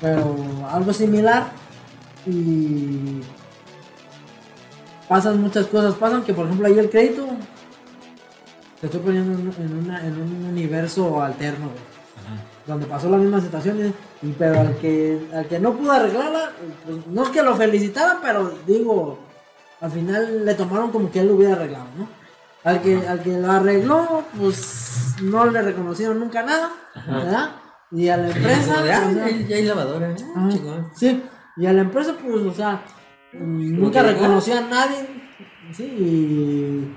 pero 0.00 0.34
algo 0.68 0.92
similar 0.92 1.46
y 2.26 3.20
pasan 5.08 5.40
muchas 5.40 5.66
cosas. 5.66 5.94
Pasan 5.94 6.22
que, 6.24 6.34
por 6.34 6.46
ejemplo, 6.46 6.66
ahí 6.66 6.78
el 6.78 6.90
crédito 6.90 7.26
te 8.80 8.86
estoy 8.86 9.00
poniendo 9.00 9.38
en, 9.38 9.54
en 9.64 9.78
una- 9.84 10.04
en 10.06 10.20
un 10.20 10.46
universo 10.50 11.22
alterno, 11.22 11.66
Ajá. 11.66 12.42
donde 12.66 12.86
pasó 12.86 13.08
la 13.10 13.18
misma 13.18 13.40
situación, 13.40 13.94
y- 14.22 14.32
pero 14.32 14.58
al 14.60 14.76
que, 14.78 15.28
al 15.34 15.46
que 15.46 15.60
no 15.60 15.74
pudo 15.74 15.92
arreglarla, 15.92 16.50
pues 16.84 16.98
no 17.06 17.22
es 17.22 17.28
que 17.28 17.42
lo 17.42 17.54
felicitaran, 17.56 18.18
pero 18.22 18.52
digo, 18.66 19.18
al 19.80 19.90
final 19.92 20.44
le 20.44 20.54
tomaron 20.54 20.90
como 20.90 21.10
que 21.12 21.20
él 21.20 21.28
lo 21.28 21.34
hubiera 21.34 21.54
arreglado, 21.54 21.84
¿no? 21.96 22.08
Al 22.62 22.82
que, 22.82 23.06
al 23.06 23.22
que 23.22 23.38
lo 23.38 23.50
arregló, 23.50 24.24
pues 24.38 25.14
no 25.22 25.46
le 25.46 25.62
reconocieron 25.62 26.20
nunca 26.20 26.42
nada, 26.42 26.70
¿verdad? 27.06 27.50
Y 27.90 28.08
a 28.08 28.16
la 28.18 28.28
empresa, 28.28 28.82
de, 28.82 28.92
ah, 28.92 29.10
ya, 29.48 29.56
hay 29.56 29.64
lavadora, 29.64 30.14
chingón. 30.14 30.90
sí, 30.94 31.22
y 31.56 31.66
a 31.66 31.72
la 31.72 31.80
empresa, 31.82 32.14
pues, 32.22 32.42
o 32.42 32.52
sea, 32.52 32.82
mm, 33.32 33.80
nunca 33.80 34.02
reconoció 34.02 34.58
a 34.58 34.60
nadie, 34.60 35.06
sí, 35.72 35.84
y 35.84 36.94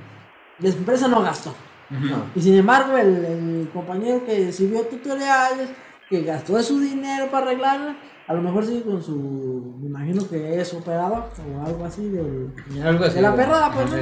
la 0.59 0.69
empresa 0.69 1.07
no 1.07 1.21
gastó. 1.21 1.55
No. 1.89 2.25
Y 2.35 2.41
sin 2.41 2.55
embargo, 2.55 2.97
el, 2.97 3.25
el 3.25 3.69
compañero 3.73 4.25
que 4.25 4.51
sirvió 4.51 4.81
tutoriales, 4.81 5.69
que 6.09 6.23
gastó 6.23 6.61
su 6.61 6.79
dinero 6.79 7.27
para 7.31 7.45
arreglarla, 7.47 7.95
a 8.27 8.33
lo 8.33 8.41
mejor 8.41 8.65
sigue 8.65 8.83
con 8.83 9.03
su, 9.03 9.75
me 9.79 9.87
imagino 9.87 10.27
que 10.29 10.59
es 10.59 10.73
operador 10.73 11.25
o 11.37 11.65
algo 11.65 11.85
así 11.85 12.07
del, 12.09 12.53
Algo 12.83 13.05
así. 13.05 13.15
de 13.15 13.21
la 13.21 13.35
perrada, 13.35 13.71
pues, 13.71 13.89
¿no? 13.91 13.97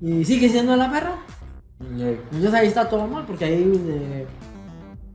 Y 0.00 0.24
sigue 0.24 0.48
siendo 0.48 0.76
la 0.76 0.90
perra. 0.90 1.16
Eh, 1.98 2.20
Entonces 2.32 2.54
ahí 2.54 2.66
está 2.68 2.88
todo 2.88 3.06
mal, 3.06 3.24
porque 3.26 3.44
ahí 3.46 3.72
eh, 3.88 4.26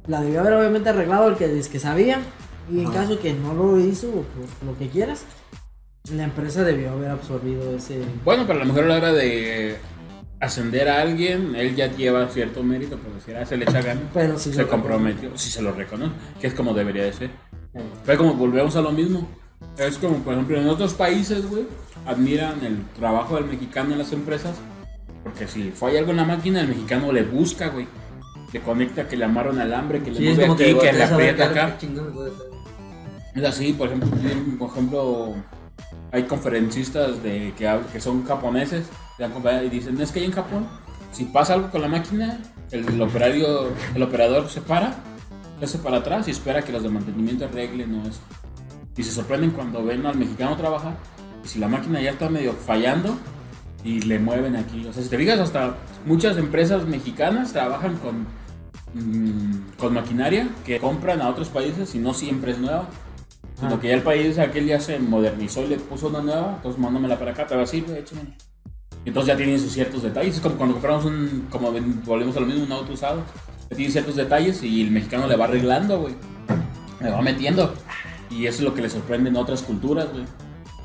la 0.08 0.22
debió 0.22 0.42
haber 0.42 0.54
obviamente 0.54 0.90
arreglado 0.90 1.28
el 1.30 1.36
que, 1.36 1.46
el 1.46 1.68
que 1.68 1.80
sabía. 1.80 2.20
Y 2.72 2.80
en 2.80 2.88
Ajá. 2.88 3.02
caso 3.02 3.20
que 3.20 3.34
no 3.34 3.54
lo 3.54 3.80
hizo, 3.80 4.08
o 4.08 4.22
por 4.24 4.72
lo 4.72 4.78
que 4.78 4.88
quieras, 4.90 5.26
la 6.12 6.24
empresa 6.24 6.64
debió 6.64 6.92
haber 6.92 7.12
absorbido 7.12 7.76
ese. 7.76 8.02
Bueno, 8.24 8.44
pero 8.48 8.60
a 8.62 8.64
lo 8.66 8.68
mejor 8.74 8.86
a 8.86 8.88
la 8.88 8.96
hora 8.98 9.14
de 9.14 9.76
ascender 10.40 10.88
a 10.90 11.02
alguien, 11.02 11.56
él 11.56 11.76
ya 11.76 11.88
lleva 11.88 12.28
cierto 12.30 12.64
mérito, 12.64 12.98
por 12.98 13.14
decir, 13.14 13.36
ah, 13.38 13.46
se 13.46 13.58
le 13.58 13.64
echa 13.66 13.82
ganas. 13.82 14.04
Pero 14.14 14.38
sí 14.40 14.54
se 14.54 14.62
lo- 14.62 14.70
comprometió, 14.70 15.38
si 15.38 15.50
se 15.50 15.62
lo 15.62 15.72
reconoce, 15.74 16.12
que 16.40 16.48
es 16.48 16.54
como 16.54 16.74
debería 16.74 17.04
de 17.04 17.14
ser. 17.14 17.30
Pero 18.06 18.18
como 18.18 18.34
volvemos 18.36 18.76
a 18.76 18.82
lo 18.82 18.92
mismo. 18.92 19.28
Es 19.78 19.98
como, 19.98 20.18
por 20.18 20.34
ejemplo, 20.34 20.58
en 20.60 20.68
otros 20.68 20.94
países, 20.94 21.50
güey, 21.50 21.66
admiran 22.06 22.64
el 22.66 22.84
trabajo 23.00 23.36
del 23.36 23.46
mexicano 23.46 23.94
en 23.94 24.00
las 24.00 24.12
empresas. 24.12 24.56
Porque 25.24 25.48
si 25.48 25.72
falla 25.72 26.00
algo 26.00 26.12
en 26.12 26.18
la 26.18 26.26
máquina, 26.26 26.62
el 26.62 26.68
mexicano 26.68 27.12
le 27.12 27.24
busca, 27.24 27.70
güey. 27.70 27.88
Le 28.52 28.62
conecta, 28.62 29.08
que 29.08 29.18
le 29.18 29.26
amarran 29.26 29.60
alambre, 29.60 30.04
que 30.04 30.12
le 30.12 30.18
Sí, 30.18 30.24
mueve 30.26 30.46
aquí, 30.46 30.74
que, 30.74 30.78
que, 30.78 30.94
le 30.94 31.04
aprieta 31.04 31.46
acá. 31.46 31.78
Es 33.34 33.44
así, 33.44 33.74
por 33.74 33.88
ejemplo, 33.88 34.10
por 34.60 34.70
ejemplo 34.70 35.34
hay 36.12 36.24
conferencistas 36.24 37.24
de 37.24 37.54
que, 37.58 37.80
que 37.92 38.00
son 38.00 38.24
japoneses 38.24 38.86
y 39.18 39.70
dicen, 39.70 40.00
es 40.00 40.12
que 40.12 40.20
ahí 40.20 40.26
en 40.26 40.32
Japón, 40.32 40.68
si 41.12 41.26
pasa 41.26 41.56
algo 41.56 41.72
con 41.72 41.82
la 41.82 41.88
máquina, 41.88 42.40
el, 42.72 42.88
el 42.88 43.02
operario, 43.02 43.70
el 43.96 44.04
operador 44.04 44.48
se 44.50 44.62
para, 44.62 44.96
hace 45.62 45.80
para 45.80 45.98
atrás 45.98 46.28
y 46.28 46.32
espera 46.32 46.62
que 46.62 46.72
los 46.72 46.84
de 46.84 46.90
mantenimiento 46.90 47.46
arreglen 47.46 47.96
o 47.96 48.08
eso. 48.08 48.22
Y 48.96 49.04
se 49.04 49.12
sorprenden 49.12 49.52
cuando 49.52 49.84
ven 49.84 50.06
al 50.06 50.16
mexicano 50.16 50.56
trabajar 50.56 50.96
y 51.44 51.48
si 51.48 51.60
la 51.60 51.68
máquina 51.68 52.00
ya 52.00 52.12
está 52.12 52.30
medio 52.30 52.54
fallando, 52.54 53.18
y 53.84 54.02
le 54.02 54.20
mueven 54.20 54.56
aquí. 54.56 54.86
O 54.88 54.94
sea, 54.94 55.04
si 55.04 55.10
te 55.10 55.18
fijas, 55.18 55.40
hasta 55.40 55.76
muchas 56.06 56.38
empresas 56.38 56.86
mexicanas 56.88 57.52
trabajan 57.54 57.98
con, 57.98 58.26
mm, 58.94 59.78
con 59.78 59.94
maquinaria 59.94 60.48
que 60.66 60.80
compran 60.80 61.22
a 61.22 61.30
otros 61.30 61.50
países 61.50 61.94
y 61.96 62.00
no 62.00 62.14
siempre 62.14 62.52
es 62.52 62.60
nueva. 62.60 62.88
Sino 63.60 63.76
Ah. 63.76 63.80
que 63.80 63.90
ya 63.90 63.94
el 63.96 64.02
país 64.02 64.40
aquel 64.40 64.66
ya 64.66 64.80
se 64.80 65.00
modernizó 65.00 65.64
y 65.64 65.68
le 65.68 65.78
puso 65.78 66.08
una 66.08 66.22
nueva, 66.22 66.54
entonces 66.56 66.82
mándamela 66.82 67.18
para 67.20 67.32
acá, 67.32 67.46
te 67.46 67.56
va 67.56 67.62
a 67.62 67.66
échamela. 67.66 68.36
Y 69.06 69.10
Entonces 69.10 69.28
ya 69.34 69.38
tienen 69.38 69.60
sus 69.60 69.72
ciertos 69.74 70.02
detalles. 70.02 70.36
Es 70.36 70.42
como 70.42 70.56
cuando 70.56 70.76
compramos 70.76 71.06
un, 71.06 71.48
como 71.50 71.72
volvemos 72.06 72.36
a 72.38 72.40
lo 72.40 72.46
mismo, 72.46 72.64
un 72.64 72.72
auto 72.72 72.94
usado. 72.94 73.22
Ya 73.70 73.76
tiene 73.78 73.92
ciertos 73.92 74.16
detalles 74.16 74.64
y 74.64 74.82
el 74.82 74.92
mexicano 74.92 75.28
le 75.28 75.36
va 75.36 75.46
arreglando, 75.46 76.00
güey. 76.00 76.16
Le 77.02 77.10
va 77.12 77.22
metiendo. 77.22 77.74
Y 78.30 78.48
eso 78.48 78.60
es 78.60 78.64
lo 78.64 78.74
que 78.74 78.82
le 78.82 78.90
sorprende 78.90 79.30
en 79.30 79.36
otras 79.36 79.62
culturas, 79.62 80.08
güey. 80.12 80.24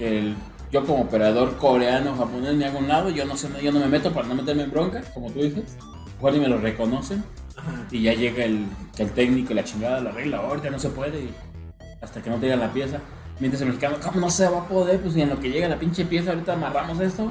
El- 0.01 0.35
yo 0.71 0.85
como 0.85 1.03
operador 1.03 1.57
coreano, 1.57 2.17
japonés, 2.17 2.55
me 2.55 2.67
hago 2.67 2.79
un 2.79 2.89
lado, 2.89 3.11
yo 3.11 3.25
no 3.25 3.37
sé, 3.37 3.49
yo 3.63 3.73
no 3.73 3.81
me 3.81 3.89
meto 3.89 4.13
para 4.13 4.29
no 4.29 4.35
meterme 4.35 4.65
en 4.65 4.71
bronca, 4.71 5.03
como 5.15 5.31
tú 5.31 5.41
dices. 5.41 5.77
Igual 6.19 6.35
ni 6.35 6.41
me 6.41 6.49
lo 6.49 6.59
reconocen. 6.59 7.25
Y 7.91 8.03
ya 8.03 8.15
llega 8.15 8.45
el, 8.45 8.67
el 8.99 9.11
técnico 9.13 9.53
y 9.53 9.57
la 9.57 9.65
chingada 9.65 10.01
la 10.01 10.11
regla, 10.11 10.39
ahorita 10.39 10.71
no 10.71 10.79
se 10.79 10.91
puede. 10.91 11.21
y 11.21 11.35
hasta 12.01 12.23
que 12.23 12.31
no 12.31 12.37
te 12.37 12.47
digan 12.47 12.61
la 12.61 12.73
pieza. 12.73 12.99
Mientras 13.41 13.63
el 13.63 13.69
mexicano, 13.69 13.97
¿cómo 14.03 14.21
no 14.21 14.31
se 14.31 14.49
va 14.49 14.61
a 14.61 14.69
poder? 14.69 15.01
Pues 15.01 15.17
y 15.17 15.23
en 15.23 15.31
lo 15.31 15.39
que 15.39 15.51
llega 15.51 15.69
la 15.69 15.79
pinche 15.79 16.05
pieza, 16.05 16.31
ahorita 16.31 16.55
amarramos 16.55 17.01
esto, 17.01 17.31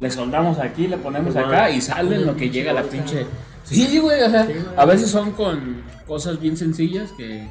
le 0.00 0.10
soldamos 0.10 0.58
aquí, 0.58 0.88
le 0.88 0.98
ponemos 0.98 1.36
acá 1.36 1.46
bueno, 1.46 1.76
y 1.76 1.80
sale 1.80 2.16
en 2.16 2.26
lo 2.26 2.36
que 2.36 2.50
llega 2.50 2.72
la 2.72 2.82
pinche. 2.82 3.26
Sí, 3.64 3.98
güey, 3.98 4.22
o 4.22 4.30
sea, 4.30 4.46
a 4.76 4.84
veces 4.84 5.10
son 5.10 5.32
con 5.32 5.82
cosas 6.06 6.40
bien 6.40 6.56
sencillas 6.56 7.10
que, 7.12 7.48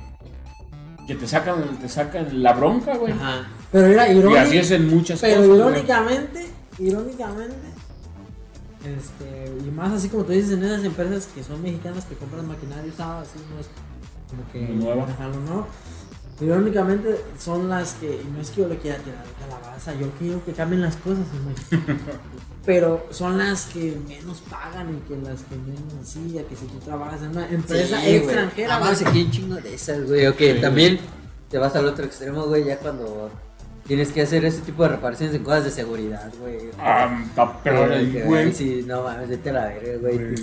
que 1.08 1.16
te 1.16 1.28
sacan, 1.28 1.78
te 1.80 1.88
sacan 1.90 2.42
la 2.44 2.54
bronca, 2.54 2.96
güey. 2.98 3.14
Ajá. 3.14 3.48
Pero 3.72 3.88
era 3.88 4.12
Y 4.12 4.18
irónico. 4.18 4.40
así 4.42 4.58
es 4.58 4.72
en 4.72 4.90
muchas 4.90 5.20
Pero 5.22 5.36
cosas. 5.38 5.48
güey. 5.48 5.60
irónicamente, 5.60 6.46
irónicamente, 6.80 7.56
este, 8.84 9.52
y 9.66 9.72
más 9.72 9.94
así 9.94 10.10
como 10.10 10.24
tú 10.24 10.32
dices 10.32 10.52
en 10.52 10.64
esas 10.64 10.84
empresas 10.84 11.28
que 11.34 11.44
son 11.44 11.62
mexicanas 11.62 12.06
que 12.06 12.16
compran 12.16 12.48
maquinaria 12.48 12.92
usada, 12.92 13.22
así 13.22 13.40
no 13.54 13.60
es 13.60 13.68
como 14.30 14.52
que 14.52 14.62
Lo 14.74 14.86
nuevo. 14.86 15.04
ajá, 15.04 15.28
nuevo. 15.28 15.68
Irónicamente 16.42 17.22
son 17.40 17.70
las 17.70 17.94
que, 17.94 18.08
y 18.08 18.30
no 18.34 18.42
es 18.42 18.50
que 18.50 18.62
yo 18.62 18.68
le 18.68 18.78
quiera 18.78 18.98
tirar 18.98 19.24
calabaza, 19.40 19.94
yo 19.96 20.10
quiero 20.20 20.44
que 20.44 20.52
cambien 20.52 20.82
las 20.82 20.98
cosas, 20.98 21.26
güey. 21.44 21.82
pero 22.66 23.06
son 23.12 23.38
las 23.38 23.68
que 23.68 23.96
menos 24.08 24.42
pagan 24.50 24.96
y 24.98 25.00
que 25.08 25.16
las 25.22 25.44
que 25.44 25.56
menos 25.56 25.94
así, 26.02 26.38
a 26.38 26.44
que 26.48 26.56
si 26.56 26.66
tú 26.66 26.78
trabajas 26.80 27.22
en 27.22 27.30
una 27.30 27.48
empresa 27.48 27.98
Sí, 28.00 28.04
güey. 28.06 28.16
extranjera, 28.18 28.76
Además, 28.78 29.02
aquí 29.06 29.24
un 29.24 29.32
chingo 29.32 29.56
de 29.56 29.74
esas, 29.76 30.06
güey. 30.08 30.28
Ok, 30.28 30.38
Sí. 30.40 30.62
también 30.62 31.00
te 31.50 31.58
vas 31.58 31.76
al 31.76 31.86
otro 31.88 32.04
extremo, 32.06 32.44
güey, 32.48 32.66
ya 32.66 32.80
cuando 32.80 33.30
tienes 33.88 34.12
que 34.12 34.22
hacer 34.22 34.44
ese 34.46 34.62
tipo 34.62 34.84
de 34.84 34.90
reparaciones 34.90 35.36
en 35.36 35.44
cosas 35.44 35.66
de 35.66 35.72
seguridad, 35.72 36.32
güey. 36.40 36.58
Ah, 36.80 37.24
está 37.28 37.62
peor 37.62 37.92
ahí, 37.92 38.22
güey. 38.26 38.54
Sí, 38.54 38.84
no 38.86 39.04
mames, 39.04 39.30
vete 39.30 39.50
a 39.52 39.54
la 39.54 39.66
verga, 39.68 39.98
güey. 40.02 40.36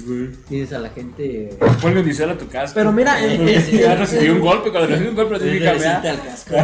Tienes 0.49 0.73
a 0.73 0.79
la 0.79 0.91
gente. 0.91 1.57
Ponle 1.81 2.01
un 2.01 2.31
a 2.31 2.39
tu 2.39 2.49
casco. 2.49 2.75
Pero 2.75 2.93
mira, 2.93 3.25
en- 3.25 3.47
ya 3.73 3.97
recibí 3.97 4.29
un 4.29 4.41
golpe, 4.41 4.71
cuando 4.71 4.89
recibí 4.89 5.09
un 5.09 5.17
golpe 5.17 5.39
tienes 5.39 5.59
que 5.59 5.65
cambiar. 5.65 6.07
al 6.07 6.23
casco. 6.23 6.55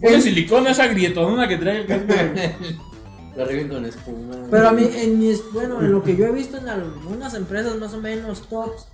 Ponle 0.00 0.20
silicona 0.22 0.68
a 0.70 0.72
esa 0.72 0.86
grietonuna 0.86 1.48
que 1.48 1.56
trae 1.56 1.80
el 1.80 1.86
casco. 1.86 2.14
Lo 3.36 3.44
arreglen 3.44 3.68
con 3.68 3.84
espuma. 3.84 4.34
Pero 4.50 4.68
a 4.68 4.72
mí, 4.72 4.88
en 4.92 5.18
mis, 5.20 5.40
bueno, 5.52 5.80
en 5.80 5.92
lo 5.92 6.02
que 6.02 6.16
yo 6.16 6.26
he 6.26 6.32
visto 6.32 6.56
en 6.58 6.68
algunas 6.68 7.34
empresas 7.34 7.76
más 7.76 7.94
o 7.94 8.00
menos 8.00 8.48
tops, 8.48 8.88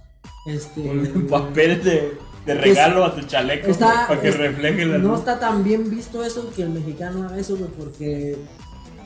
este... 0.47 0.81
Un 0.83 1.27
papel 1.31 1.83
de, 1.83 2.13
de 2.47 2.55
regalo 2.55 3.05
a 3.05 3.15
tu 3.15 3.23
chaleco 3.23 3.69
Está, 3.71 4.07
para 4.07 4.21
que 4.21 4.29
es- 4.29 4.37
refleje 4.37 4.85
la 4.85 4.99
no 4.99 5.11
luz. 5.11 5.19
está 5.21 5.39
tan 5.39 5.65
bien 5.65 5.89
visto 5.91 6.23
eso 6.25 6.51
que 6.55 6.63
el 6.63 6.71
mexicano 6.71 7.25
haga 7.25 7.39
eso, 7.39 7.57
güey, 7.57 7.71
porque 7.71 8.37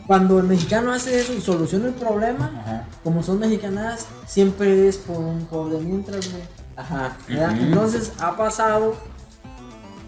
cuando 0.06 0.38
el 0.38 0.44
mexicano 0.46 0.92
hace 0.92 1.20
eso 1.20 1.32
y 1.34 1.40
soluciona 1.40 1.88
el 1.88 1.94
problema, 1.94 2.50
Ajá. 2.64 2.86
como 3.04 3.22
son 3.22 3.38
mexicanas, 3.38 4.06
siempre 4.26 4.88
es 4.88 4.96
por 4.96 5.18
un 5.18 5.46
por 5.46 5.70
de 5.70 5.78
mientras, 5.80 6.30
güey. 6.30 6.42
Ajá. 6.76 7.16
Entonces 7.60 8.12
ha 8.18 8.36
pasado, 8.36 8.94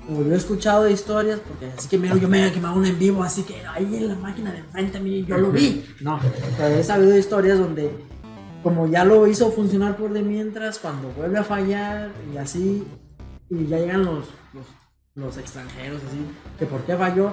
o 0.09 0.23
yo 0.25 0.33
he 0.33 0.37
escuchado 0.37 0.85
de 0.85 0.93
historias, 0.93 1.39
porque 1.47 1.67
así 1.77 1.89
que 1.89 1.99
mero 1.99 2.17
yo 2.17 2.29
me 2.29 2.47
he 2.47 2.53
quemado 2.53 2.77
una 2.77 2.89
en 2.89 2.99
vivo, 2.99 3.23
así 3.23 3.43
que 3.43 3.57
ahí 3.75 3.95
en 3.97 4.09
la 4.09 4.15
máquina 4.17 4.51
de 4.53 4.59
enfrente 4.59 4.99
a 4.99 5.01
mí 5.01 5.25
yo 5.25 5.37
lo 5.39 5.51
vi. 5.53 5.85
No, 6.01 6.19
pero 6.57 6.75
he 6.77 6.83
sabido 6.83 7.11
de 7.11 7.19
historias 7.19 7.59
donde, 7.59 7.91
como 8.63 8.87
ya 8.87 9.05
lo 9.05 9.27
hizo 9.27 9.53
funcionar 9.53 9.97
por 9.97 10.13
de 10.13 10.23
mientras, 10.23 10.79
cuando 10.79 11.09
vuelve 11.17 11.39
a 11.39 11.45
fallar 11.45 12.11
y 12.33 12.39
así, 12.39 12.85
y 13.51 13.67
ya 13.67 13.79
llegan 13.79 14.05
los, 14.05 14.25
los, 14.55 14.67
los 15.15 15.37
extranjeros, 15.37 16.01
así, 16.09 16.19
que 16.59 16.65
por 16.67 16.81
qué 16.83 16.97
falló, 16.97 17.33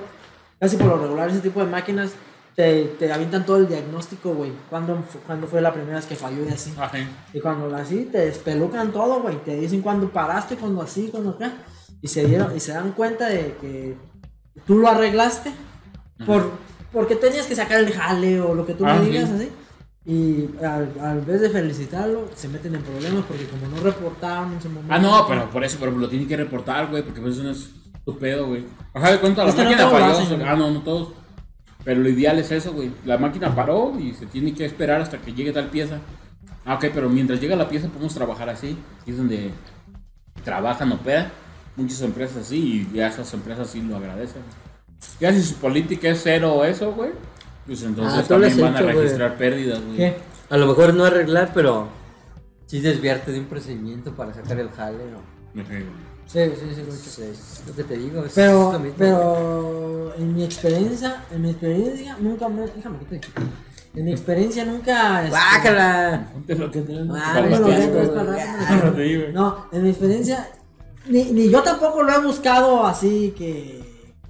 casi 0.60 0.76
por 0.76 0.88
lo 0.88 0.98
regular 0.98 1.30
ese 1.30 1.40
tipo 1.40 1.60
de 1.64 1.68
máquinas. 1.72 2.12
Te, 2.56 2.86
te 2.98 3.14
avientan 3.14 3.46
todo 3.46 3.58
el 3.58 3.68
diagnóstico, 3.68 4.34
güey. 4.34 4.52
¿Cuándo, 4.68 4.96
fu- 5.08 5.20
¿Cuándo 5.28 5.46
fue 5.46 5.62
la 5.62 5.72
primera 5.72 5.98
vez 5.98 6.08
que 6.08 6.16
falló 6.16 6.44
y 6.44 6.50
así? 6.50 6.74
Ajá. 6.76 6.98
Y 7.32 7.40
cuando 7.40 7.76
así 7.76 8.10
te 8.12 8.18
despelucan 8.18 8.92
todo, 8.92 9.22
güey, 9.22 9.36
te 9.44 9.56
dicen 9.58 9.82
cuándo 9.84 10.10
paraste, 10.10 10.56
cuando 10.56 10.82
así, 10.82 11.10
cuando 11.12 11.30
acá. 11.30 11.54
Y 12.02 12.08
se 12.08 12.26
dieron, 12.26 12.58
y 12.58 12.60
se 12.60 12.72
dan 12.74 12.94
cuenta 12.94 13.30
de 13.30 13.56
que 13.62 13.96
tú 14.66 14.80
lo 14.80 14.88
arreglaste 14.88 15.52
por, 16.26 16.50
porque 16.92 17.16
tenías 17.16 17.46
que 17.46 17.56
sacar 17.56 17.80
el 17.80 17.94
jale 17.94 18.42
o 18.42 18.56
lo 18.56 18.66
que 18.66 18.74
tú 18.74 18.88
Ah, 18.88 18.96
me 18.96 19.06
sí. 19.06 19.12
digas 19.12 19.30
así. 19.30 19.52
Y 20.10 20.50
al, 20.64 20.94
al 21.02 21.22
vez 21.22 21.42
de 21.42 21.50
felicitarlo, 21.50 22.30
se 22.34 22.48
meten 22.48 22.74
en 22.76 22.82
problemas 22.82 23.26
porque 23.28 23.46
como 23.46 23.68
no 23.68 23.84
reportaron 23.84 24.54
en 24.54 24.62
su 24.62 24.70
momento. 24.70 24.94
Ah, 24.94 25.00
no, 25.00 25.28
pero 25.28 25.50
por 25.50 25.64
eso, 25.66 25.78
pero 25.80 25.92
lo 25.92 26.08
tienen 26.08 26.28
que 26.30 26.38
reportar, 26.38 26.88
güey, 26.90 27.04
porque 27.04 27.20
pues 27.20 27.34
eso 27.36 27.44
no 27.44 27.52
es 27.52 27.72
tu 28.06 28.18
pedo, 28.18 28.48
güey. 28.48 28.64
Ajá, 28.94 29.12
de 29.12 29.20
cuenta, 29.20 29.44
la 29.44 29.50
Es 29.50 29.58
no 29.58 29.64
máquina 29.66 29.84
lo 29.84 29.92
falló. 29.92 30.06
hacen, 30.18 30.42
ah, 30.44 30.56
no, 30.56 30.72
no 30.72 30.82
todos. 30.82 31.10
Pero 31.84 32.00
lo 32.02 32.08
ideal 32.10 32.40
es 32.40 32.52
eso, 32.52 32.72
güey. 32.72 32.90
La 33.06 33.18
máquina 33.18 33.54
paró 33.54 33.94
y 34.00 34.14
se 34.14 34.26
tiene 34.28 34.54
que 34.54 34.64
esperar 34.64 35.02
hasta 35.02 35.18
que 35.18 35.34
llegue 35.34 35.52
tal 35.52 35.68
pieza. 35.70 36.00
Ah, 36.66 36.76
ok, 36.76 36.86
pero 36.94 37.10
mientras 37.10 37.42
llega 37.42 37.58
la 37.58 37.68
pieza 37.68 37.90
podemos 37.90 38.14
trabajar 38.14 38.50
así. 38.50 38.78
Y 39.06 39.12
es 39.12 39.18
donde 39.18 39.52
trabajan, 40.44 40.92
operan. 40.94 41.32
Muchas 41.76 42.02
empresas 42.02 42.38
así 42.38 42.88
y 42.92 42.96
ya 42.96 43.08
esas 43.08 43.32
empresas 43.34 43.70
sí 43.70 43.82
lo 43.82 43.98
agradecen. 43.98 44.42
Ya 45.20 45.32
si 45.32 45.44
su 45.44 45.56
política 45.56 46.10
es 46.10 46.22
cero 46.24 46.54
o 46.56 46.64
eso, 46.64 46.92
güey, 46.94 47.12
pues 47.68 47.84
entonces 47.84 48.20
Ah, 48.20 48.28
también 48.28 48.60
van 48.60 48.76
a 48.76 48.78
hecho, 48.80 48.86
güey. 48.86 48.96
registrar 48.98 49.38
pérdidas, 49.38 49.82
güey. 49.84 49.98
¿Qué? 49.98 50.18
A 50.50 50.58
lo 50.58 50.66
mejor 50.68 50.94
no 50.94 51.04
arreglar, 51.06 51.52
pero 51.54 51.88
sí 52.66 52.80
desviarte 52.80 53.32
de 53.32 53.40
un 53.40 53.46
procedimiento 53.46 54.14
para 54.16 54.34
sacar 54.34 54.60
el 54.60 54.70
jale, 54.70 55.04
¿no? 55.12 55.62
Ok. 55.62 55.68
Sí, 56.26 56.40
sí, 56.60 56.76
sí, 56.76 56.82
lo 56.86 56.94
he 56.94 56.96
hecho. 56.98 57.24
Es 57.32 57.64
lo 57.68 57.74
que 57.76 57.84
te 57.84 57.98
digo. 57.98 58.26
es 58.26 58.34
Pero, 58.34 58.82
pero 58.98 60.14
en 60.18 60.36
mi 60.36 60.44
experiencia, 60.44 61.24
en 61.32 61.42
mi 61.42 61.52
experiencia 61.52 62.18
nunca 62.20 62.50
me, 62.50 62.64
déjame 62.64 62.98
aquí. 63.06 63.20
En 63.96 64.06
mi 64.06 64.12
experiencia 64.12 64.66
nunca. 64.66 65.24
este, 65.24 65.32
¡Bácala! 65.32 66.30
Ponte 66.34 66.56
lo 66.56 66.70
que 66.70 66.82
te- 66.82 66.98
Ah, 67.12 67.42
te. 68.96 69.32
No, 69.34 69.66
en 69.72 69.84
mi 69.84 69.90
experiencia, 69.90 70.50
ni, 71.08 71.32
ni 71.32 71.50
yo 71.50 71.64
tampoco 71.64 72.04
lo 72.04 72.12
he 72.12 72.20
buscado 72.22 72.86
así 72.86 73.34
que, 73.38 73.82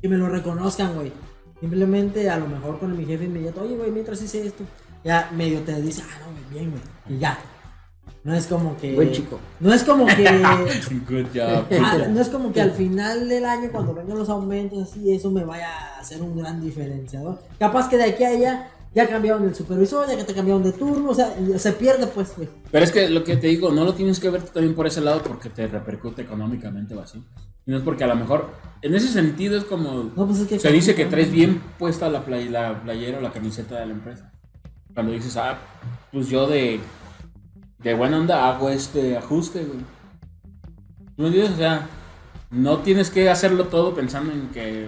que 0.01 0.07
me 0.07 0.17
lo 0.17 0.29
reconozcan, 0.29 0.93
güey. 0.95 1.11
Simplemente 1.59 2.29
a 2.29 2.37
lo 2.37 2.47
mejor 2.47 2.79
con 2.79 2.95
mi 2.95 3.05
jefe 3.05 3.25
inmediato, 3.25 3.61
oye, 3.61 3.75
güey, 3.75 3.91
mientras 3.91 4.21
hice 4.21 4.45
esto, 4.45 4.63
ya 5.03 5.29
medio 5.35 5.61
te 5.61 5.81
dice, 5.81 6.03
ah, 6.05 6.19
no, 6.19 6.31
güey, 6.31 6.43
bien, 6.51 6.71
güey, 6.71 6.83
y 7.09 7.19
ya. 7.19 7.37
No 8.23 8.35
es 8.35 8.45
como 8.45 8.75
que. 8.75 8.93
Buen 8.93 9.13
chico. 9.13 9.39
No 9.61 9.73
es 9.73 9.85
como 9.85 10.05
que. 10.05 10.23
Good 11.07 11.27
job. 11.33 11.65
Ah, 11.81 11.97
no 12.09 12.19
es 12.19 12.27
como 12.27 12.51
que 12.51 12.61
al 12.61 12.71
final 12.71 13.29
del 13.29 13.45
año, 13.45 13.69
cuando 13.71 13.93
vengan 13.93 14.17
los 14.17 14.27
aumentos, 14.27 14.89
así, 14.89 15.13
eso 15.13 15.31
me 15.31 15.45
vaya 15.45 15.69
a 15.69 15.99
hacer 16.01 16.21
un 16.21 16.37
gran 16.37 16.59
diferenciador. 16.59 17.39
Capaz 17.57 17.87
que 17.87 17.95
de 17.95 18.03
aquí 18.03 18.25
a 18.25 18.29
allá 18.29 18.71
ya 18.97 19.07
cambiaron 19.07 19.43
el 19.47 19.53
supervisor, 19.53 20.07
ya 20.07 20.17
que 20.17 20.23
te 20.23 20.33
cambiaron 20.33 20.63
de 20.63 20.71
turno, 20.71 21.11
o 21.11 21.13
sea, 21.13 21.35
y 21.39 21.57
se 21.59 21.71
pierde, 21.73 22.07
pues, 22.07 22.35
güey. 22.35 22.49
Pero 22.71 22.83
es 22.83 22.91
que 22.91 23.07
lo 23.09 23.23
que 23.23 23.37
te 23.37 23.45
digo, 23.47 23.69
no 23.71 23.83
lo 23.85 23.93
tienes 23.93 24.19
que 24.19 24.29
ver 24.31 24.41
también 24.41 24.73
por 24.73 24.87
ese 24.87 25.01
lado 25.01 25.21
porque 25.21 25.49
te 25.49 25.67
repercute 25.67 26.23
económicamente 26.23 26.95
o 26.95 27.01
así. 27.01 27.23
Sino 27.63 27.77
es 27.77 27.83
porque 27.83 28.03
a 28.05 28.07
lo 28.07 28.15
mejor, 28.15 28.49
en 28.81 28.95
ese 28.95 29.09
sentido 29.09 29.55
es 29.57 29.65
como... 29.65 30.11
No, 30.15 30.25
pues 30.25 30.39
es 30.39 30.47
que. 30.47 30.57
se 30.59 30.71
dice 30.71 30.95
que 30.95 31.05
traes 31.05 31.31
bien 31.31 31.61
puesta 31.77 32.09
la, 32.09 32.25
play- 32.25 32.49
la 32.49 32.81
playera 32.81 33.19
o 33.19 33.21
la 33.21 33.31
camiseta 33.31 33.79
de 33.79 33.85
la 33.85 33.91
empresa. 33.91 34.31
Cuando 34.93 35.11
dices, 35.13 35.37
ah, 35.37 35.59
pues 36.11 36.27
yo 36.29 36.47
de, 36.47 36.79
de 37.83 37.93
buena 37.93 38.17
onda 38.17 38.49
hago 38.49 38.69
este 38.69 39.15
ajuste, 39.17 39.63
güey. 39.65 39.79
¿Tú 41.15 41.21
me 41.21 41.27
entiendes? 41.27 41.53
O 41.53 41.57
sea, 41.57 41.87
no 42.51 42.77
tienes 42.79 43.09
que 43.11 43.29
hacerlo 43.29 43.65
todo 43.65 43.93
pensando 43.93 44.31
en 44.33 44.47
que 44.49 44.87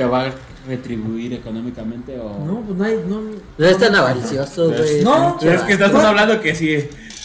te 0.00 0.06
va 0.06 0.24
a 0.28 0.32
retribuir 0.66 1.34
económicamente 1.34 2.18
o... 2.18 2.38
No, 2.46 2.62
pues 2.62 2.78
no 2.78 2.84
hay. 2.84 3.04
No, 3.06 3.20
No 3.58 3.66
es 3.66 3.76
tan 3.76 3.94
avaricioso, 3.94 4.68
güey. 4.70 5.04
No, 5.04 5.36
Pero 5.38 5.52
es 5.56 5.60
que 5.62 5.74
estás 5.74 5.92
No. 5.92 6.00
hablando 6.00 6.40
que 6.40 6.54
si, 6.54 6.68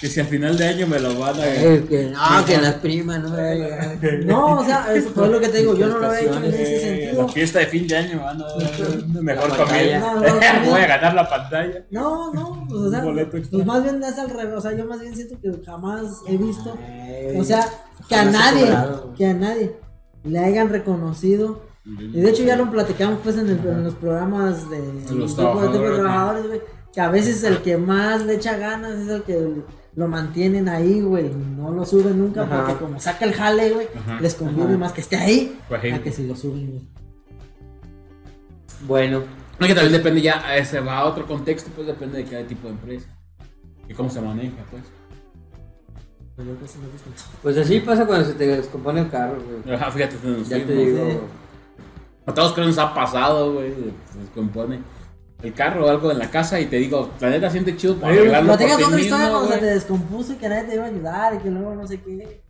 que 0.02 0.08
si 0.10 0.20
al 0.20 0.26
final 0.28 0.58
de 0.58 0.68
año 0.68 0.86
me 0.86 1.00
lo 1.00 1.18
van 1.18 1.40
a... 1.40 1.46
Eh, 1.48 1.86
que 1.88 2.04
no, 2.10 2.46
que 2.46 2.58
las 2.58 2.74
primas, 2.76 3.22
no. 3.24 3.30
no, 4.26 4.60
o 4.60 4.66
sea, 4.66 4.88
eso 4.94 5.08
es 5.26 5.32
lo 5.32 5.40
que 5.40 5.48
te 5.48 5.60
digo, 5.60 5.74
yo 5.78 5.88
no 5.88 6.00
lo 6.00 6.14
he 6.14 6.26
hecho 6.26 6.36
en 6.36 6.44
ese 6.46 6.64
Eh, 6.64 6.80
sentido. 7.06 7.22
la 7.28 7.30
fiesta 7.32 7.60
de 7.60 7.66
fin 7.68 7.88
de 7.88 7.96
año 7.96 8.22
a 8.28 8.34
dar 8.34 9.08
mejor 9.22 9.50
comida. 9.56 9.58
pantalla. 9.62 10.00
No, 10.00 10.16
no, 10.22 10.34
no. 10.66 10.70
Voy 10.72 10.82
a 10.82 10.88
ganar 10.88 11.14
la 11.14 11.30
pantalla. 11.30 11.86
No, 11.92 12.34
no, 12.34 12.66
pues, 12.68 12.82
o 12.82 12.92
sea, 12.92 13.04
pues 13.32 13.66
más 13.66 13.84
bien 13.84 14.04
es 14.04 14.20
al 14.20 14.30
revés, 14.32 14.54
o 14.58 14.60
sea, 14.62 14.74
yo 14.76 14.86
más 14.86 15.00
bien 15.00 15.16
siento 15.16 15.40
que 15.40 15.50
jamás 15.66 16.02
he 16.28 16.36
visto, 16.36 16.78
Eh, 16.86 17.38
o 17.40 17.44
sea, 17.46 17.66
que 18.10 18.16
a 18.16 18.26
nadie, 18.26 18.68
que 19.18 19.28
a 19.28 19.34
nadie 19.34 19.78
le 20.26 20.40
hayan 20.40 20.68
reconocido 20.70 21.74
Y 21.86 22.20
de 22.20 22.30
hecho 22.30 22.44
ya 22.44 22.56
lo 22.56 22.70
platicamos 22.72 23.20
pues 23.24 23.38
en, 23.38 23.48
el- 23.48 23.60
en 23.66 23.84
los 23.84 23.94
programas 23.96 24.70
de 24.70 24.80
Los 25.16 25.36
tipo 25.36 25.62
de 25.62 25.68
trabajadores, 25.68 25.94
trabajadores, 26.00 26.48
güey. 26.48 26.62
Que 26.92 27.02
a 27.02 27.10
veces 27.12 27.44
el 27.44 27.60
que 27.62 27.78
más 27.78 28.26
le 28.26 28.36
echa 28.36 28.58
ganas 28.58 28.94
es 29.00 29.08
el 29.10 29.22
que 29.24 29.62
lo 29.96 30.08
mantienen 30.08 30.68
ahí, 30.68 31.02
güey. 31.02 31.28
y 31.28 31.36
No 31.36 31.72
lo 31.72 31.86
suben 31.86 32.18
nunca 32.20 32.44
Ajá. 32.44 32.66
porque 32.66 32.84
como 32.84 33.00
saca 33.00 33.26
el 33.26 33.34
jale, 33.34 33.70
güey, 33.72 33.88
Ajá. 33.96 34.20
les 34.20 34.34
conviene 34.34 34.72
Ajá. 34.72 34.78
más 34.80 34.94
que 34.94 35.02
esté 35.02 35.16
ahí 35.18 35.60
Pues, 35.70 35.94
a 35.94 36.00
que 36.02 36.12
si 36.12 36.26
lo 36.26 36.36
suben, 36.36 36.72
güey. 36.72 36.88
Bueno, 38.88 39.22
No, 39.60 39.68
que 39.68 39.74
también 39.74 39.94
depende 39.94 40.22
ya, 40.22 40.58
eh, 40.58 40.66
se 40.66 40.80
va 40.80 40.98
a 40.98 41.06
otro 41.06 41.26
contexto, 41.26 41.70
pues 41.76 41.88
depende 41.88 42.18
de 42.18 42.26
cada 42.26 42.44
tipo 42.46 42.68
de 42.68 42.74
empresa. 42.74 43.08
Y 43.88 43.94
cómo 43.94 44.10
se 44.10 44.20
maneja, 44.22 44.56
pues. 44.72 44.84
Pues 46.36 46.48
pues 47.42 47.58
así 47.58 47.80
pasa 47.80 48.06
cuando 48.06 48.26
se 48.28 48.34
te 48.34 48.46
descompone 48.48 49.02
el 49.02 49.10
carro, 49.10 49.38
güey. 49.64 49.76
Ajá, 49.76 49.90
fíjate, 49.92 50.16
Ya 50.50 50.66
te 50.66 50.74
digo. 50.76 51.22
A 52.26 52.34
todos 52.34 52.54
creo 52.54 52.66
que 52.66 52.70
nos 52.70 52.80
ha 52.80 52.94
pasado, 52.94 53.54
güey. 53.54 53.74
Se 54.12 54.20
descompone 54.20 54.80
el 55.44 55.54
carro 55.54 55.86
o 55.86 55.90
algo 55.90 56.12
en 56.12 56.20
la 56.20 56.30
casa 56.30 56.60
y 56.60 56.66
te 56.66 56.78
digo, 56.78 57.12
la 57.20 57.30
neta 57.30 57.50
siente 57.50 57.76
chido 57.78 57.96
para 57.96 58.10
Pero 58.10 58.22
arreglarlo 58.22 58.50
por 58.50 58.58
tengas 58.58 58.84
otra 58.84 59.00
historia 59.02 59.30
cuando 59.30 59.48
se 59.50 59.58
te 59.60 59.66
descompuso 59.66 60.34
y 60.34 60.36
que 60.38 60.50
nadie 60.50 60.64
te 60.64 60.76
iba 60.76 60.86
a 60.86 60.88
ayudar 60.88 61.36
y 61.36 61.38
que 61.40 61.50
luego 61.52 61.76
no 61.76 61.88
sé 61.88 62.02
qué. 62.02 62.42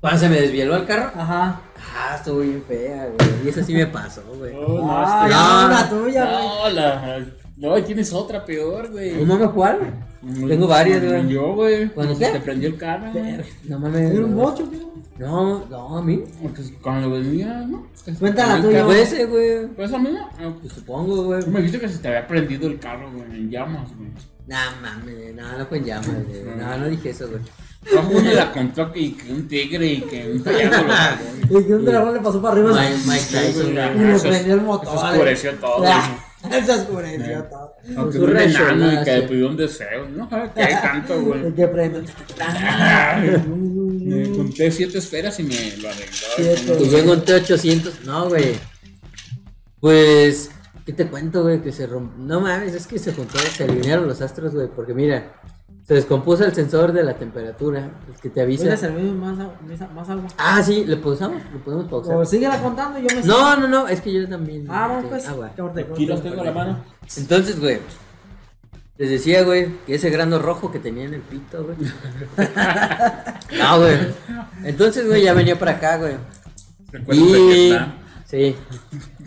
Cuando 0.00 0.18
se 0.18 0.28
me 0.30 0.40
desvieló 0.40 0.76
el 0.76 0.86
carro, 0.86 1.12
Ajá. 1.14 1.60
ah, 1.94 2.16
estuvo 2.16 2.40
bien 2.40 2.64
fea, 2.66 3.06
güey. 3.06 3.44
Y 3.44 3.48
eso 3.50 3.62
sí 3.62 3.74
me 3.74 3.86
pasó, 3.86 4.22
güey. 4.36 4.54
No, 4.54 4.66
no, 4.66 4.88
ah, 4.90 5.20
este- 5.26 5.30
ya 5.30 5.38
no. 5.38 5.62
no, 5.62 5.68
la 5.68 5.88
tuya, 5.88 6.24
güey. 6.24 6.48
No, 6.48 6.70
la... 6.70 7.26
No, 7.56 7.84
tienes 7.84 8.12
otra 8.14 8.44
peor, 8.44 8.90
güey. 8.90 9.12
¿No 9.22 9.26
mames 9.34 9.50
cuál? 9.50 9.78
Tengo 10.20 10.66
varias, 10.66 11.02
güey. 11.04 11.28
Yo, 11.28 11.54
güey. 11.54 11.88
¿Cuándo 11.88 12.14
Se 12.14 12.30
te 12.30 12.40
prendió 12.40 12.68
el 12.68 12.76
carro, 12.76 13.10
güey. 13.12 13.36
No 13.64 13.78
mames. 13.78 14.10
Era 14.12 14.24
un 14.24 14.36
no. 14.36 14.42
bocho, 14.42 14.66
güey. 14.66 14.80
No, 15.18 15.66
no, 15.66 15.98
a 15.98 16.02
mí. 16.02 16.22
Porque 16.42 16.62
cuando 16.82 17.10
venía, 17.10 17.64
¿no? 17.66 17.86
Se 17.94 18.12
te 18.12 18.18
Cuenta 18.18 18.46
la 18.46 18.52
prendió 18.60 18.70
el 18.70 18.74
tuya, 18.76 18.78
carro. 18.80 18.92
Fue 18.92 19.02
ese, 19.02 19.24
güey. 19.26 19.68
¿Fue 19.76 19.84
esa 19.84 19.98
misma? 19.98 20.30
Ah, 20.38 20.52
Pues 20.60 20.72
supongo, 20.74 21.24
güey. 21.24 21.42
Tú 21.42 21.50
me 21.50 21.58
dijiste 21.60 21.80
que 21.80 21.88
se 21.88 21.98
te 21.98 22.08
había 22.08 22.26
prendido 22.26 22.66
el 22.68 22.78
carro, 22.78 23.10
güey, 23.12 23.24
en 23.30 23.50
llamas, 23.50 23.88
güey. 23.96 24.10
Nah, 24.46 24.70
mames, 24.82 25.34
no, 25.36 25.58
no 25.58 25.66
fue 25.66 25.78
en 25.78 25.84
llamas, 25.84 26.08
güey. 26.26 26.56
No, 26.58 26.76
no 26.78 26.88
dije 26.88 27.10
eso, 27.10 27.28
güey. 27.28 27.40
El 27.90 28.02
mundo 28.02 28.30
la 28.34 28.52
contó 28.52 28.92
que, 28.92 29.16
que 29.16 29.32
un 29.32 29.48
tigre 29.48 29.86
y 29.86 30.00
que 30.02 30.32
un 30.32 30.42
payaso 30.42 30.82
lo 30.82 30.92
sacó. 30.92 31.60
Y 31.60 31.64
que 31.64 31.74
un 31.74 31.84
dragón 31.86 32.14
le 32.14 32.20
pasó 32.20 32.42
para 32.42 32.54
arriba 32.54 32.72
Mike, 32.72 32.98
Mike 33.06 33.24
Tyson, 33.30 33.72
güey. 33.72 33.96
y 33.96 34.12
le 34.12 34.18
prendió 34.18 34.54
el 34.54 34.60
motor. 34.60 34.94
eso 34.96 35.06
oscureció 35.06 35.54
todo, 35.54 35.78
güey. 35.78 35.90
Se 36.66 36.72
oscureció 36.72 37.44
todo. 37.44 37.72
Aunque 37.96 38.18
un 38.18 38.36
enano 38.36 38.92
y 38.92 39.04
que 39.04 39.16
le 39.18 39.22
pidió 39.28 39.48
un 39.48 39.56
deseo. 39.56 40.08
No 40.08 40.28
sabes 40.28 40.50
qué 40.54 40.66
tanto, 40.82 41.22
güey. 41.22 41.54
que 41.54 41.68
prende. 41.68 42.02
Me 44.04 44.30
conté 44.30 44.70
siete 44.70 44.98
esferas 44.98 45.38
y 45.40 45.44
me 45.44 45.76
lo 45.76 45.88
arregló. 45.88 46.84
Y 46.84 46.90
yo 46.90 46.98
encontré 46.98 47.36
800. 47.36 48.04
No, 48.04 48.28
güey. 48.28 48.54
Pues, 49.80 50.50
¿qué 50.84 50.92
te 50.92 51.06
cuento, 51.06 51.42
güey? 51.42 51.62
Que 51.62 51.72
se 51.72 51.86
rompió. 51.86 52.22
No 52.22 52.40
mames, 52.40 52.74
es 52.74 52.86
que 52.86 52.98
se 52.98 53.12
juntó, 53.12 53.38
se 53.38 53.64
alinearon 53.64 54.06
los 54.06 54.20
astros, 54.20 54.54
güey. 54.54 54.68
Porque 54.68 54.92
mira, 54.94 55.40
se 55.86 55.94
descompuso 55.94 56.44
el 56.44 56.54
sensor 56.54 56.92
de 56.92 57.02
la 57.02 57.14
temperatura, 57.14 57.90
el 58.08 58.20
que 58.20 58.30
te 58.30 58.40
avisa. 58.40 58.64
¿Puede 58.64 58.76
servir 58.76 59.12
más, 59.12 59.36
más? 59.36 60.34
Ah, 60.38 60.62
sí, 60.62 60.84
le 60.84 60.96
pausamos, 60.96 61.42
le 61.52 61.58
podemos 61.58 61.86
pausar. 61.86 62.16
O 62.16 62.24
síguela 62.24 62.60
contando 62.62 62.98
y 62.98 63.08
yo 63.08 63.16
me 63.16 63.22
No, 63.24 63.56
no, 63.56 63.66
no, 63.66 63.88
es 63.88 64.00
que 64.00 64.12
yo 64.12 64.28
también. 64.28 64.66
Ah, 64.68 64.86
bueno, 64.86 65.00
este, 65.02 65.10
pues. 65.10 65.28
agua. 65.28 65.50
corte, 65.56 65.86
Aquí 65.90 66.06
los 66.06 66.22
tengo 66.22 66.40
a 66.40 66.44
la 66.44 66.52
mano. 66.52 66.78
Entonces, 67.16 67.58
güey, 67.58 67.80
les 68.98 69.10
decía, 69.10 69.42
güey, 69.44 69.78
que 69.86 69.94
ese 69.94 70.10
grano 70.10 70.38
rojo 70.38 70.70
que 70.70 70.78
tenía 70.78 71.04
en 71.04 71.14
el 71.14 71.22
pito, 71.22 71.64
güey. 71.64 71.76
no, 73.58 73.78
güey. 73.78 73.98
Entonces, 74.62 75.06
güey, 75.06 75.22
ya 75.22 75.32
venía 75.32 75.58
para 75.58 75.72
acá, 75.72 75.96
güey. 75.96 76.14
Y. 77.10 77.74
Sí. 78.26 78.54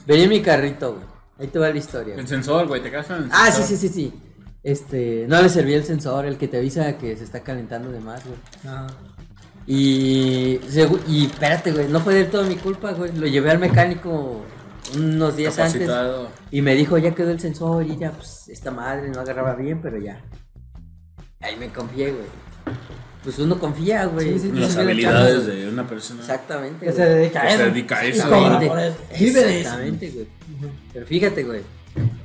Venía 0.05 0.25
en 0.25 0.29
mi 0.29 0.41
carrito, 0.41 0.93
güey. 0.93 1.05
Ahí 1.39 1.47
te 1.47 1.59
va 1.59 1.69
la 1.69 1.77
historia. 1.77 2.13
güey. 2.13 2.19
El 2.19 2.27
sensor, 2.27 2.67
güey, 2.67 2.81
te 2.81 2.89
el 2.89 3.29
Ah, 3.31 3.51
sí, 3.51 3.63
sí, 3.63 3.75
sí, 3.75 3.89
sí. 3.89 4.13
Este, 4.63 5.25
no 5.27 5.41
le 5.41 5.49
servía 5.49 5.75
el 5.75 5.83
sensor, 5.83 6.25
el 6.25 6.37
que 6.37 6.47
te 6.47 6.57
avisa 6.57 6.97
que 6.97 7.17
se 7.17 7.25
está 7.25 7.41
calentando 7.41 7.91
de 7.91 7.99
más, 7.99 8.23
güey. 8.25 8.37
Ah. 8.65 8.87
Y, 9.67 10.59
y 11.07 11.25
espérate, 11.25 11.71
güey, 11.71 11.87
no 11.89 11.99
fue 11.99 12.15
del 12.15 12.29
todo 12.29 12.43
mi 12.45 12.55
culpa, 12.55 12.93
güey. 12.93 13.11
Lo 13.13 13.27
llevé 13.27 13.51
al 13.51 13.59
mecánico 13.59 14.41
unos 14.95 15.35
días 15.35 15.57
antes 15.59 15.81
Capacitado. 15.81 16.29
y 16.51 16.61
me 16.61 16.75
dijo, 16.75 16.97
ya 16.97 17.13
quedó 17.13 17.31
el 17.31 17.39
sensor 17.39 17.85
y 17.85 17.97
ya, 17.97 18.11
pues, 18.11 18.47
esta 18.49 18.71
madre 18.71 19.09
no 19.09 19.21
agarraba 19.21 19.55
bien, 19.55 19.81
pero 19.81 19.97
ya. 19.97 20.21
Ahí 21.41 21.57
me 21.57 21.67
confié, 21.69 22.11
güey. 22.11 22.25
Pues 23.23 23.39
uno 23.39 23.57
confía, 23.57 24.05
güey. 24.05 24.33
Sí, 24.33 24.39
sí, 24.39 24.47
En 24.49 24.61
las 24.61 24.75
habilidades 24.75 25.45
de 25.45 25.67
una 25.69 25.87
persona. 25.87 26.21
Exactamente. 26.21 26.85
Que 26.85 26.91
güey. 26.91 26.97
se 26.97 27.09
dedica 27.09 27.41
a 27.41 27.51
se 27.51 27.57
dedica. 27.57 27.99
Vive 29.17 29.43
de 29.43 29.61
eso. 29.61 29.69
Exactamente, 29.69 30.09
güey. 30.09 30.27
Pero 30.93 31.05
fíjate, 31.05 31.43
güey. 31.43 31.61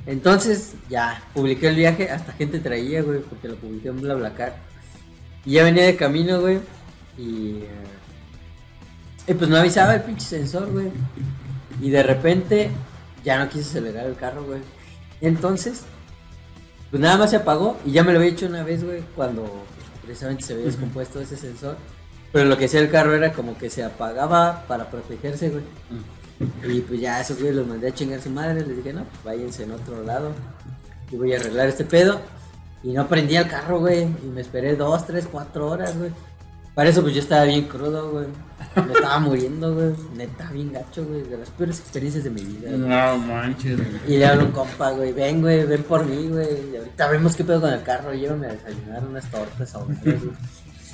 Entonces, 0.09 0.73
ya, 0.89 1.21
publiqué 1.35 1.67
el 1.67 1.75
viaje, 1.75 2.09
hasta 2.09 2.33
gente 2.33 2.59
traía, 2.59 3.03
güey, 3.03 3.19
porque 3.19 3.47
lo 3.47 3.55
publiqué 3.57 3.89
en 3.89 4.01
BlaBlaCar. 4.01 4.55
Y 5.45 5.51
ya 5.51 5.63
venía 5.63 5.83
de 5.83 5.95
camino, 5.95 6.41
güey. 6.41 6.57
Y, 7.15 7.59
eh, 7.61 9.27
y 9.27 9.33
pues 9.35 9.47
no 9.51 9.57
avisaba 9.57 9.93
el 9.93 10.01
pinche 10.01 10.25
sensor, 10.25 10.71
güey. 10.71 10.87
Y 11.79 11.91
de 11.91 12.01
repente, 12.01 12.71
ya 13.23 13.37
no 13.37 13.49
quise 13.49 13.69
acelerar 13.69 14.07
el 14.07 14.15
carro, 14.15 14.43
güey. 14.45 14.61
Entonces, 15.21 15.83
pues 16.89 16.99
nada 16.99 17.17
más 17.17 17.29
se 17.29 17.35
apagó. 17.35 17.77
Y 17.85 17.91
ya 17.91 18.03
me 18.03 18.11
lo 18.11 18.17
había 18.17 18.31
hecho 18.31 18.47
una 18.47 18.63
vez, 18.63 18.83
güey, 18.83 19.03
cuando 19.15 19.63
precisamente 20.03 20.41
se 20.41 20.53
había 20.53 20.65
descompuesto 20.65 21.21
ese 21.21 21.37
sensor. 21.37 21.77
Pero 22.33 22.45
lo 22.45 22.57
que 22.57 22.65
hacía 22.65 22.79
el 22.79 22.89
carro 22.89 23.13
era 23.13 23.31
como 23.31 23.55
que 23.59 23.69
se 23.69 23.83
apagaba 23.83 24.65
para 24.67 24.89
protegerse, 24.89 25.51
güey. 25.51 25.63
Y 26.67 26.79
pues 26.81 26.99
ya 27.01 27.19
esos 27.21 27.37
güeyes 27.37 27.55
los 27.57 27.67
mandé 27.67 27.89
a 27.89 27.93
chingar 27.93 28.21
su 28.21 28.29
madre. 28.29 28.65
Les 28.65 28.77
dije, 28.77 28.93
no, 28.93 29.03
pues 29.03 29.23
váyanse 29.23 29.63
en 29.63 29.71
otro 29.71 30.03
lado. 30.03 30.31
Y 31.11 31.15
voy 31.17 31.33
a 31.33 31.37
arreglar 31.39 31.67
este 31.67 31.83
pedo. 31.85 32.21
Y 32.83 32.93
no 32.93 33.07
prendía 33.07 33.41
el 33.41 33.47
carro, 33.49 33.79
güey. 33.79 34.03
Y 34.03 34.27
me 34.33 34.41
esperé 34.41 34.75
dos, 34.75 35.05
tres, 35.05 35.27
cuatro 35.29 35.69
horas, 35.69 35.97
güey. 35.97 36.11
Para 36.75 36.91
eso, 36.91 37.01
pues 37.01 37.13
yo 37.13 37.19
estaba 37.19 37.43
bien 37.43 37.63
crudo, 37.67 38.11
güey. 38.11 38.27
Me 38.87 38.93
estaba 38.93 39.19
muriendo, 39.19 39.73
güey. 39.73 39.93
Neta, 40.15 40.49
bien 40.51 40.71
gacho, 40.71 41.03
güey. 41.05 41.23
De 41.23 41.37
las 41.37 41.49
peores 41.49 41.79
experiencias 41.79 42.23
de 42.23 42.29
mi 42.29 42.41
vida. 42.41 42.69
güey. 42.69 42.79
No 42.79 43.17
manches, 43.17 43.75
güey. 43.75 43.89
Y 44.07 44.17
le 44.17 44.25
hablo 44.25 44.43
a 44.43 44.45
un 44.45 44.51
compa, 44.51 44.91
güey. 44.91 45.11
Ven, 45.11 45.41
güey, 45.41 45.65
ven 45.65 45.83
por 45.83 46.05
mí, 46.05 46.27
güey. 46.29 46.71
Y 46.71 46.77
ahorita 46.77 47.09
vemos 47.09 47.35
qué 47.35 47.43
pedo 47.43 47.59
con 47.59 47.73
el 47.73 47.83
carro. 47.83 48.13
Llévame 48.13 48.47
a 48.47 48.53
desayunar 48.53 49.05
unas 49.05 49.29
tortas 49.29 49.75
ahogadas, 49.75 50.03
güey. 50.03 50.19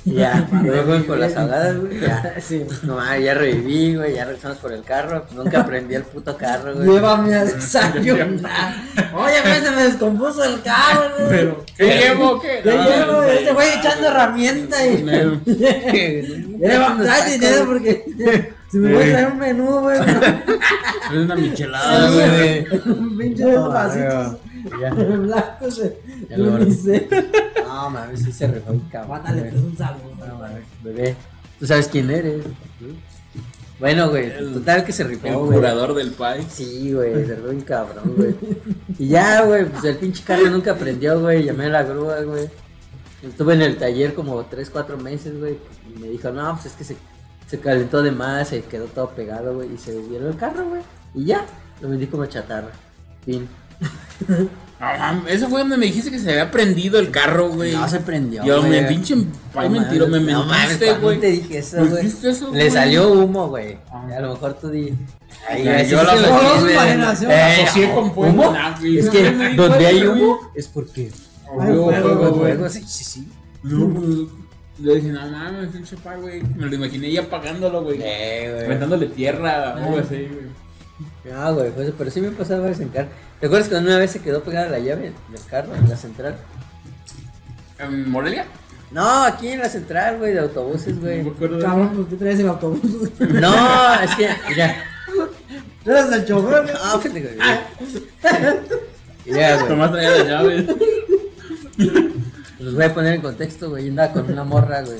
Ya, 0.06 0.48
luego 0.62 1.04
por 1.04 1.18
las 1.18 1.36
ahogadas, 1.36 1.76
güey. 1.80 2.00
Ya. 2.00 2.34
Sí. 2.40 2.64
No, 2.84 2.98
ya 3.18 3.34
reviví, 3.34 3.96
güey, 3.96 4.14
ya 4.14 4.24
regresamos 4.24 4.58
por 4.58 4.72
el 4.72 4.82
carro. 4.82 5.26
Nunca 5.34 5.66
prendí 5.66 5.96
el 5.96 6.04
puto 6.04 6.36
carro, 6.36 6.74
güey. 6.74 6.88
Llévame 6.88 7.34
a 7.34 7.44
desayunar. 7.44 8.74
Oye, 9.14 9.40
güey, 9.42 9.60
se 9.60 9.70
me 9.72 9.82
descompuso 9.82 10.44
el 10.44 10.62
carro, 10.62 11.10
güey. 11.18 11.28
Pero, 11.28 11.64
¿qué 11.76 11.98
llevo? 11.98 12.40
¿Qué? 12.40 12.60
¿Qué 12.62 12.70
No, 12.72 12.88
llevo? 12.88 13.22
Este 13.24 13.52
güey 13.52 13.68
echando 13.78 14.06
herramienta 14.06 14.86
y. 14.86 15.04
Lleva, 16.58 16.96
trae 17.02 17.32
dinero 17.32 17.66
porque. 17.66 18.54
Si 18.70 18.78
me 18.78 18.92
voy 18.94 19.02
a 19.02 19.06
traer 19.12 19.26
un 19.32 19.38
menú, 19.38 19.80
güey. 19.80 19.98
Es 19.98 21.16
una 21.16 21.34
michelada, 21.34 22.10
güey. 22.10 22.66
Un 22.86 23.18
pinche 23.18 23.44
de 23.44 23.56
Ya. 24.80 24.90
blancos 24.94 25.78
de 25.78 26.00
Ya 26.30 26.36
lo. 26.38 26.58
No, 26.58 27.90
mames, 27.90 28.22
sí 28.22 28.32
se 28.32 28.46
rifó 28.46 28.72
el 28.72 28.80
cabrón. 28.90 29.10
Mándale 29.22 29.50
pues 29.50 29.62
un 29.62 29.76
saludo. 29.76 30.26
No, 30.26 30.38
mames, 30.38 30.64
bebé. 30.82 31.16
Tú 31.58 31.66
sabes 31.66 31.88
quién 31.88 32.10
eres. 32.10 32.44
Bueno, 33.78 34.08
güey, 34.08 34.30
El- 34.30 34.54
total 34.54 34.84
que 34.84 34.92
se 34.92 35.04
rifó, 35.04 35.26
El 35.26 35.36
güey. 35.36 35.52
curador 35.58 35.94
del 35.94 36.10
país. 36.12 36.46
Sí, 36.50 36.92
güey, 36.94 37.26
se 37.26 37.34
rifó 37.36 37.50
un 37.50 37.60
cabrón, 37.60 38.14
güey. 38.16 38.34
Y 38.98 39.08
ya, 39.08 39.42
güey, 39.44 39.66
pues 39.66 39.84
el 39.84 39.96
pinche 39.96 40.24
carro 40.24 40.48
nunca 40.48 40.74
prendió, 40.74 41.20
güey. 41.20 41.44
Llamé 41.44 41.66
a 41.66 41.70
la 41.70 41.82
grúa, 41.82 42.20
güey. 42.22 42.48
Estuve 43.22 43.54
en 43.54 43.62
el 43.62 43.76
taller 43.76 44.14
como 44.14 44.42
3, 44.46 44.70
4 44.70 44.96
meses, 44.98 45.38
güey. 45.38 45.58
Y 45.94 45.98
me 45.98 46.08
dijo, 46.08 46.30
no, 46.30 46.52
pues 46.54 46.66
es 46.66 46.72
que 46.72 46.84
se, 46.84 46.96
se 47.46 47.58
calentó 47.60 48.02
de 48.02 48.12
más, 48.12 48.48
se 48.48 48.62
quedó 48.62 48.86
todo 48.86 49.10
pegado, 49.10 49.54
güey. 49.54 49.74
Y 49.74 49.78
se 49.78 49.92
desvió 49.92 50.26
el 50.26 50.36
carro, 50.36 50.66
güey. 50.68 50.80
Y 51.14 51.24
ya, 51.26 51.44
lo 51.82 51.90
vendí 51.90 52.06
como 52.06 52.24
chatarra. 52.26 52.70
Fin. 53.26 53.46
No, 54.78 55.26
eso 55.28 55.48
fue 55.48 55.60
donde 55.60 55.78
me 55.78 55.86
dijiste 55.86 56.10
que 56.10 56.18
se 56.18 56.30
había 56.30 56.50
prendido 56.50 56.98
el 56.98 57.10
carro, 57.10 57.48
güey. 57.48 57.72
No 57.72 57.88
se 57.88 58.00
prendió. 58.00 58.44
Yo 58.44 58.58
güey. 58.60 58.70
me 58.82 58.82
pinche 58.82 59.16
No 59.16 59.70
mentiro, 59.70 60.06
me 60.06 60.20
mames, 60.20 60.34
no 60.34 60.44
mames, 60.44 60.58
mentiste, 60.68 60.86
¿cuándo 60.86 61.06
güey. 61.06 61.20
te 61.20 61.26
dije 61.28 61.58
eso, 61.58 61.80
¿Me 61.80 61.88
güey? 61.88 62.06
eso, 62.06 62.44
Le 62.52 62.58
güey? 62.58 62.70
salió 62.70 63.10
humo, 63.12 63.48
güey. 63.48 63.78
Ah. 63.90 64.06
A 64.16 64.20
lo 64.20 64.34
mejor 64.34 64.54
tú 64.60 64.68
di. 64.68 64.92
Ay, 65.48 65.62
güey, 65.62 65.88
yo 65.88 66.02
lo 66.02 66.10
asocié, 66.10 67.30
Eh. 67.30 68.98
Es 68.98 69.08
que 69.08 69.54
donde 69.56 69.86
hay 69.86 70.06
humo 70.06 70.38
es 70.54 70.68
porque. 70.68 71.10
Fuego. 71.46 72.68
Sí, 72.68 72.84
sí, 72.86 73.04
sí. 73.04 73.28
No, 73.62 73.88
pues, 73.94 74.08
le 74.78 74.94
dije, 74.96 75.08
no 75.08 75.26
mames, 75.26 75.68
pinche 75.70 75.96
pa, 75.96 76.16
güey. 76.16 76.42
Me 76.42 76.66
lo 76.66 76.74
imaginé 76.74 77.10
ya 77.10 77.22
apagándolo, 77.22 77.82
güey. 77.82 77.98
Eh, 78.02 78.50
güey. 78.52 78.66
Aventándole 78.66 79.06
tierra, 79.06 79.72
algo 79.74 79.98
así, 79.98 80.28
güey. 80.28 81.32
No, 81.34 81.54
güey, 81.54 81.70
pues, 81.70 81.92
pero 81.96 82.10
sí 82.10 82.20
me 82.20 82.28
pasaba 82.30 82.60
varias 82.60 82.80
en 82.80 82.88
carro. 82.90 83.08
¿Te 83.40 83.46
acuerdas 83.46 83.68
cuando 83.68 83.90
una 83.90 83.98
vez 83.98 84.10
se 84.10 84.20
quedó 84.20 84.42
pegada 84.42 84.68
la 84.68 84.78
llave 84.78 85.12
del 85.30 85.44
carro 85.50 85.74
en 85.74 85.88
la 85.88 85.96
central? 85.96 86.36
¿En 87.78 88.08
Morelia? 88.10 88.46
No, 88.90 89.24
aquí 89.24 89.48
en 89.48 89.58
la 89.58 89.68
central, 89.68 90.18
güey, 90.18 90.32
de 90.32 90.40
autobuses, 90.40 90.94
No 90.94 91.00
güey. 91.02 91.22
me 91.22 91.30
acuerdo 91.30 91.56
de 91.58 91.62
Cabrón, 91.64 91.92
pues 91.94 92.08
¿qué 92.08 92.16
traes 92.16 92.38
el 92.40 92.48
autobús? 92.48 92.80
No, 93.20 93.94
es 94.02 94.14
que, 94.16 94.28
mira. 94.48 94.84
Eres 95.84 96.12
el 96.12 96.24
chofer, 96.24 96.62
güey. 96.62 96.74
Ah, 96.82 96.98
pendejo. 97.02 97.28
Y 99.26 99.32
ya, 99.34 99.56
güey. 99.56 99.68
Tomás 99.68 99.90
traía 99.90 100.10
las 100.10 100.26
llaves. 100.28 100.64
Los 102.60 102.74
voy 102.74 102.84
a 102.84 102.94
poner 102.94 103.14
en 103.14 103.20
contexto, 103.22 103.70
güey. 103.70 103.84
Yo 103.84 103.90
andaba 103.90 104.12
con 104.12 104.30
una 104.32 104.44
morra, 104.44 104.82
güey. 104.82 104.98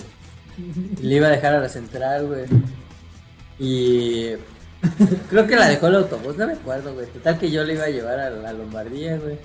Y 1.01 1.03
le 1.07 1.15
iba 1.15 1.29
a 1.29 1.31
dejar 1.31 1.55
a 1.55 1.61
la 1.61 1.69
central, 1.69 2.27
güey. 2.27 2.45
Y 3.61 4.33
creo 5.31 5.47
que 5.47 5.57
la 5.57 5.69
dejó 5.69 5.87
el 5.89 5.97
autobús, 5.97 6.37
no 6.37 6.47
me 6.47 6.53
acuerdo, 6.55 6.95
güey. 6.95 7.07
Total 7.07 7.39
que 7.39 7.51
yo 7.51 7.65
le 7.65 7.75
iba 7.75 7.85
a 7.85 7.89
llevar 7.91 8.19
a 8.19 8.31
la 8.31 8.53
Lombardía, 8.53 9.17
güey. 9.19 9.39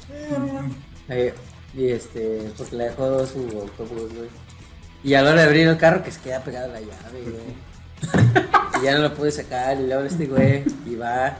Eh, 1.09 1.33
y 1.75 1.87
este, 1.89 2.51
porque 2.57 2.75
le 2.75 2.83
dejó 2.85 3.25
su 3.25 3.39
autobús, 3.39 4.13
güey. 4.13 4.29
Y 5.03 5.13
a 5.15 5.21
la 5.21 5.31
hora 5.31 5.41
de 5.41 5.47
abrir 5.47 5.67
el 5.67 5.77
carro 5.77 6.03
que 6.03 6.11
se 6.11 6.19
queda 6.21 6.43
pegada 6.43 6.67
la 6.67 6.79
llave, 6.79 7.21
güey. 7.23 8.81
Y 8.81 8.85
ya 8.85 8.95
no 8.95 9.01
lo 9.03 9.13
pude 9.13 9.31
sacar 9.31 9.79
y 9.79 9.91
habla 9.91 10.07
este 10.07 10.25
güey 10.27 10.63
y 10.85 10.95
va. 10.95 11.37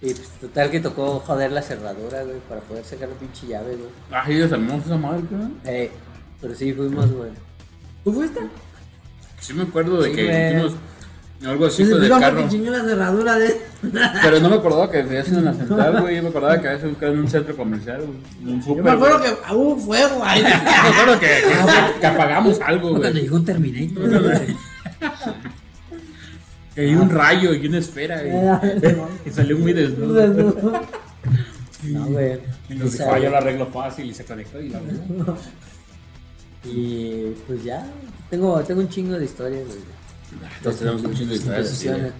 Y 0.00 0.14
pues 0.14 0.28
total 0.40 0.70
que 0.70 0.80
tocó 0.80 1.20
joder 1.20 1.52
la 1.52 1.62
cerradura, 1.62 2.22
güey, 2.24 2.38
para 2.48 2.60
poder 2.62 2.84
sacar 2.84 3.08
la 3.08 3.14
pinche 3.16 3.46
llave, 3.46 3.76
güey. 3.76 3.88
Ay, 4.10 4.34
Dios 4.36 4.50
hermoso 4.52 4.86
esa 4.86 4.96
madre, 4.96 5.22
güey. 5.30 5.48
Eh, 5.64 5.90
pero 6.40 6.54
sí 6.54 6.72
fuimos, 6.72 7.10
güey. 7.12 7.30
¿Tú 8.04 8.12
fuiste? 8.12 8.40
Sí 9.40 9.54
me 9.54 9.62
acuerdo 9.62 10.00
de 10.02 10.10
Sí, 10.10 10.16
que 10.16 10.24
güey. 10.26 10.46
hicimos 10.56 10.72
algo 11.44 11.66
así 11.66 11.82
el 11.82 12.00
dígame 12.02 12.20
carro. 12.20 12.48
que 12.48 12.70
la 12.70 12.84
cerradura 12.84 13.36
de. 13.36 13.60
Pero 14.22 14.40
no 14.40 14.48
me 14.50 14.56
acordaba 14.56 14.90
que 14.90 14.98
sido 15.24 15.38
en 15.40 15.44
la 15.46 15.54
central, 15.58 16.00
güey. 16.00 16.16
Yo 16.16 16.22
me 16.22 16.28
acordaba 16.28 16.60
que 16.60 16.68
había 16.68 16.80
sido 16.80 16.96
en 17.00 17.18
un 17.18 17.28
centro 17.28 17.56
comercial, 17.56 18.02
güey. 18.02 18.54
Un 18.54 18.60
Yo 18.60 18.66
súper, 18.66 18.84
me 18.84 18.90
acuerdo 18.90 19.18
güey. 19.18 19.30
que 19.30 19.38
ah, 19.44 19.54
hubo 19.54 19.76
fuego 19.76 20.22
ahí. 20.24 20.42
Yo 20.42 20.48
me 20.48 20.88
acuerdo 20.88 21.20
que, 21.20 21.26
que, 21.26 22.00
que 22.00 22.06
apagamos 22.06 22.60
algo, 22.60 22.90
Cuando 22.90 23.08
güey. 23.10 23.22
llegó 23.22 23.36
un 23.36 23.44
Terminator, 23.44 24.22
güey. 24.22 24.56
Que 26.74 26.80
hay 26.82 26.94
un 26.94 27.10
rayo 27.10 27.52
y 27.54 27.66
una 27.66 27.78
esfera. 27.78 28.22
Y, 28.26 28.30
y 29.28 29.30
salió 29.32 29.58
muy 29.58 29.72
desnudo. 29.72 30.82
No, 31.84 32.06
güey. 32.06 32.38
Y 32.68 32.74
nos 32.76 32.92
dijo, 32.92 33.04
ah, 33.04 33.14
yo 33.14 33.18
güey. 33.18 33.30
lo 33.30 33.36
arreglo 33.36 33.66
fácil 33.66 34.06
y 34.10 34.14
se 34.14 34.24
conectó 34.24 34.60
y 34.60 34.68
la 34.68 34.78
arregló. 34.78 35.36
Y 36.64 37.34
pues 37.46 37.64
ya, 37.64 37.84
tengo, 38.30 38.60
tengo 38.62 38.80
un 38.80 38.88
chingo 38.88 39.18
de 39.18 39.24
historias, 39.24 39.66
güey. 39.66 39.78
Entonces 40.58 42.12